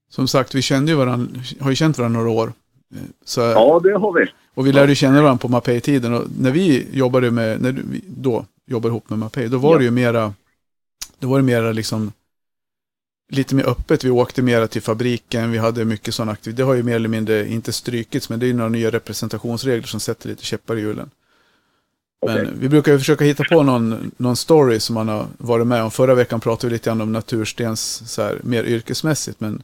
Som 0.08 0.28
sagt, 0.28 0.54
vi 0.54 0.62
kände 0.62 0.92
ju 0.92 0.98
varandra, 0.98 1.40
har 1.60 1.70
ju 1.70 1.76
känt 1.76 1.98
varandra 1.98 2.20
några 2.20 2.42
år. 2.42 2.52
Så, 3.24 3.40
Ja, 3.40 3.80
det 3.82 3.92
har 3.98 4.12
vi. 4.12 4.26
Och 4.54 4.66
vi 4.66 4.72
lärde 4.72 4.94
känna 4.94 5.22
varandra 5.22 5.38
på 5.42 5.48
Mapei-tiden. 5.48 6.14
Och 6.14 6.24
när 6.38 6.50
vi 6.50 6.86
jobbade 6.92 7.30
med, 7.30 7.60
när 7.60 7.72
vi 7.72 8.00
då 8.06 8.46
jobbade 8.66 8.92
ihop 8.92 9.10
med 9.10 9.18
Mapei, 9.18 9.48
då 9.48 9.58
var 9.58 9.72
Ja. 9.72 9.78
det 9.78 9.84
ju 9.84 9.90
mera, 9.90 10.34
Då 11.18 11.28
var 11.28 11.36
det 11.38 11.42
mer 11.44 11.72
liksom 11.72 12.12
lite 13.32 13.54
mer 13.54 13.64
öppet. 13.64 14.04
Vi 14.04 14.10
åkte 14.10 14.42
mer 14.42 14.66
till 14.66 14.82
fabriken. 14.82 15.50
Vi 15.50 15.58
hade 15.58 15.84
mycket 15.84 16.14
sådana 16.14 16.32
aktiviteter. 16.32 16.62
Det 16.62 16.66
har 16.66 16.74
ju 16.74 16.82
mer 16.82 16.96
eller 16.96 17.08
mindre 17.08 17.48
inte 17.48 17.72
strykits, 17.72 18.28
men 18.28 18.38
det 18.38 18.46
är 18.46 18.48
ju 18.48 18.54
några 18.54 18.68
nya 18.68 18.90
representationsregler 18.90 19.86
som 19.86 20.00
sätter 20.00 20.28
lite 20.28 20.44
käppar 20.44 20.76
i 20.76 20.80
hjulen. 20.80 21.10
Men 22.26 22.60
vi 22.60 22.68
brukar 22.68 22.92
ju 22.92 22.98
försöka 22.98 23.24
hitta 23.24 23.44
på 23.44 23.62
någon, 23.62 24.12
någon 24.16 24.36
story 24.36 24.80
som 24.80 24.94
man 24.94 25.08
har 25.08 25.26
varit 25.38 25.66
med 25.66 25.82
om. 25.82 25.90
Förra 25.90 26.14
veckan 26.14 26.40
pratade 26.40 26.68
vi 26.68 26.72
lite 26.72 26.90
grann 26.90 27.00
om 27.00 27.12
naturstens 27.12 28.12
så 28.12 28.22
här, 28.22 28.40
mer 28.42 28.64
yrkesmässigt. 28.64 29.40
Men 29.40 29.62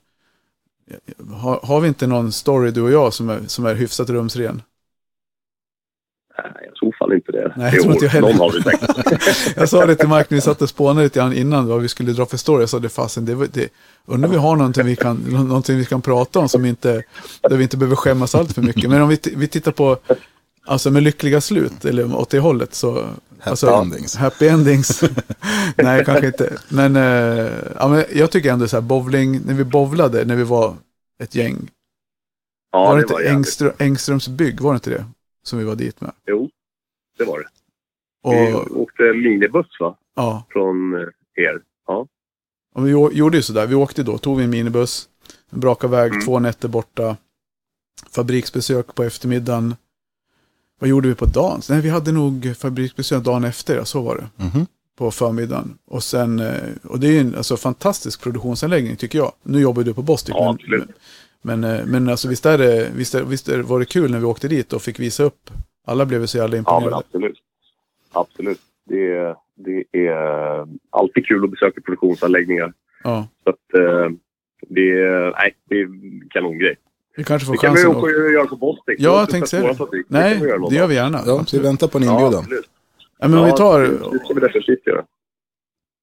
har, 1.32 1.60
har 1.62 1.80
vi 1.80 1.88
inte 1.88 2.06
någon 2.06 2.32
story 2.32 2.70
du 2.70 2.82
och 2.82 2.92
jag 2.92 3.12
som 3.12 3.30
är, 3.30 3.40
som 3.46 3.66
är 3.66 3.74
hyfsat 3.74 4.10
rumsren? 4.10 4.62
Nej, 6.38 6.70
i 6.74 6.78
så 6.78 6.92
fall 6.98 7.12
inte 7.12 7.32
det. 7.32 7.52
Nej, 7.56 7.74
jag 7.74 7.82
tror 7.82 7.92
inte 7.94 8.04
jag 8.04 8.12
heller. 8.12 8.28
Någon 8.28 8.38
har 8.38 8.52
vi 8.52 8.62
säkert. 8.62 9.56
Jag 9.56 9.68
sa 9.68 9.86
det 9.86 9.96
till 9.96 10.08
Mark 10.08 10.30
när 10.30 10.36
vi 10.36 10.40
satt 10.40 10.62
och 10.62 10.68
spånade 10.68 11.04
lite 11.04 11.18
grann 11.18 11.32
innan 11.32 11.66
vad 11.66 11.82
vi 11.82 11.88
skulle 11.88 12.12
dra 12.12 12.26
för 12.26 12.36
story. 12.36 12.62
Jag 12.62 12.68
sa 12.68 12.78
det 12.78 12.88
fasen, 12.88 13.24
det, 13.24 13.46
det, 13.46 13.68
undrar 14.06 14.28
om 14.28 14.32
vi 14.32 14.40
har 14.40 14.56
någonting 14.56 14.86
vi, 14.86 14.96
kan, 14.96 15.16
någonting 15.16 15.76
vi 15.76 15.84
kan 15.84 16.02
prata 16.02 16.38
om 16.38 16.48
som 16.48 16.64
inte, 16.64 17.02
där 17.40 17.56
vi 17.56 17.62
inte 17.62 17.76
behöver 17.76 17.96
skämmas 17.96 18.34
allt 18.34 18.52
för 18.52 18.62
mycket. 18.62 18.90
Men 18.90 19.02
om 19.02 19.08
vi, 19.08 19.18
vi 19.36 19.48
tittar 19.48 19.72
på, 19.72 19.98
alltså 20.64 20.90
med 20.90 21.02
lyckliga 21.02 21.40
slut, 21.40 21.84
eller 21.84 22.16
åt 22.16 22.30
det 22.30 22.38
hållet 22.38 22.74
så. 22.74 23.04
Happy 23.44 23.50
alltså, 23.50 23.70
endings. 23.70 24.16
Happy 24.16 24.46
endings. 24.48 25.02
Nej, 25.76 26.04
kanske 26.04 26.26
inte. 26.26 26.58
Men, 26.68 26.96
eh, 26.96 27.52
ja, 27.76 27.88
men 27.88 28.04
jag 28.14 28.30
tycker 28.30 28.52
ändå 28.52 28.68
så 28.68 28.76
här, 28.76 28.80
bowling, 28.82 29.40
när 29.46 29.54
vi 29.54 29.64
bowlade, 29.64 30.24
när 30.24 30.36
vi 30.36 30.44
var 30.44 30.76
ett 31.18 31.34
gäng. 31.34 31.70
Ja, 32.72 32.84
var 32.84 32.96
det, 32.96 33.02
det 33.02 33.12
var 33.12 33.20
inte 33.20 33.24
jävligt. 33.24 33.36
Engström, 33.36 33.72
Engströms 33.78 34.28
bygg, 34.28 34.60
var 34.60 34.72
det 34.72 34.76
inte 34.76 34.90
det? 34.90 35.04
Som 35.42 35.58
vi 35.58 35.64
var 35.64 35.74
dit 35.74 36.00
med. 36.00 36.12
Jo, 36.26 36.50
det 37.18 37.24
var 37.24 37.38
det. 37.38 37.46
Och, 38.22 38.34
Vi 38.34 38.52
åkte 38.74 39.02
minibuss 39.02 39.80
va? 39.80 39.96
ja, 40.16 40.44
Från 40.50 40.94
eh, 40.94 41.44
er. 41.44 41.60
Ja. 41.86 42.06
Och 42.74 42.86
vi 42.86 42.90
gjorde 42.90 43.36
ju 43.36 43.42
sådär, 43.42 43.66
vi 43.66 43.74
åkte 43.74 44.02
då, 44.02 44.18
tog 44.18 44.38
vi 44.38 44.44
en 44.44 44.50
minibuss, 44.50 45.08
brakade 45.50 45.90
väg, 45.96 46.12
Mm. 46.12 46.24
två 46.24 46.38
nätter 46.38 46.68
borta, 46.68 47.16
fabriksbesök 48.10 48.94
på 48.94 49.02
eftermiddagen. 49.04 49.74
Vad 50.82 50.88
gjorde 50.88 51.08
vi 51.08 51.14
på 51.14 51.24
dagen? 51.26 51.60
Nej, 51.70 51.80
vi 51.80 51.88
hade 51.88 52.12
nog 52.12 52.56
fabriksbesök 52.56 53.24
dagen 53.24 53.44
efter, 53.44 53.76
ja, 53.76 53.84
så 53.84 54.02
var 54.02 54.16
det, 54.16 54.44
Mhm. 54.44 54.66
på 54.98 55.10
förmiddagen. 55.10 55.78
Och 55.86 56.02
sen, 56.02 56.40
eh, 56.40 56.54
och 56.84 57.00
det 57.00 57.16
är 57.16 57.20
en 57.20 57.34
alltså, 57.34 57.56
fantastisk 57.56 58.22
produktionsanläggning 58.22 58.96
tycker 58.96 59.18
jag. 59.18 59.32
Nu 59.42 59.60
jobbar 59.60 59.82
du 59.82 59.94
på 59.94 60.02
Bostik, 60.02 60.34
Ja, 60.38 60.56
men, 60.68 60.88
men, 61.42 61.64
eh, 61.78 61.86
men 61.86 62.08
alltså 62.08 62.28
visst 62.28 62.46
är 62.46 62.58
det, 62.58 62.90
visst, 62.96 63.14
är, 63.14 63.22
visst 63.22 63.48
var 63.48 63.78
det 63.78 63.84
kul 63.84 64.10
när 64.10 64.18
vi 64.18 64.24
åkte 64.24 64.48
dit 64.48 64.72
och 64.72 64.82
fick 64.82 64.98
visa 65.00 65.22
upp. 65.22 65.50
Alla 65.86 66.06
blev 66.06 66.26
så 66.26 66.38
jävla 66.38 66.56
Ja, 66.56 66.58
imponerade. 66.58 66.96
absolut. 66.96 67.38
Absolut. 68.12 68.60
Det 68.88 69.12
är, 69.12 69.36
det 69.56 69.98
är 70.08 70.66
alltid 70.90 71.26
kul 71.26 71.44
att 71.44 71.50
besöka 71.50 71.80
produktionsanläggningar. 71.80 72.72
Ja, 73.04 73.26
Så 73.44 73.50
att, 73.50 73.74
eh, 73.74 74.10
det, 74.68 74.90
är, 74.90 75.32
nej, 75.32 75.54
det 75.68 75.74
är 75.80 75.84
en 75.84 76.28
kanongrej. 76.30 76.76
Vi 77.16 77.24
kanske 77.24 77.46
får 77.46 77.52
Det 77.52 77.58
kan 77.58 77.74
vi 77.74 77.80
chansen. 77.82 77.96
också 77.96 78.06
att- 78.06 78.32
göra 78.32 78.46
på 78.46 78.56
Bostik. 78.56 78.96
Ja, 78.98 79.18
jag 79.20 79.30
tänkte 79.30 79.50
sett 79.50 79.60
säga 79.76 79.86
det. 79.90 80.04
Nej, 80.08 80.38
det 80.70 80.76
gör 80.76 80.86
vi 80.86 80.94
gärna. 80.94 81.22
Ja, 81.26 81.44
så 81.46 81.56
vi 81.56 81.62
väntar 81.62 81.88
på 81.88 81.98
en 81.98 82.04
Ja, 82.04 82.10
inbjudan. 82.12 82.38
absolut. 82.38 82.68
Ja, 83.18 83.28
men 83.28 83.38
om 83.38 83.44
vi 83.44 83.50
Ja, 83.50 83.56
tar, 83.56 83.80
Det 83.80 84.18
ska 84.24 84.34
vi 84.34 84.40
definitivt 84.40 84.86
göra. 84.86 85.04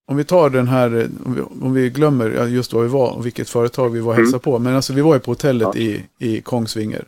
Om 0.08 0.18
vi 0.18 0.24
tar 0.24 0.50
den 0.50 0.68
här, 0.68 1.10
om 1.26 1.34
vi, 1.36 1.42
om 1.66 1.74
vi 1.74 1.90
glömmer 1.90 2.30
ja, 2.32 2.46
just 2.48 2.74
var 2.74 2.82
vi 2.84 2.88
var 2.90 3.12
och 3.18 3.26
vilket 3.26 3.50
företag 3.50 3.90
vi 3.90 4.00
var 4.00 4.08
och 4.08 4.14
Mm. 4.14 4.24
hälsade 4.26 4.44
på. 4.44 4.60
Men 4.60 4.76
alltså 4.76 4.94
vi 4.94 5.02
var 5.02 5.14
ju 5.14 5.20
på 5.20 5.32
hotellet 5.32 5.68
Ja. 5.74 5.82
i, 5.82 6.06
i 6.20 6.42
Kongsvinger, 6.42 7.06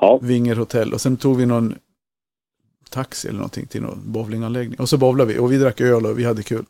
Ja, 0.00 0.18
Vinger 0.22 0.56
hotell. 0.56 0.92
Och 0.94 1.00
sen 1.00 1.16
tog 1.16 1.36
vi 1.36 1.46
någon 1.46 1.74
taxi 2.90 3.28
eller 3.28 3.38
någonting 3.38 3.66
till 3.66 3.82
någon 3.82 4.00
bowlinganläggning. 4.04 4.78
Och 4.80 4.88
så 4.88 4.98
bowlade 4.98 5.32
vi 5.32 5.38
och 5.38 5.52
vi 5.52 5.58
drack 5.58 5.80
öl 5.80 6.06
och 6.06 6.18
vi 6.18 6.24
hade 6.24 6.42
kul. 6.42 6.64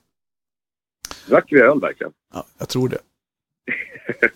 drack 1.29 1.45
vi 1.51 1.61
öl 1.61 1.81
verkligen? 1.81 2.13
Ja, 2.35 2.45
jag 2.59 2.69
tror 2.69 2.89
det. 2.89 2.99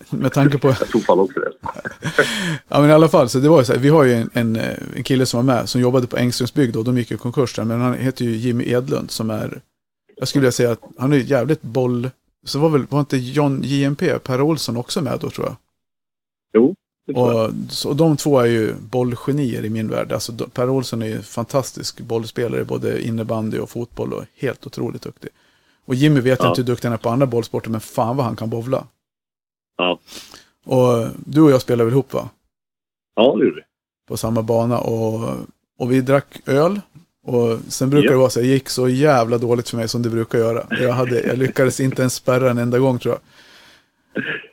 Med 0.09 0.33
tanke 0.33 0.57
på, 0.57 0.67
Jag 0.79 0.87
tror 0.87 1.01
fan 1.01 1.19
också 1.19 1.39
det. 1.39 1.51
ja 2.67 2.81
men 2.81 2.89
i 2.89 2.93
alla 2.93 3.09
fall, 3.09 3.29
så 3.29 3.39
det 3.39 3.49
var 3.49 3.59
ju 3.59 3.65
så 3.65 3.73
här, 3.73 3.79
vi 3.79 3.89
har 3.89 4.03
ju 4.03 4.13
en, 4.13 4.29
en, 4.33 4.55
en 4.95 5.03
kille 5.03 5.25
som 5.25 5.45
var 5.45 5.55
med 5.55 5.69
som 5.69 5.81
jobbade 5.81 6.07
på 6.07 6.17
Engströms 6.17 6.53
bygg 6.53 6.73
då, 6.73 6.83
de 6.83 6.97
gick 6.97 7.11
i 7.11 7.17
konkurs 7.17 7.55
där, 7.55 7.63
men 7.63 7.81
han 7.81 7.93
heter 7.93 8.25
ju 8.25 8.31
Jimmy 8.35 8.63
Edlund 8.71 9.11
som 9.11 9.29
är, 9.29 9.61
jag 10.17 10.27
skulle 10.27 10.41
vilja 10.41 10.51
säga 10.51 10.71
att 10.71 10.79
han 10.97 11.13
är 11.13 11.17
ju 11.17 11.23
jävligt 11.23 11.61
boll, 11.61 12.09
så 12.45 12.59
var 12.59 12.69
väl, 12.69 12.85
var 12.89 12.99
inte 12.99 13.17
John 13.17 13.61
JMP, 13.63 14.23
Per 14.23 14.41
Olsson 14.41 14.77
också 14.77 15.01
med 15.01 15.19
då 15.19 15.29
tror 15.29 15.47
jag? 15.47 15.55
Jo. 16.53 16.75
Och, 17.15 17.49
så 17.69 17.93
de 17.93 18.17
två 18.17 18.39
är 18.39 18.45
ju 18.45 18.73
bollgenier 18.79 19.65
i 19.65 19.69
min 19.69 19.87
värld. 19.87 20.11
Alltså, 20.11 20.33
Per 20.53 20.69
Olsson 20.69 21.01
är 21.01 21.05
ju 21.05 21.15
en 21.15 21.23
fantastisk 21.23 22.01
bollspelare, 22.01 22.63
både 22.65 23.01
innebandy 23.07 23.57
och 23.59 23.69
fotboll 23.69 24.13
och 24.13 24.23
helt 24.37 24.67
otroligt 24.67 25.01
duktig. 25.01 25.29
Och 25.85 25.95
Jimmy 25.95 26.19
vet 26.19 26.39
Ja. 26.39 26.49
inte 26.49 26.61
hur 26.61 26.65
duktig 26.67 26.87
han 26.87 26.93
är 26.93 26.97
på 26.97 27.09
andra 27.09 27.25
bollsporter, 27.25 27.69
men 27.69 27.81
fan 27.81 28.17
vad 28.17 28.25
han 28.25 28.35
kan 28.35 28.49
bowla. 28.49 28.83
Ja. 29.77 29.99
Och 30.65 31.07
du 31.25 31.41
och 31.41 31.51
jag 31.51 31.61
spelar 31.61 31.85
väl 31.85 31.93
ihop 31.93 32.13
va? 32.13 32.29
Ja, 33.15 33.35
det 33.37 33.43
gjorde 33.45 33.55
vi. 33.55 33.61
På 34.07 34.17
samma 34.17 34.41
bana 34.41 34.79
och, 34.79 35.29
och 35.79 35.91
vi 35.91 36.01
drack 36.01 36.41
öl. 36.45 36.81
Och 37.23 37.57
sen 37.67 37.89
brukar 37.89 38.05
Ja. 38.05 38.11
det 38.11 38.17
vara 38.17 38.29
så, 38.29 38.39
det 38.39 38.45
gick 38.47 38.69
så 38.69 38.89
jävla 38.89 39.37
dåligt 39.37 39.69
för 39.69 39.77
mig 39.77 39.87
som 39.87 40.01
det 40.01 40.09
brukar 40.09 40.39
göra. 40.39 40.67
Jag, 40.69 40.93
hade, 40.93 41.21
jag 41.21 41.37
lyckades 41.37 41.79
inte 41.79 42.01
ens 42.01 42.13
spärra 42.15 42.51
en 42.51 42.57
enda 42.57 42.79
gång 42.79 42.99
tror 42.99 43.13
jag. 43.15 43.21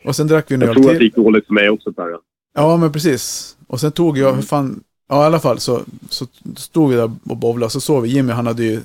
Och 0.04 0.16
sen 0.16 0.26
drack 0.26 0.50
vi 0.50 0.54
en 0.54 0.60
Jag 0.60 0.68
öl 0.70 0.74
tror 0.74 0.84
att 0.84 0.90
till. 0.90 0.98
det 0.98 1.04
gick 1.04 1.14
dåligt 1.14 1.46
för 1.46 1.54
mig 1.54 1.70
också 1.70 1.92
Per. 1.92 2.16
Ja, 2.54 2.76
men 2.76 2.92
precis. 2.92 3.56
Och 3.66 3.80
sen 3.80 3.92
tog 3.92 4.18
jag, 4.18 4.30
Mm. 4.32 4.42
fan, 4.42 4.80
ja 5.08 5.22
i 5.22 5.26
alla 5.26 5.40
fall 5.40 5.58
så, 5.58 5.80
så 6.08 6.26
stod 6.56 6.90
vi 6.90 6.96
där 6.96 7.10
och 7.28 7.36
bowlade. 7.36 7.70
Så 7.70 7.80
såg 7.80 8.02
vi 8.02 8.08
Jimmy, 8.08 8.32
han 8.32 8.46
hade 8.46 8.64
ju 8.64 8.80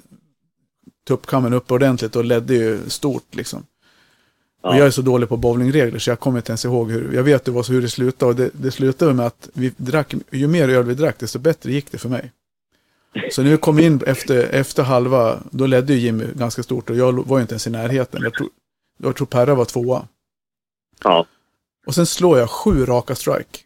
tuppkammen 1.07 1.53
upp 1.53 1.71
ordentligt 1.71 2.15
och 2.15 2.25
ledde 2.25 2.53
ju 2.55 2.79
stort 2.89 3.35
liksom. 3.35 3.63
Och 4.63 4.73
Ja. 4.73 4.77
jag 4.77 4.87
är 4.87 4.91
så 4.91 5.01
dålig 5.01 5.29
på 5.29 5.37
bowlingregler 5.37 5.99
så 5.99 6.09
jag 6.09 6.19
kommer 6.19 6.37
inte 6.39 6.51
ens 6.51 6.65
ihåg 6.65 6.91
hur, 6.91 7.13
jag 7.13 7.23
vet 7.23 7.45
det 7.45 7.51
var 7.51 7.63
så 7.63 7.73
hur 7.73 7.81
det 7.81 7.89
slutade 7.89 8.29
och 8.29 8.35
det, 8.35 8.49
det 8.53 8.71
slutade 8.71 9.13
med 9.13 9.25
att 9.25 9.49
vi 9.53 9.73
drack, 9.77 10.13
ju 10.31 10.47
mer 10.47 10.69
öl 10.69 10.83
vi 10.85 10.93
drack 10.93 11.19
desto 11.19 11.39
bättre 11.39 11.71
gick 11.71 11.91
det 11.91 11.97
för 11.97 12.09
mig. 12.09 12.31
Så 13.31 13.43
när 13.43 13.51
vi 13.51 13.57
kom 13.57 13.79
in 13.79 14.01
efter, 14.07 14.43
efter 14.43 14.83
halva, 14.83 15.39
då 15.51 15.65
ledde 15.65 15.93
ju 15.93 15.99
Jimmy 15.99 16.25
ganska 16.35 16.63
stort 16.63 16.89
och 16.89 16.95
jag 16.95 17.27
var 17.27 17.37
ju 17.37 17.41
inte 17.41 17.53
ens 17.53 17.67
i 17.67 17.69
närheten. 17.69 18.21
Jag 18.23 18.33
tror, 18.33 18.49
jag 18.97 19.15
tror 19.15 19.27
Perra 19.27 19.55
var 19.55 19.65
tvåa. 19.65 20.07
Ja, 21.03 21.25
Och 21.85 21.95
sen 21.95 22.05
slår 22.05 22.39
jag 22.39 22.49
sju 22.49 22.85
raka 22.85 23.15
strike. 23.15 23.59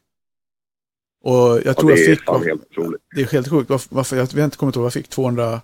Och 1.24 1.34
jag 1.34 1.66
ja 1.66 1.74
tror 1.74 1.90
det 1.92 1.98
jag 2.00 2.18
fick, 2.18 2.30
otroligt. 2.30 3.02
det 3.16 3.22
är 3.22 3.26
helt 3.26 3.50
sjukt, 3.50 3.70
varför, 3.70 3.96
varför 3.96 4.16
jag 4.18 4.24
vet 4.24 4.38
inte 4.38 4.58
kommit 4.58 4.76
ihåg, 4.76 4.86
jag 4.86 4.94
fick 4.94 5.08
200, 5.08 5.62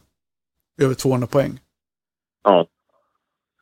över 0.82 0.94
200 0.96 1.28
poäng. 1.28 1.60
Ja, 2.44 2.68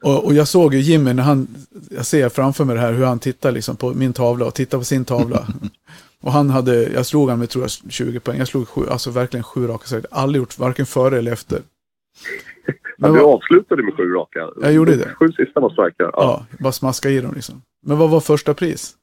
Och, 0.02 0.26
och 0.26 0.34
jag 0.34 0.48
såg 0.48 0.74
ju 0.74 0.80
Jimmy 0.80 1.14
när 1.14 1.24
han, 1.24 1.48
jag 1.92 2.06
ser 2.06 2.30
framför 2.30 2.66
mig 2.66 2.76
det 2.76 2.82
här 2.82 2.94
hur 2.94 3.06
han 3.06 3.20
tittar 3.20 3.52
liksom 3.52 3.76
på 3.76 3.94
min 3.94 4.14
tavla 4.14 4.46
och 4.46 4.54
tittar 4.56 4.78
på 4.78 4.84
sin 4.84 5.06
tavla. 5.06 5.48
och 6.22 6.32
han 6.32 6.50
hade, 6.50 6.84
jag 6.84 7.06
slog 7.06 7.30
han 7.30 7.40
med 7.40 7.50
tror 7.50 7.64
jag 7.64 7.92
20 7.92 8.20
poäng, 8.20 8.38
jag 8.38 8.48
slog 8.48 8.68
sju, 8.68 8.82
alltså 8.90 9.12
verkligen 9.12 9.44
sju 9.44 9.68
raka 9.68 9.86
strike. 9.86 10.08
Aldrig 10.12 10.40
gjort, 10.42 10.58
varken 10.60 10.86
före 10.86 11.18
eller 11.18 11.32
efter. 11.32 11.58
ja 12.66 12.74
Men 12.98 13.14
du 13.14 13.20
vad, 13.20 13.36
avslutade 13.36 13.84
med 13.84 13.94
sju 13.98 14.04
raka. 14.14 14.50
Jag 14.62 14.74
gjorde 14.74 14.96
det. 14.96 15.16
Sju 15.20 15.28
sista 15.28 15.60
var 15.60 15.70
starka. 15.70 15.96
Ja. 16.04 16.12
ja, 16.14 16.46
bara 16.60 16.72
smaska 16.74 17.10
i 17.10 17.22
dem 17.22 17.34
liksom. 17.36 17.62
Men 17.86 17.98
vad 17.98 18.10
var 18.10 18.20
första 18.20 18.54
pris? 18.54 18.96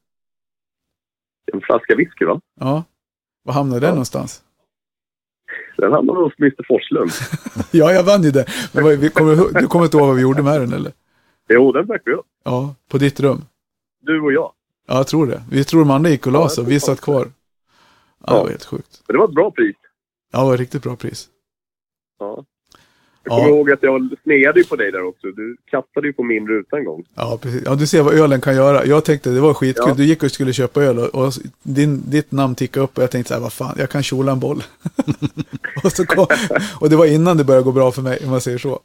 En 1.53 1.61
flaska 1.61 1.97
whisky 1.97 2.25
va? 2.25 2.41
Ja, 2.61 2.85
var 3.45 3.53
hamnade 3.55 3.81
den 3.81 3.89
Ja. 3.89 3.95
någonstans? 3.95 4.43
Den 5.79 5.93
hamnade 5.93 6.19
hos 6.21 6.33
Mr 6.39 6.65
Forslund. 6.69 7.11
Ja, 7.71 7.93
jag 7.93 8.03
vann 8.05 8.23
ju 8.23 8.31
det. 8.31 8.47
Men 8.73 9.01
vi 9.01 9.11
kommer, 9.11 9.61
du 9.61 9.67
kommer 9.67 9.85
inte 9.85 9.97
ihåg 9.97 10.07
vad 10.07 10.17
vi 10.17 10.23
gjorde 10.23 10.43
med 10.43 10.61
den 10.61 10.73
eller? 10.73 10.93
Jo, 11.49 11.73
den 11.73 11.87
drack 11.87 12.03
vi 12.05 12.13
upp. 12.13 12.27
Ja, 12.45 12.75
på 12.89 12.99
ditt 12.99 13.21
rum. 13.21 13.45
Du 14.03 14.21
och 14.21 14.33
jag. 14.33 14.53
Ja, 14.89 14.95
jag 14.97 15.07
tror 15.07 15.27
det. 15.27 15.43
Vi 15.51 15.65
tror 15.65 15.81
de 15.81 15.91
andra 15.91 16.11
gick 16.11 16.27
och 16.27 16.33
la 16.33 16.49
sig 16.49 16.65
vi 16.65 16.81
satt 16.81 17.01
kvar. 17.01 17.27
Ja, 18.27 18.27
det 18.27 18.37
Ja. 18.37 18.43
var 18.43 18.51
helt 18.51 18.65
sjukt. 18.65 19.03
Men 19.07 19.15
det 19.15 19.19
var 19.19 19.25
ett 19.29 19.35
bra 19.35 19.51
pris. 19.51 19.77
Ja, 20.33 20.39
det 20.39 20.45
var 20.45 20.55
ett 20.55 20.61
riktigt 20.61 20.83
bra 20.83 20.97
pris. 20.97 21.29
Ja. 22.19 22.45
Jag 23.29 23.39
Ja. 23.39 23.45
kommer 23.45 23.57
ihåg 23.57 23.71
att 23.71 23.83
jag 23.83 24.09
sneade 24.23 24.65
på 24.65 24.77
dig 24.77 24.93
där 24.93 25.03
också. 25.03 25.27
Du 25.27 25.57
kastade 25.71 26.07
ju 26.07 26.13
på 26.13 26.23
min 26.23 26.49
ruta 26.49 26.77
en 26.79 26.85
gång. 26.85 27.05
Ja, 27.15 27.39
precis. 27.43 27.63
Ja, 27.65 27.75
du 27.75 27.87
ser 27.87 28.03
vad 28.03 28.15
ölen 28.15 28.41
kan 28.41 28.55
göra. 28.57 28.85
Jag 28.85 29.05
tänkte 29.05 29.31
det 29.31 29.41
var 29.41 29.55
skitkul. 29.55 29.85
Ja. 29.89 29.95
Du 29.95 30.05
gick 30.05 30.23
och 30.23 30.31
skulle 30.31 30.53
köpa 30.53 30.83
öl 30.83 30.99
och, 30.99 31.15
och 31.27 31.33
din, 31.63 32.11
ditt 32.11 32.33
namn 32.33 32.55
tickade 32.55 32.85
upp 32.85 32.97
och 32.99 33.03
jag 33.03 33.11
tänkte 33.11 33.29
så 33.29 33.35
här, 33.35 33.43
vad 33.43 33.53
fan, 33.53 33.75
jag 33.79 33.91
kan 33.91 34.03
kjola 34.03 34.33
en 34.33 34.41
boll. 34.41 34.63
och, 35.85 35.93
så 35.93 36.07
kom, 36.07 36.27
och 36.81 36.91
det 36.91 36.97
var 36.97 37.07
innan 37.07 37.37
det 37.37 37.45
började 37.45 37.65
gå 37.65 37.73
bra 37.73 37.93
för 37.93 38.03
mig, 38.03 38.19
om 38.25 38.31
man 38.31 38.41
säger 38.41 38.59
så. 38.59 38.81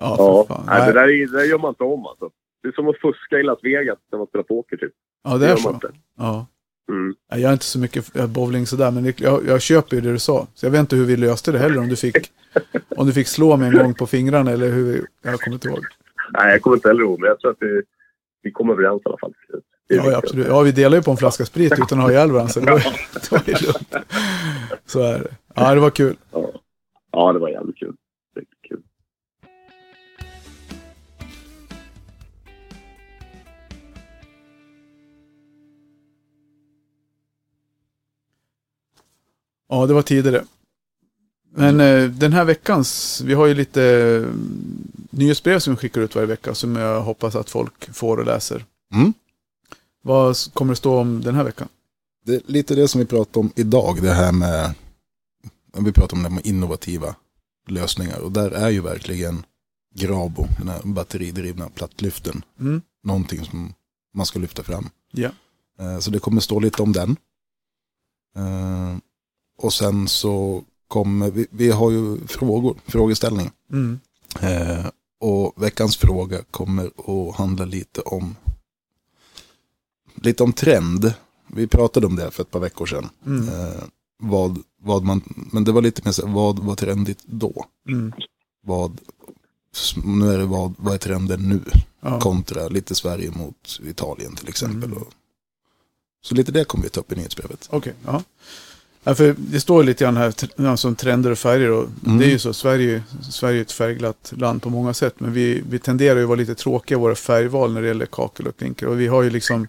Ja, 0.00 0.16
Ja, 0.18 0.44
för 0.48 0.54
fan. 0.54 0.64
Nej, 0.66 0.78
Nej. 0.78 0.86
det, 0.86 1.00
där, 1.00 1.08
är- 1.08 1.26
det 1.32 1.38
där 1.38 1.44
gör 1.44 1.58
man 1.58 1.68
inte 1.68 1.84
om 1.84 2.06
alltså. 2.06 2.30
Det 2.62 2.68
är 2.68 2.72
som 2.72 2.88
att 2.88 2.98
fuska 3.00 3.38
i 3.38 3.42
Las 3.42 3.58
Vegas 3.62 3.98
när 4.12 4.18
man 4.18 4.26
spelar 4.26 4.42
poker 4.42 4.76
typ. 4.76 4.92
ja, 5.24 5.36
det 5.38 5.44
är 5.46 5.48
gör 5.48 5.54
man 5.56 5.62
så. 5.62 5.70
inte. 5.70 5.90
Ja. 6.18 6.46
Mm. 6.88 7.14
Jag 7.28 7.40
är 7.48 7.52
inte 7.52 7.64
så 7.64 7.78
mycket 7.78 8.04
för 8.06 8.26
bowling 8.26 8.66
sådär, 8.66 8.90
men 8.90 9.12
jag, 9.16 9.46
jag 9.46 9.62
köper 9.62 9.96
ju 9.96 10.00
det 10.02 10.12
du 10.12 10.18
sa. 10.18 10.46
Så 10.54 10.66
jag 10.66 10.70
vet 10.70 10.80
inte 10.80 10.96
hur 10.96 11.04
vi 11.04 11.16
löste 11.16 11.52
det 11.52 11.58
heller, 11.58 11.78
om 11.78 11.88
du 11.88 11.96
fick, 11.96 12.16
om 12.96 13.06
du 13.06 13.12
fick 13.12 13.28
slå 13.28 13.56
mig 13.56 13.68
en 13.68 13.78
gång 13.78 13.94
på 13.94 14.06
fingrarna 14.06 14.50
eller 14.50 14.68
hur, 14.68 14.92
vi- 14.92 15.04
jag 15.22 15.40
kommer 15.40 15.54
inte 15.54 15.68
ihåg. 15.68 15.84
Nej, 16.32 16.50
jag 16.52 16.62
kommer 16.62 16.76
inte 16.76 16.88
heller 16.88 17.02
ihåg, 17.02 17.20
men 17.20 17.28
jag 17.28 17.40
tror 17.40 17.50
att 17.50 17.56
vi, 17.60 17.82
vi 18.42 18.50
kom 18.50 18.70
överens 18.70 19.02
i 19.06 19.08
alla 19.08 19.18
fall. 19.18 19.32
Ja, 19.88 20.10
ja, 20.10 20.16
absolut. 20.18 20.46
Ja, 20.46 20.60
vi 20.60 20.72
delar 20.72 20.96
ju 20.96 21.02
på 21.02 21.10
en 21.10 21.16
flaska 21.16 21.44
sprit 21.46 21.72
utan 21.72 21.98
att 21.98 22.04
ha 22.04 22.10
ihjäl 22.10 22.30
varandra, 22.32 22.52
så 22.52 22.60
det 22.60 22.70
var, 22.70 22.78
det 23.12 23.30
var 23.32 23.42
ju 23.46 23.52
lugnt. 23.66 23.94
Så 24.86 25.00
är 25.02 25.18
det. 25.18 25.28
Ja, 25.54 25.74
det 25.74 25.80
var 25.80 25.90
kul. 25.90 26.16
Ja, 27.12 27.32
det 27.32 27.38
var 27.38 27.48
jävligt 27.48 27.76
kul. 27.78 27.94
Ja, 39.68 39.86
det 39.86 39.94
var 39.94 40.02
tidigare. 40.02 40.44
Men 41.54 41.80
eh, 41.80 42.04
den 42.10 42.32
här 42.32 42.44
veckans, 42.44 43.20
vi 43.24 43.34
har 43.34 43.46
ju 43.46 43.54
lite 43.54 43.82
eh, 43.84 44.34
nyhetsbrev 45.10 45.58
som 45.58 45.72
vi 45.74 45.76
skickar 45.76 46.00
ut 46.00 46.14
varje 46.14 46.26
vecka 46.26 46.54
som 46.54 46.76
jag 46.76 47.00
hoppas 47.00 47.34
att 47.34 47.50
folk 47.50 47.94
får 47.94 48.16
och 48.16 48.26
läser. 48.26 48.64
Mm. 48.94 49.12
Vad 50.02 50.36
kommer 50.54 50.72
det 50.72 50.76
stå 50.76 50.98
om 51.00 51.20
den 51.22 51.34
här 51.34 51.44
veckan? 51.44 51.68
Det 52.24 52.34
är 52.34 52.42
lite 52.46 52.74
det 52.74 52.88
som 52.88 52.98
vi 52.98 53.06
pratar 53.06 53.40
om 53.40 53.52
idag, 53.56 54.02
det 54.02 54.12
här 54.12 54.32
med, 54.32 54.74
vi 55.78 55.92
pratar 55.92 56.16
om 56.16 56.22
det 56.22 56.30
med 56.30 56.46
innovativa 56.46 57.14
lösningar. 57.68 58.18
Och 58.20 58.32
där 58.32 58.50
är 58.50 58.70
ju 58.70 58.80
verkligen 58.80 59.44
Grabo, 59.94 60.46
den 60.58 60.68
här 60.68 60.80
batteridrivna 60.84 61.68
plattlyften, 61.68 62.44
Mm. 62.60 62.82
någonting 63.02 63.44
som 63.44 63.72
man 64.14 64.26
ska 64.26 64.38
lyfta 64.38 64.62
fram. 64.62 64.88
Ja. 65.12 65.30
Eh, 65.80 65.98
Så 65.98 66.10
det 66.10 66.18
kommer 66.18 66.40
stå 66.40 66.60
lite 66.60 66.82
om 66.82 66.92
den. 66.92 67.16
Och 69.56 69.72
sen 69.72 70.08
så 70.08 70.64
kommer, 70.88 71.30
vi, 71.30 71.46
vi 71.50 71.70
har 71.70 71.90
ju 71.90 72.26
frågor, 72.26 72.76
frågeställning. 72.86 73.50
Mm. 73.72 73.98
Eh, 74.40 74.86
Och 75.20 75.62
veckans 75.62 75.96
fråga 75.96 76.42
kommer 76.50 76.86
att 76.86 77.36
handla 77.36 77.64
lite 77.64 78.00
om 78.00 78.36
lite 80.14 80.42
om 80.42 80.52
trend. 80.52 81.12
Vi 81.46 81.66
pratade 81.66 82.06
om 82.06 82.16
det 82.16 82.30
för 82.30 82.42
ett 82.42 82.50
par 82.50 82.60
veckor 82.60 82.86
sedan. 82.86 83.08
Mm. 83.26 83.48
Eh, 83.48 83.82
vad, 84.18 84.62
vad 84.82 85.04
man, 85.04 85.22
men 85.52 85.64
det 85.64 85.72
var 85.72 85.82
lite 85.82 86.02
mer 86.04 86.12
så 86.12 86.26
vad 86.26 86.58
var 86.58 86.74
trendigt 86.74 87.22
då? 87.24 87.64
Mm. 87.88 88.12
Vad, 88.62 89.00
nu 90.04 90.32
är 90.32 90.38
det 90.38 90.44
vad, 90.46 90.74
vad 90.78 90.94
är 90.94 90.98
trenden 90.98 91.48
nu? 91.48 91.60
Ja. 92.00 92.20
Kontra 92.20 92.68
lite 92.68 92.94
Sverige 92.94 93.30
mot 93.30 93.80
Italien 93.84 94.36
till 94.36 94.48
exempel. 94.48 94.90
Mm. 94.90 95.02
Och, 95.02 95.08
så 96.22 96.34
lite 96.34 96.52
det 96.52 96.64
kommer 96.64 96.84
vi 96.84 96.90
ta 96.90 97.00
upp 97.00 97.12
i 97.12 97.16
nyhetsbrevet. 97.16 97.68
Okej, 97.70 97.94
ja. 98.04 98.22
Ja. 99.06 99.14
För 99.14 99.34
det 99.38 99.60
står 99.60 99.84
lite 99.84 100.04
grann 100.04 100.16
här 100.16 100.76
som 100.76 100.96
trender 100.96 101.30
och 101.30 101.38
färger. 101.38 101.70
Och 101.70 101.88
Mm. 102.06 102.18
Det 102.18 102.24
är 102.24 102.30
ju 102.30 102.38
så, 102.38 102.52
Sverige, 102.52 103.02
Sverige 103.30 103.58
är 103.58 103.62
ett 103.62 103.72
färgglatt 103.72 104.32
land 104.36 104.62
på 104.62 104.70
många 104.70 104.94
sätt. 104.94 105.20
Men 105.20 105.32
vi, 105.32 105.62
vi 105.68 105.78
tenderar 105.78 106.16
ju 106.16 106.22
att 106.22 106.28
vara 106.28 106.38
lite 106.38 106.54
tråkiga 106.54 106.98
i 106.98 107.00
våra 107.00 107.14
färgval 107.14 107.72
när 107.72 107.82
det 107.82 107.88
gäller 107.88 108.06
kakel 108.06 108.46
och 108.46 108.56
klinker. 108.56 108.86
Och 108.86 109.00
vi 109.00 109.06
har 109.06 109.22
ju 109.22 109.30
liksom, 109.30 109.68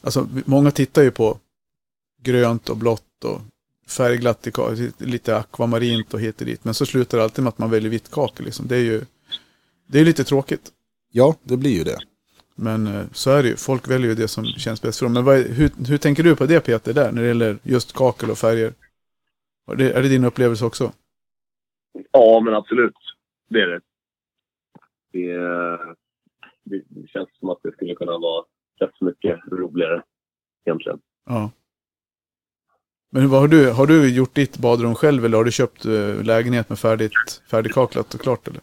alltså 0.00 0.28
många 0.44 0.70
tittar 0.70 1.02
ju 1.02 1.10
på 1.10 1.38
grönt 2.22 2.68
och 2.68 2.76
blått 2.76 3.24
och 3.24 3.40
färgglatt, 3.88 4.46
lite 4.98 5.36
akvamarint 5.36 6.14
och 6.14 6.20
hit 6.20 6.40
och 6.40 6.46
dit. 6.46 6.64
Men 6.64 6.74
så 6.74 6.86
slutar 6.86 7.18
det 7.18 7.24
alltid 7.24 7.44
med 7.44 7.48
att 7.48 7.58
man 7.58 7.70
väljer 7.70 7.90
vitt 7.90 8.10
kakel. 8.10 8.44
Liksom. 8.44 8.66
Det 8.68 8.76
är 8.76 8.80
ju 8.80 9.04
det 9.86 10.00
är 10.00 10.04
lite 10.04 10.24
tråkigt. 10.24 10.70
Ja, 11.12 11.34
det 11.42 11.56
blir 11.56 11.70
ju 11.70 11.84
det. 11.84 11.98
Men 12.60 12.86
eh, 12.86 13.06
så 13.12 13.30
är 13.30 13.42
det 13.42 13.48
ju. 13.48 13.56
Folk 13.56 13.88
väljer 13.90 14.08
ju 14.08 14.14
det 14.14 14.28
som 14.28 14.44
känns 14.44 14.82
bäst 14.82 14.98
för 14.98 15.06
dem. 15.06 15.12
Men 15.12 15.24
vad 15.24 15.36
hur, 15.38 15.70
hur 15.88 15.98
tänker 15.98 16.22
du 16.22 16.36
på 16.36 16.46
det 16.46 16.60
Peter, 16.60 16.92
där, 16.92 17.12
när 17.12 17.22
det 17.22 17.28
gäller 17.28 17.58
just 17.62 17.92
kakel 17.92 18.30
och 18.30 18.38
färger? 18.38 18.72
Är 19.70 19.76
det, 19.76 19.92
är 19.92 20.02
det 20.02 20.08
din 20.08 20.24
upplevelse 20.24 20.64
också? 20.64 20.92
Ja, 22.12 22.40
men 22.44 22.54
absolut. 22.54 22.94
Det 23.48 23.60
är 23.60 23.66
det. 23.66 23.80
Det, 25.12 25.30
är- 25.30 25.94
det 26.64 26.82
det 26.88 27.08
känns 27.08 27.28
som 27.38 27.50
att 27.50 27.58
det 27.62 27.72
skulle 27.72 27.94
kunna 27.94 28.18
vara 28.18 28.44
rätt 28.80 28.90
så 28.98 29.04
mycket 29.04 29.38
roligare 29.52 30.02
egentligen. 30.66 31.00
Ja. 31.26 31.50
Men 33.12 33.28
vad 33.28 33.40
har 33.40 33.48
du, 33.48 33.70
har 33.70 33.86
du 33.86 34.14
gjort 34.14 34.34
ditt 34.34 34.58
badrum 34.58 34.94
själv 34.94 35.24
eller 35.24 35.36
har 35.36 35.44
du 35.44 35.52
köpt 35.52 35.84
eh, 35.84 36.22
lägenhet 36.22 36.68
med 36.68 36.78
färdigt, 36.78 37.42
färdigkaklat 37.50 38.14
och 38.14 38.20
klart 38.20 38.48
eller? 38.48 38.60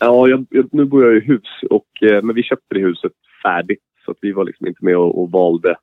Ja, 0.00 0.28
jag, 0.28 0.46
jag, 0.50 0.68
nu 0.72 0.84
bor 0.84 1.04
jag 1.04 1.16
i 1.16 1.20
hus, 1.26 1.48
och, 1.70 2.02
eh, 2.02 2.22
men 2.22 2.34
vi 2.36 2.42
köpte 2.42 2.74
det 2.74 2.80
huset 2.80 3.12
färdigt. 3.42 3.82
Så 4.04 4.10
att 4.10 4.18
vi 4.20 4.32
var 4.32 4.44
liksom 4.44 4.66
inte 4.66 4.84
med 4.84 4.96
och, 4.96 5.22
och 5.22 5.30
valde. 5.30 5.76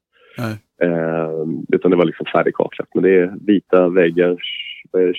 Eh, 0.82 1.30
utan 1.70 1.92
det 1.92 1.98
var 1.98 2.06
liksom 2.06 2.26
färdigkaklat. 2.26 2.88
Men 2.94 3.04
det 3.04 3.10
är 3.20 3.34
vita 3.42 3.90
väggar, 3.90 4.38
vad 4.92 5.02
är 5.02 5.08
det, 5.08 5.14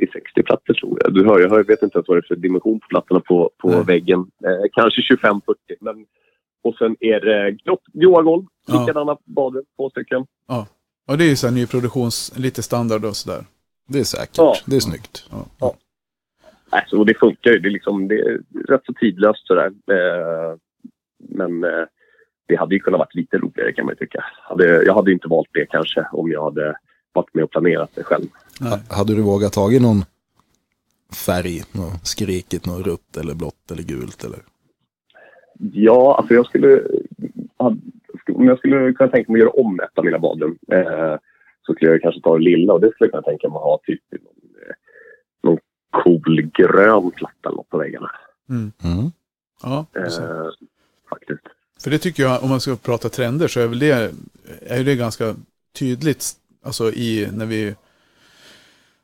30-60 0.00 0.42
plattor 0.42 0.74
tror 0.74 0.98
jag. 1.02 1.14
Du 1.14 1.24
hör, 1.24 1.40
jag 1.40 1.50
hör, 1.50 1.56
jag 1.56 1.66
vet 1.66 1.82
inte 1.82 1.96
ens 1.98 2.08
vad 2.08 2.16
det 2.16 2.20
är 2.20 2.28
för 2.28 2.36
dimension 2.36 2.80
på 2.80 2.86
plattorna 2.88 3.20
på, 3.20 3.50
på 3.58 3.70
Nej. 3.70 3.84
väggen. 3.84 4.18
Eh, 4.20 4.68
kanske 4.72 5.00
25-40. 5.14 5.40
Men, 5.80 6.06
och 6.62 6.74
sen 6.74 6.96
är 7.00 7.20
det 7.20 7.52
grått, 7.64 7.82
gråa 7.92 8.22
golv, 8.22 8.44
Ja. 8.66 8.80
likadana 8.80 9.16
badrum, 9.24 9.64
två 9.76 9.90
stycken. 9.90 10.26
Ja, 10.48 10.66
det 11.16 11.24
är 11.24 11.28
ju 11.28 11.36
så 11.36 11.46
här 11.46 11.54
nyproduktions, 11.54 12.38
lite 12.38 12.62
standard 12.62 13.04
och 13.04 13.16
sådär. 13.16 13.44
Det 13.88 13.98
är 14.00 14.04
säkert. 14.04 14.38
Ja. 14.38 14.54
Det 14.66 14.76
är 14.76 14.80
snyggt. 14.80 15.28
Ja. 15.60 15.74
Alltså, 16.70 17.04
det 17.04 17.14
funkar 17.18 17.50
ju. 17.50 17.58
Det 17.58 17.68
är, 17.68 17.72
liksom, 17.72 18.08
det 18.08 18.14
är 18.20 18.40
rätt 18.68 18.84
så 18.84 18.92
tidlöst 18.92 19.46
sådär. 19.46 19.66
Eh, 19.66 20.56
men 21.18 21.64
eh, 21.64 21.84
det 22.48 22.56
hade 22.56 22.74
ju 22.74 22.80
kunnat 22.80 22.98
varit 22.98 23.14
lite 23.14 23.38
roligare 23.38 23.72
kan 23.72 23.84
man 23.86 23.92
ju 23.94 24.06
tycka. 24.06 24.24
Hade, 24.42 24.82
jag 24.84 24.94
hade 24.94 25.10
ju 25.10 25.14
inte 25.14 25.28
valt 25.28 25.48
det 25.52 25.66
kanske 25.66 26.06
om 26.12 26.30
jag 26.30 26.44
hade 26.44 26.76
varit 27.12 27.34
med 27.34 27.44
och 27.44 27.50
planerat 27.50 27.90
det 27.94 28.02
själv. 28.02 28.24
Nej. 28.60 28.70
Ha- 28.70 28.96
Hade 28.96 29.14
du 29.14 29.22
vågat 29.22 29.52
tagit 29.52 29.82
någon 29.82 30.02
färg, 31.26 31.60
något 31.72 32.06
skrikigt, 32.06 32.66
något 32.66 32.86
rött 32.86 33.16
eller 33.20 33.34
blått 33.34 33.70
eller 33.72 33.82
gult 33.82 34.24
eller? 34.24 34.38
Ja, 35.72 36.14
alltså 36.18 36.34
jag 36.34 36.46
skulle... 36.46 36.82
Om 38.32 38.46
jag 38.46 38.58
skulle 38.58 38.92
kunna 38.92 39.10
tänka 39.10 39.32
mig 39.32 39.40
att 39.40 39.46
göra 39.46 39.60
om 39.64 39.80
ett 39.80 39.98
av 39.98 40.04
mina 40.04 40.18
badrum 40.18 40.58
eh, 40.72 41.16
så 41.66 41.74
skulle 41.74 41.90
jag 41.90 42.02
kanske 42.02 42.20
ta 42.20 42.38
det 42.38 42.44
lilla 42.44 42.72
och 42.72 42.80
det 42.80 42.90
skulle 42.92 43.06
jag 43.06 43.10
kunna 43.10 43.22
tänka 43.22 43.48
mig 43.48 43.56
att 43.56 43.62
ha 43.62 43.80
typ 43.84 44.00
cool 45.92 46.50
grön 46.54 47.12
eller 47.44 47.50
något 47.56 47.70
på 47.70 47.78
väggarna. 47.78 48.10
Mm. 48.50 48.72
Mm. 48.84 49.10
Ja. 49.62 49.86
Eh, 49.96 50.02
faktiskt. 51.10 51.40
För 51.82 51.90
det 51.90 51.98
tycker 51.98 52.22
jag, 52.22 52.42
om 52.42 52.48
man 52.50 52.60
ska 52.60 52.76
prata 52.76 53.08
trender, 53.08 53.48
så 53.48 53.60
är 53.60 53.66
väl 53.66 53.78
det, 53.78 54.12
är 54.66 54.78
ju 54.78 54.84
det 54.84 54.96
ganska 54.96 55.34
tydligt, 55.78 56.32
alltså 56.64 56.92
i, 56.92 57.28
när 57.32 57.46
vi, 57.46 57.74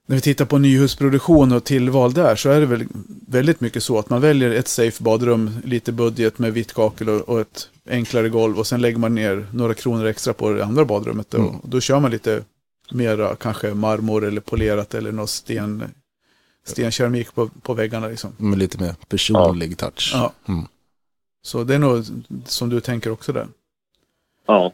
när 0.07 0.17
vi 0.17 0.23
tittar 0.23 0.45
på 0.45 0.59
nyhusproduktion 0.59 1.53
och 1.53 1.65
tillval 1.65 2.13
där, 2.13 2.37
så 2.37 2.51
är 2.51 2.61
det 2.61 2.67
väl 2.67 2.85
väldigt 3.29 3.61
mycket 3.61 3.83
så 3.83 3.99
att 3.99 4.11
man 4.11 4.21
väljer 4.21 4.51
ett 4.51 4.69
safe 4.69 5.03
badrum, 5.03 5.51
lite 5.65 5.93
budget 5.93 6.39
med 6.39 6.53
vitt 6.53 6.73
kakel 6.73 7.09
och, 7.09 7.21
och 7.29 7.41
ett 7.41 7.69
enklare 7.89 8.29
golv 8.29 8.59
och 8.59 8.67
sen 8.67 8.81
lägger 8.81 8.99
man 8.99 9.15
ner 9.15 9.47
några 9.53 9.75
kronor 9.75 10.07
extra 10.07 10.33
på 10.33 10.51
det 10.51 10.65
andra 10.65 10.85
badrummet. 10.85 11.31
Då, 11.31 11.39
Mm. 11.39 11.57
och 11.57 11.69
då 11.69 11.81
kör 11.81 12.01
man 12.01 12.11
lite 12.11 12.43
mera 12.91 13.37
kanske 13.37 13.75
marmor 13.75 14.25
eller 14.25 14.41
polerat 14.41 14.95
eller 14.95 15.13
någon 15.13 15.29
sten, 15.29 15.85
stenkeramik 16.69 17.35
på, 17.35 17.49
på 17.63 17.75
väggarna 17.75 18.09
liksom. 18.09 18.33
Med 18.39 18.59
lite 18.59 18.83
mer 18.83 18.95
personlig 19.09 19.79
touch. 19.79 20.11
Ja. 20.15 20.33
Mm. 20.49 20.65
Så 21.43 21.65
det 21.65 21.75
är 21.75 21.79
nog 21.79 22.05
som 22.45 22.69
du 22.69 22.81
tänker 22.81 23.11
också 23.11 23.33
där. 23.33 23.47
Ja. 24.47 24.73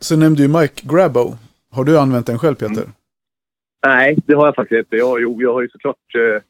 Så 0.00 0.16
nämnde 0.16 0.42
ju 0.42 0.48
Mike 0.48 0.86
Grabo. 0.86 1.36
Har 1.70 1.84
du 1.84 1.98
använt 1.98 2.26
den 2.26 2.38
själv 2.38 2.54
Peter? 2.54 2.88
Nej, 3.86 4.18
det 4.26 4.34
har 4.34 4.46
jag 4.46 4.54
faktiskt 4.54 4.78
inte. 4.78 4.96
Jag, 4.96 5.20
jo, 5.20 5.42
jag 5.42 5.52
har 5.52 5.62
ju 5.62 5.68
såklart 5.68 6.14
eh, 6.14 6.42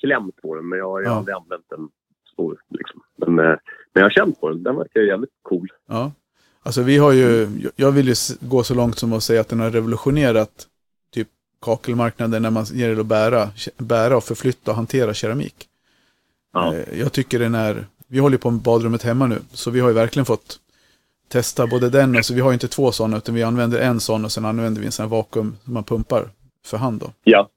klämt 0.00 0.36
på 0.42 0.54
den, 0.54 0.68
men 0.68 0.78
jag 0.78 0.86
har 0.90 1.02
Ja. 1.02 1.10
aldrig 1.10 1.34
använt 1.34 1.64
den 1.70 1.88
så. 2.36 2.56
Liksom. 2.70 3.02
Men, 3.16 3.28
eh, 3.38 3.44
men 3.44 4.00
jag 4.00 4.02
har 4.02 4.10
känt 4.10 4.40
på 4.40 4.48
den. 4.48 4.62
Den 4.62 4.76
verkar 4.76 5.00
jävligt 5.00 5.30
cool. 5.42 5.68
Ja. 5.88 6.12
Alltså 6.62 6.82
vi 6.82 6.98
har 6.98 7.12
ju, 7.12 7.48
jag 7.76 7.92
vill 7.92 8.08
ju 8.08 8.14
gå 8.40 8.62
så 8.62 8.74
långt 8.74 8.98
som 8.98 9.12
att 9.12 9.22
säga 9.22 9.40
att 9.40 9.48
den 9.48 9.60
har 9.60 9.70
revolutionerat 9.70 10.66
kakelmarknaden 11.60 12.42
när 12.42 12.50
man 12.50 12.64
ger 12.64 12.94
det 12.94 13.00
att 13.00 13.06
bära, 13.06 13.50
bära 13.76 14.16
och 14.16 14.24
förflytta 14.24 14.70
och 14.70 14.76
hantera 14.76 15.14
keramik. 15.14 15.66
Ja. 16.52 16.74
Eh, 16.74 16.98
Jag 16.98 17.12
tycker 17.12 17.38
den 17.38 17.54
är, 17.54 17.86
vi 18.06 18.18
håller 18.18 18.38
på 18.38 18.50
med 18.50 18.60
badrummet 18.60 19.02
hemma 19.02 19.26
nu, 19.26 19.38
så 19.52 19.70
vi 19.70 19.80
har 19.80 19.88
ju 19.88 19.94
verkligen 19.94 20.26
fått 20.26 20.58
testa 21.28 21.66
både 21.66 21.90
den 21.90 22.16
och 22.16 22.24
så 22.26 22.34
vi 22.34 22.40
har 22.40 22.50
ju 22.50 22.54
inte 22.54 22.68
två 22.68 22.92
sådana 22.92 23.16
utan 23.16 23.34
vi 23.34 23.42
använder 23.42 23.80
en 23.80 24.00
sån 24.00 24.24
och 24.24 24.32
sen 24.32 24.44
använder 24.44 24.80
vi 24.80 24.86
en 24.86 24.92
sån 24.92 25.02
här 25.04 25.10
vakuum 25.10 25.56
som 25.64 25.74
man 25.74 25.84
pumpar 25.84 26.30
för 26.66 26.76
hand 26.76 27.00
då. 27.00 27.12
Ja. 27.24 27.48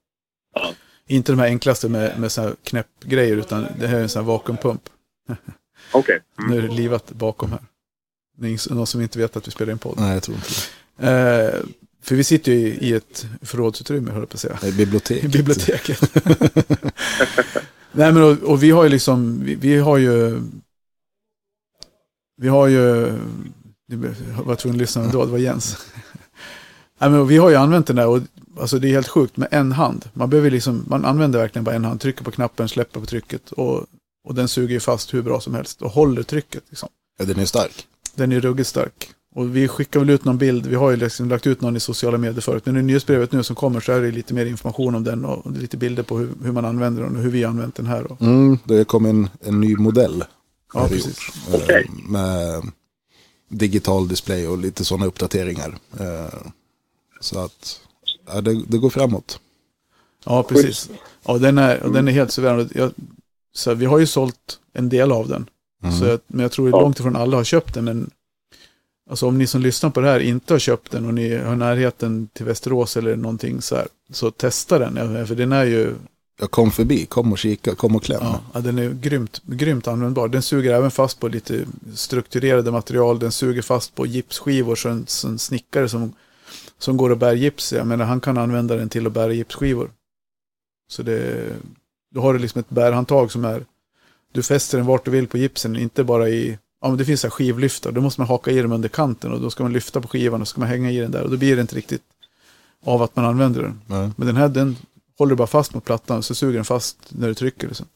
Inte 1.06 1.32
de 1.32 1.38
här 1.38 1.46
enklaste 1.46 1.88
med, 1.88 2.18
med 2.20 2.32
så 2.32 2.42
här 2.42 2.54
knäppgrejer 2.64 3.36
utan 3.36 3.66
det 3.78 3.86
här 3.86 3.98
är 3.98 4.02
en 4.02 4.08
sån 4.08 4.22
här 4.24 4.32
vakuumpump. 4.32 4.82
Okej. 5.92 6.20
Nu 6.48 6.58
är 6.58 6.62
det 6.62 6.74
livat 6.74 7.12
bakom 7.12 7.50
här. 7.50 7.60
Det 8.36 8.46
är 8.48 8.74
någon 8.74 8.86
som 8.86 9.00
inte 9.00 9.18
vet 9.18 9.36
att 9.36 9.46
vi 9.46 9.50
spelar 9.50 9.72
in 9.72 9.78
podd. 9.78 9.94
Nej, 9.98 10.14
jag 10.14 10.22
tror 10.22 10.36
inte 10.36 10.48
det. 10.96 11.54
Eh, 11.54 11.60
för 12.04 12.14
vi 12.14 12.24
sitter 12.24 12.52
ju 12.52 12.58
i, 12.58 12.88
i 12.88 12.92
ett 12.92 13.26
förrådsutrymme, 13.42 14.10
höll 14.10 14.20
jag 14.20 14.28
på 14.28 14.34
att 14.34 14.40
säga. 14.40 14.58
Det 14.60 14.68
är 14.68 14.72
bibliotek. 14.72 15.24
I 15.24 15.28
biblioteket. 15.38 16.00
Nej 17.92 18.12
men 18.12 18.22
och, 18.22 18.38
och 18.42 18.62
vi 18.62 18.70
har 18.70 18.84
ju 18.84 18.88
liksom, 18.90 19.44
vi, 19.44 19.54
vi 19.54 19.76
har 19.76 19.98
ju, 19.98 20.40
vi 22.36 22.48
har 22.48 22.66
ju, 22.66 22.78
jag 24.36 24.44
var 24.44 24.54
tvungen 24.56 24.76
att 24.76 24.80
lyssna 24.80 25.06
då, 25.06 25.24
det 25.24 25.30
var 25.30 25.38
Jens. 25.38 25.76
Nej 26.98 27.10
men 27.10 27.26
vi 27.26 27.36
har 27.36 27.50
ju 27.50 27.56
använt 27.56 27.86
den 27.86 27.96
där 27.96 28.06
och 28.06 28.20
alltså 28.60 28.78
det 28.78 28.88
är 28.88 28.92
helt 28.92 29.08
sjukt 29.08 29.36
med 29.36 29.48
en 29.50 29.72
hand. 29.72 30.04
Man 30.12 30.30
behöver 30.30 30.50
liksom, 30.50 30.84
man 30.88 31.04
använder 31.04 31.38
verkligen 31.38 31.64
bara 31.64 31.74
en 31.74 31.84
hand, 31.84 32.00
trycker 32.00 32.24
på 32.24 32.30
knappen, 32.30 32.68
släpper 32.68 33.00
på 33.00 33.06
trycket 33.06 33.52
och, 33.52 33.86
och 34.24 34.34
den 34.34 34.48
suger 34.48 34.74
ju 34.74 34.80
fast 34.80 35.14
hur 35.14 35.22
bra 35.22 35.40
som 35.40 35.54
helst 35.54 35.82
och 35.82 35.90
håller 35.90 36.22
trycket 36.22 36.62
liksom. 36.68 36.88
Ja, 37.18 37.24
den 37.24 37.38
är 37.38 37.44
stark. 37.44 37.86
Den 38.14 38.32
är 38.32 38.40
ruggigt 38.40 38.68
stark. 38.68 39.10
Och 39.34 39.56
vi 39.56 39.68
skickar 39.68 40.00
väl 40.00 40.10
ut 40.10 40.24
någon 40.24 40.38
bild, 40.38 40.66
vi 40.66 40.74
har 40.74 40.90
ju 40.90 40.96
liksom 40.96 41.28
lagt 41.28 41.46
ut 41.46 41.60
någon 41.60 41.76
i 41.76 41.80
sociala 41.80 42.18
medier 42.18 42.40
förut, 42.40 42.66
men 42.66 42.76
i 42.76 42.82
nyhetsbrevet 42.82 43.32
nu 43.32 43.42
som 43.42 43.56
kommer 43.56 43.80
så 43.80 43.92
är 43.92 44.00
det 44.00 44.10
lite 44.10 44.34
mer 44.34 44.46
information 44.46 44.94
om 44.94 45.04
den 45.04 45.24
och 45.24 45.52
lite 45.52 45.76
bilder 45.76 46.02
på 46.02 46.18
hur, 46.18 46.28
hur 46.42 46.52
man 46.52 46.64
använder 46.64 47.02
den 47.02 47.16
och 47.16 47.22
hur 47.22 47.30
vi 47.30 47.42
har 47.42 47.50
använt 47.50 47.74
den 47.74 47.86
här. 47.86 48.16
Mm, 48.20 48.58
det 48.64 48.84
kom 48.84 49.06
en, 49.06 49.28
en 49.40 49.60
ny 49.60 49.76
modell. 49.76 50.24
ja, 50.74 50.88
precis. 50.88 51.06
gjort. 51.06 51.54
Eh, 51.54 51.64
Okej. 51.64 51.90
Med 52.08 52.62
digital 53.48 54.08
display 54.08 54.46
och 54.48 54.58
lite 54.58 54.84
sådana 54.84 55.06
uppdateringar. 55.06 55.78
Eh, 56.00 56.38
Så 57.20 57.38
att 57.38 57.80
ja, 58.26 58.40
det, 58.40 58.62
det 58.68 58.78
går 58.78 58.90
framåt. 58.90 59.40
Ja, 60.24 60.42
precis. 60.42 60.90
Ja, 61.26 61.38
den 61.38 61.58
är, 61.58 61.82
och 61.82 61.92
den 61.92 62.08
är 62.08 62.12
helt 62.12 62.32
suverän. 62.32 62.68
Jag, 62.74 62.90
så 63.54 63.74
vi 63.74 63.86
har 63.86 63.98
ju 63.98 64.06
sålt 64.06 64.58
en 64.72 64.88
del 64.88 65.12
av 65.12 65.28
den. 65.28 65.46
Mm. 65.82 65.98
Så 65.98 66.04
jag, 66.04 66.20
men 66.26 66.40
jag 66.40 66.52
tror 66.52 66.70
långt 66.70 66.98
ifrån 67.00 67.16
alla 67.16 67.36
har 67.36 67.44
köpt 67.44 67.74
den. 67.74 67.84
Men 67.84 68.10
alltså 69.10 69.26
om 69.26 69.38
ni 69.38 69.46
som 69.46 69.60
lyssnar 69.60 69.90
på 69.90 70.00
det 70.00 70.08
här 70.08 70.20
inte 70.20 70.54
har 70.54 70.58
köpt 70.58 70.90
den 70.90 71.06
och 71.06 71.14
ni 71.14 71.36
har 71.36 71.56
närheten 71.56 72.28
till 72.32 72.44
Västerås 72.46 72.96
eller 72.96 73.16
någonting 73.16 73.62
så 73.62 73.76
här. 73.76 73.86
Så 74.12 74.30
testa 74.30 74.78
den. 74.78 75.26
För 75.26 75.34
den 75.34 75.52
är 75.52 75.64
ju, 75.64 75.94
Jag 76.40 76.50
kom 76.50 76.70
förbi, 76.70 77.06
kom 77.06 77.32
och 77.32 77.38
kika, 77.38 77.74
kom 77.74 77.96
och 77.96 78.02
kläm. 78.02 78.18
ja, 78.22 78.40
ja, 78.54 78.60
den 78.60 78.78
är 78.78 78.90
grymt, 78.90 79.42
grymt 79.46 79.88
användbar. 79.88 80.28
Den 80.28 80.42
suger 80.42 80.74
även 80.74 80.90
fast 80.90 81.20
på 81.20 81.28
lite 81.28 81.64
strukturerade 81.94 82.70
material. 82.70 83.18
Den 83.18 83.32
suger 83.32 83.62
fast 83.62 83.94
på 83.94 84.06
gipsskivor. 84.06 84.74
Så 84.76 84.88
en, 84.88 85.06
så 85.06 85.28
en 85.28 85.38
snickare 85.38 85.88
som, 85.88 86.12
som 86.78 86.96
går 86.96 87.10
och 87.10 87.18
bär 87.18 87.34
gips, 87.34 87.72
jag 87.72 87.86
menar 87.86 88.04
han 88.04 88.20
kan 88.20 88.38
använda 88.38 88.76
den 88.76 88.88
till 88.88 89.06
att 89.06 89.12
bära 89.12 89.32
gipsskivor. 89.32 89.90
Så 90.88 91.02
det, 91.02 91.50
då 92.14 92.20
har 92.20 92.32
du 92.32 92.38
liksom 92.38 92.60
ett 92.60 92.70
bärhandtag 92.70 93.32
som 93.32 93.44
är, 93.44 93.64
du 94.32 94.42
fäster 94.42 94.78
den 94.78 94.86
vart 94.86 95.04
du 95.04 95.10
vill 95.10 95.28
på 95.28 95.38
gipsen, 95.38 95.76
inte 95.76 96.04
bara 96.04 96.28
i, 96.28 96.58
ja 96.84 96.88
men 96.88 96.98
det 96.98 97.04
finns 97.04 97.20
så 97.20 97.26
här 97.26 97.30
skivlyftar, 97.30 97.92
då 97.92 98.00
måste 98.00 98.20
man 98.20 98.28
haka 98.28 98.50
i 98.50 98.62
dem 98.62 98.72
under 98.72 98.88
kanten 98.88 99.32
och 99.32 99.40
då 99.40 99.50
ska 99.50 99.62
man 99.62 99.72
lyfta 99.72 100.00
på 100.00 100.08
skivan 100.08 100.40
och 100.40 100.48
så 100.48 100.50
ska 100.50 100.60
man 100.60 100.68
hänga 100.68 100.90
i 100.90 100.98
den 100.98 101.10
där 101.10 101.22
och 101.22 101.30
då 101.30 101.36
blir 101.36 101.56
det 101.56 101.62
inte 101.62 101.76
riktigt 101.76 102.02
av 102.84 103.02
att 103.02 103.16
man 103.16 103.24
använder 103.24 103.62
den. 103.62 103.80
Ja. 103.86 104.10
Men 104.16 104.26
den 104.26 104.36
här, 104.36 104.48
den 104.48 104.76
håller 105.18 105.30
du 105.30 105.36
bara 105.36 105.46
fast 105.46 105.74
mot 105.74 105.84
plattan 105.84 106.22
så 106.22 106.34
suger 106.34 106.54
den 106.54 106.64
fast 106.64 106.98
när 107.08 107.28
du 107.28 107.34
trycker. 107.34 107.68
Liksom. 107.68 107.86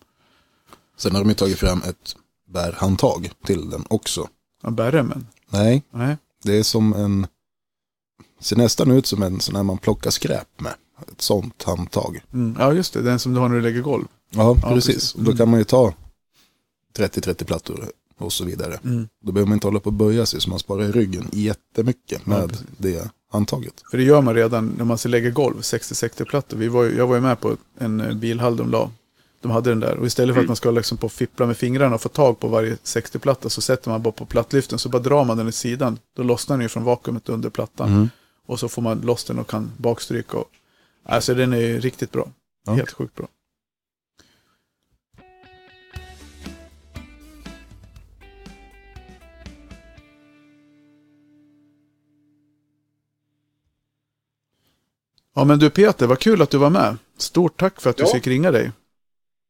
Sen 0.97 1.13
har 1.15 1.23
de 1.23 1.29
ju 1.29 1.35
tagit 1.35 1.59
fram 1.59 1.83
ett 1.83 2.17
bärhandtag 2.53 3.31
till 3.45 3.71
den 3.71 3.85
också. 3.91 4.29
Ja, 4.63 4.71
bärremmen. 4.71 5.27
Nej, 5.51 5.83
Nej. 5.91 6.17
det 6.45 6.59
är 6.59 6.63
som 6.63 6.93
en, 6.95 7.27
ser 8.41 8.57
nästan 8.57 8.91
ut 8.91 9.07
som 9.07 9.23
en 9.23 9.41
sån 9.41 9.57
här 9.57 9.63
man 9.63 9.79
plockar 9.79 10.11
skräp 10.11 10.61
med. 10.61 10.75
Ett 11.13 11.23
sånt 11.23 11.63
handtag. 11.63 12.21
Mm. 12.33 12.57
Ja, 12.59 12.73
just 12.73 12.93
det. 12.93 13.03
Den 13.03 13.19
som 13.19 13.35
du 13.35 13.41
har 13.41 13.49
när 13.49 13.57
du 13.57 13.63
lägger 13.63 13.81
golv. 13.83 14.05
Ja, 14.31 14.57
Ja, 14.63 14.69
precis. 14.69 14.95
precis. 14.95 15.13
Då 15.13 15.37
kan 15.37 15.51
man 15.51 15.59
ju 15.59 15.65
ta 15.65 15.95
30-30 16.97 17.45
plattor 17.45 17.91
och 18.19 18.33
så 18.33 18.45
vidare. 18.45 18.79
Mm. 18.85 19.09
Då 19.25 19.33
behöver 19.33 19.49
man 19.49 19.57
inte 19.57 19.67
hålla 19.67 19.81
på 19.81 19.87
och 19.87 19.93
böja 19.93 20.27
sig 20.27 20.41
så 20.41 20.51
man 20.51 20.59
sparar 20.59 20.83
i 20.85 20.93
ryggen 20.93 21.29
jättemycket 21.33 22.23
Ja, 22.25 22.31
med 22.31 22.49
precis. 22.49 22.67
det 22.79 23.11
handtaget. 23.33 23.75
För 23.91 23.99
det 23.99 24.05
gör 24.05 24.23
man 24.23 24.35
redan 24.35 24.75
när 24.79 24.85
man 24.85 24.99
ska 24.99 25.09
lägga 25.09 25.31
golv, 25.31 25.61
60-60-plattor. 25.61 26.57
Vi 26.57 26.69
var, 26.69 26.85
ju- 26.85 26.97
jag 26.97 27.07
var 27.07 27.15
ju 27.15 27.21
med 27.21 27.41
på 27.41 27.57
en 27.79 28.01
eh, 28.01 28.15
bilhall 28.15 28.57
de 28.57 28.71
la. 28.71 28.91
De 29.41 29.51
hade 29.51 29.71
den 29.71 29.81
där. 29.81 29.97
Och 29.97 30.07
istället 30.07 30.35
för 30.35 30.41
att 30.43 30.47
man 30.49 30.57
ska 30.57 30.71
liksom 30.71 30.99
på 30.99 31.09
fippla 31.09 31.47
med 31.47 31.57
fingrarna 31.57 31.95
och 31.95 32.01
få 32.03 32.09
tag 32.09 32.41
på 32.41 32.49
varje 32.49 32.75
60-platta 32.75 33.49
så 33.49 33.61
sätter 33.61 33.91
man 33.91 34.03
bara 34.03 34.13
på 34.13 34.27
plattlyften 34.27 34.79
så 34.79 34.89
bara 34.89 35.03
drar 35.03 35.25
man 35.25 35.37
den 35.37 35.49
åt 35.49 35.55
sidan. 35.55 35.99
Då 36.17 36.23
lossnar 36.23 36.57
den 36.57 36.63
ju 36.65 36.69
från 36.69 36.85
vakuumet 36.85 37.29
under 37.29 37.51
plattan. 37.51 37.89
Mm. 37.89 38.09
Och 38.47 38.61
så 38.61 38.69
får 38.69 38.83
man 38.83 39.01
loss 39.01 39.25
den 39.25 39.39
och 39.39 39.51
kan 39.51 39.71
bakstryka. 39.77 40.37
Och, 40.37 40.49
alltså 41.05 41.35
den 41.35 41.53
är 41.53 41.59
ju 41.59 41.81
riktigt 41.81 42.13
bra. 42.13 42.29
Ja. 42.67 42.73
Helt 42.73 42.91
sjukt 42.93 43.15
bra. 43.15 43.27
Ja 55.39 55.45
men 55.45 55.59
du 55.59 55.71
Peter, 55.71 56.07
vad 56.07 56.19
kul 56.19 56.43
att 56.43 56.51
du 56.51 56.59
var 56.59 56.71
med. 56.71 56.97
Stort 57.17 57.57
tack 57.57 57.81
för 57.81 57.91
att 57.91 57.97
du 57.97 58.03
Ja. 58.03 58.09
fick 58.15 58.27
ringa 58.27 58.51
dig. 58.51 58.71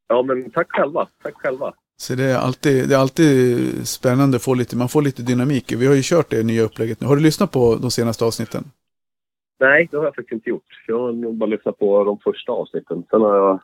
Ja, 0.09 0.22
men 0.22 0.51
tack 0.51 0.66
själva. 0.70 1.09
Tack 1.22 1.34
själva. 1.34 1.72
Så 1.97 2.14
det 2.14 2.24
är 2.24 2.39
alltid, 2.39 2.89
det 2.89 2.95
är 2.95 2.99
alltid 2.99 3.89
spännande 3.89 4.36
att 4.36 4.43
få 4.43 4.55
lite, 4.55 4.76
man 4.76 4.89
får 4.89 5.03
lite 5.03 5.22
dynamik. 5.22 5.72
Vi 5.72 5.86
har 5.86 5.95
ju 5.95 6.01
kört 6.05 6.30
det 6.30 6.43
nya 6.43 6.62
upplägget 6.62 7.01
nu. 7.01 7.07
Har 7.07 7.16
du 7.16 7.22
lyssnat 7.22 7.51
på 7.53 7.76
de 7.76 7.91
senaste 7.91 8.24
avsnitten? 8.24 8.64
Nej, 9.61 9.89
det 9.91 9.97
har 9.97 10.05
jag 10.05 10.14
faktiskt 10.14 10.32
inte 10.32 10.51
gjort. 10.51 10.84
Jag 10.86 10.99
har 11.01 11.12
nog 11.12 11.36
bara 11.36 11.51
lyssnat 11.51 11.78
på 11.78 12.05
de 12.05 12.18
första 12.18 12.53
avsnitten. 12.53 13.05
Sen 13.11 13.20
har 13.20 13.36
jag... 13.36 13.53
Va? 13.55 13.61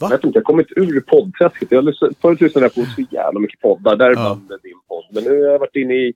Jag 0.00 0.08
vet 0.08 0.24
inte, 0.24 0.38
jag 0.38 0.42
har 0.44 0.52
kommit 0.52 0.68
ur 0.76 1.00
poddträsket. 1.00 1.70
Jag 1.70 1.78
har 1.78 1.82
lyssnat, 1.82 2.10
förut 2.20 2.40
lyssnade 2.40 2.64
jag 2.66 2.74
på 2.74 2.90
så 2.90 3.02
jävla 3.10 3.40
mycket 3.40 3.60
poddar, 3.60 3.96
däribland 3.96 4.48
din 4.62 4.80
podd. 4.88 5.04
Men 5.10 5.24
nu 5.24 5.30
har 5.30 5.50
jag 5.52 5.58
varit 5.58 5.76
inne 5.76 5.94
i, 5.94 6.14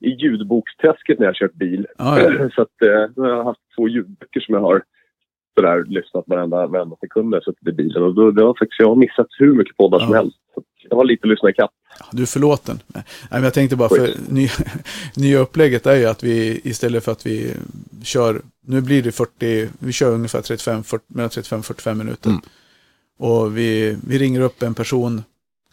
i 0.00 0.08
ljudboksträsket 0.08 1.18
när 1.18 1.26
jag 1.26 1.34
kört 1.34 1.54
bil. 1.54 1.86
Ja, 1.98 2.20
ja. 2.20 2.48
så 2.54 2.62
att, 2.62 2.82
eh, 2.82 3.10
nu 3.16 3.22
har 3.22 3.28
jag 3.28 3.44
haft 3.44 3.60
två 3.76 3.88
ljudböcker 3.88 4.40
som 4.40 4.54
jag 4.54 4.62
har 4.62 4.82
sådär, 5.58 5.84
lyssnat 5.86 6.24
varenda, 6.26 6.66
varenda 6.66 6.96
sekund 6.96 7.30
när 7.30 7.36
jag 7.36 7.44
suttit 7.44 7.68
i 7.68 7.72
bilen. 7.72 8.02
Och 8.02 8.14
då, 8.14 8.30
det 8.30 8.42
har 8.42 8.54
faktiskt, 8.54 8.80
jag 8.80 8.88
har 8.88 8.96
missat 8.96 9.26
hur 9.38 9.54
mycket 9.54 9.76
poddar 9.76 9.98
som 9.98 10.10
Ja. 10.12 10.16
helst. 10.16 10.36
Så 10.54 10.60
att 10.60 10.66
jag 10.90 10.96
har 10.96 11.04
lite 11.04 11.24
att 11.24 11.28
lyssna 11.28 11.50
ikapp. 11.50 11.70
Du 12.12 12.22
är 12.22 12.26
förlåten. 12.26 12.78
Nej, 12.86 13.04
men 13.30 13.42
jag 13.42 13.54
tänkte 13.54 13.76
bara, 13.76 13.88
för 13.88 14.10
nya, 14.28 14.50
nya 15.16 15.38
upplägget 15.38 15.86
är 15.86 15.96
ju 15.96 16.06
att 16.06 16.22
vi 16.22 16.60
istället 16.64 17.04
för 17.04 17.12
att 17.12 17.26
vi 17.26 17.54
kör, 18.02 18.42
nu 18.66 18.80
blir 18.80 19.02
det 19.02 19.12
40, 19.12 19.68
vi 19.78 19.92
kör 19.92 20.12
ungefär 20.14 20.40
35, 20.42 20.82
40, 20.84 21.04
mellan 21.08 21.30
35 21.30 21.58
och 21.58 21.64
45 21.64 21.98
minuter. 21.98 22.30
Mm. 22.30 22.40
Och 23.18 23.56
vi, 23.58 23.96
vi 24.08 24.18
ringer 24.18 24.40
upp 24.40 24.62
en 24.62 24.74
person 24.74 25.22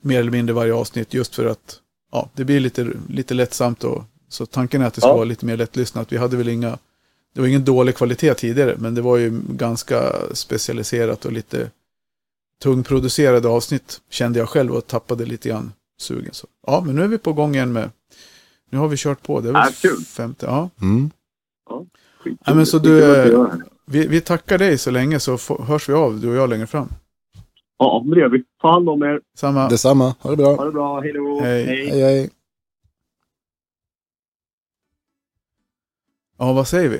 mer 0.01 0.19
eller 0.19 0.31
mindre 0.31 0.53
varje 0.53 0.73
avsnitt 0.73 1.13
just 1.13 1.35
för 1.35 1.45
att 1.45 1.79
ja, 2.11 2.29
det 2.35 2.45
blir 2.45 2.59
lite, 2.59 2.87
lite 3.09 3.33
lättsamt. 3.33 3.83
Och, 3.83 4.03
så 4.35 4.45
tanken 4.45 4.81
är 4.81 4.85
att 4.85 4.93
det 4.93 5.01
ska 5.01 5.09
Ja. 5.09 5.13
vara 5.15 5.25
lite 5.25 5.45
mer 5.45 5.57
lättlyssnat. 5.57 6.11
Vi 6.11 6.17
hade 6.17 6.37
väl 6.37 6.49
inga, 6.49 6.77
det 7.33 7.41
var 7.41 7.47
ingen 7.47 7.65
dålig 7.65 7.95
kvalitet 7.95 8.33
tidigare, 8.33 8.75
men 8.77 8.95
det 8.95 9.01
var 9.01 9.17
ju 9.17 9.41
ganska 9.49 10.13
specialiserat 10.33 11.25
och 11.25 11.31
lite 11.31 11.71
tungproducerade 12.63 13.47
avsnitt 13.47 14.01
kände 14.09 14.39
jag 14.39 14.49
själv 14.49 14.71
och 14.73 14.87
tappade 14.87 15.25
lite 15.25 15.49
grann 15.49 15.71
sugen. 16.01 16.33
Så. 16.33 16.47
Ja, 16.67 16.83
men 16.85 16.95
nu 16.95 17.03
är 17.03 17.07
vi 17.07 17.17
på 17.17 17.33
gång 17.33 17.55
igen 17.55 17.73
med, 17.73 17.89
nu 18.69 18.77
har 18.77 18.87
vi 18.87 18.97
kört 18.97 19.23
på, 19.23 19.41
det 19.41 19.49
är 19.49 19.53
väl 19.53 19.61
Ja, 19.65 19.89
kul. 19.89 19.97
femte, 20.05 20.45
ja. 20.45 20.69
Mm. 20.81 21.09
Skitkul. 22.23 22.37
Ja, 22.45 22.53
men 22.53 22.65
så 22.65 22.79
du. 22.79 23.47
Vi, 23.87 24.07
vi 24.07 24.21
tackar 24.21 24.57
dig 24.57 24.77
så 24.77 24.91
länge 24.91 25.19
så 25.19 25.37
hörs 25.63 25.89
vi 25.89 25.93
av, 25.93 26.19
du 26.19 26.29
och 26.29 26.35
jag 26.35 26.49
längre 26.49 26.67
fram. 26.67 26.89
Ja, 27.77 28.01
men 28.05 28.13
det 28.15 28.19
gör 28.19 28.29
vi. 28.29 28.43
Ta 28.61 28.71
hand 28.71 28.89
om 28.89 29.03
er. 29.03 29.21
Samma, 29.37 29.69
Detsamma, 29.69 30.15
ha 30.19 30.29
det 30.29 30.37
bra. 30.37 30.55
Ha 30.55 30.65
det 30.65 30.71
bra. 30.71 31.01
Hej 31.01 31.13
då. 31.13 31.39
Hej. 31.41 31.65
Hej 31.65 32.01
hej. 32.01 32.29
Ja 36.37 36.53
vad 36.53 36.67
säger 36.67 36.89
vi? 36.89 36.97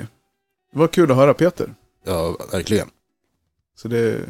Det 0.72 0.78
var 0.78 0.88
kul 0.88 1.10
att 1.10 1.16
höra 1.16 1.34
Peter. 1.34 1.74
Ja, 2.04 2.36
verkligen. 2.52 2.88
Så 3.76 3.88
det, 3.88 4.20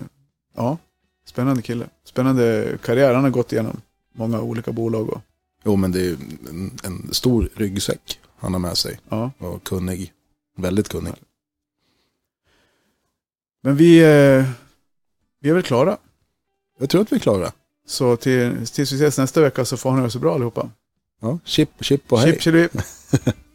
ja, 0.57 0.79
spännande 1.27 1.63
kille. 1.63 1.87
Spännande 2.05 2.79
karriär, 2.83 3.15
han 3.15 3.25
har 3.25 3.31
gått 3.31 3.53
igenom 3.53 3.81
många 4.13 4.41
olika 4.41 4.73
bolag 4.73 5.11
och, 5.11 5.21
Jo, 5.65 5.77
men 5.77 5.93
det 5.93 6.07
är 6.07 6.13
en, 6.49 6.71
en 6.85 7.15
stor 7.15 7.49
ryggsäck 7.55 8.21
han 8.37 8.53
har 8.53 8.61
med 8.61 8.77
sig. 8.79 9.01
ja. 9.09 9.31
Och 9.39 9.65
kunnig. 9.65 10.13
Väldigt 10.57 10.89
kunnig. 10.89 11.13
Men 13.63 13.77
vi, 13.77 13.99
eh, 13.99 14.45
vi 15.41 15.51
är 15.51 15.55
väl 15.55 15.63
klara. 15.63 15.97
Jag 16.79 16.91
tror 16.91 17.01
att 17.03 17.13
vi 17.13 17.17
är 17.17 17.21
klara. 17.21 17.53
Så 17.87 18.17
till, 18.17 18.67
tills 18.67 18.93
vi 18.93 18.97
ses 18.97 19.19
nästa 19.19 19.41
vecka 19.41 19.65
så 19.65 19.77
får 19.77 19.93
ni 19.93 20.03
det 20.03 20.11
så 20.11 20.19
bra 20.19 20.35
allihopa. 20.35 20.71
Ja, 21.21 21.39
chip, 21.45 21.71
chip 21.81 22.13
och 22.13 22.19
hej. 22.19 22.39
Chip, 22.41 22.73
chip. 22.73 22.83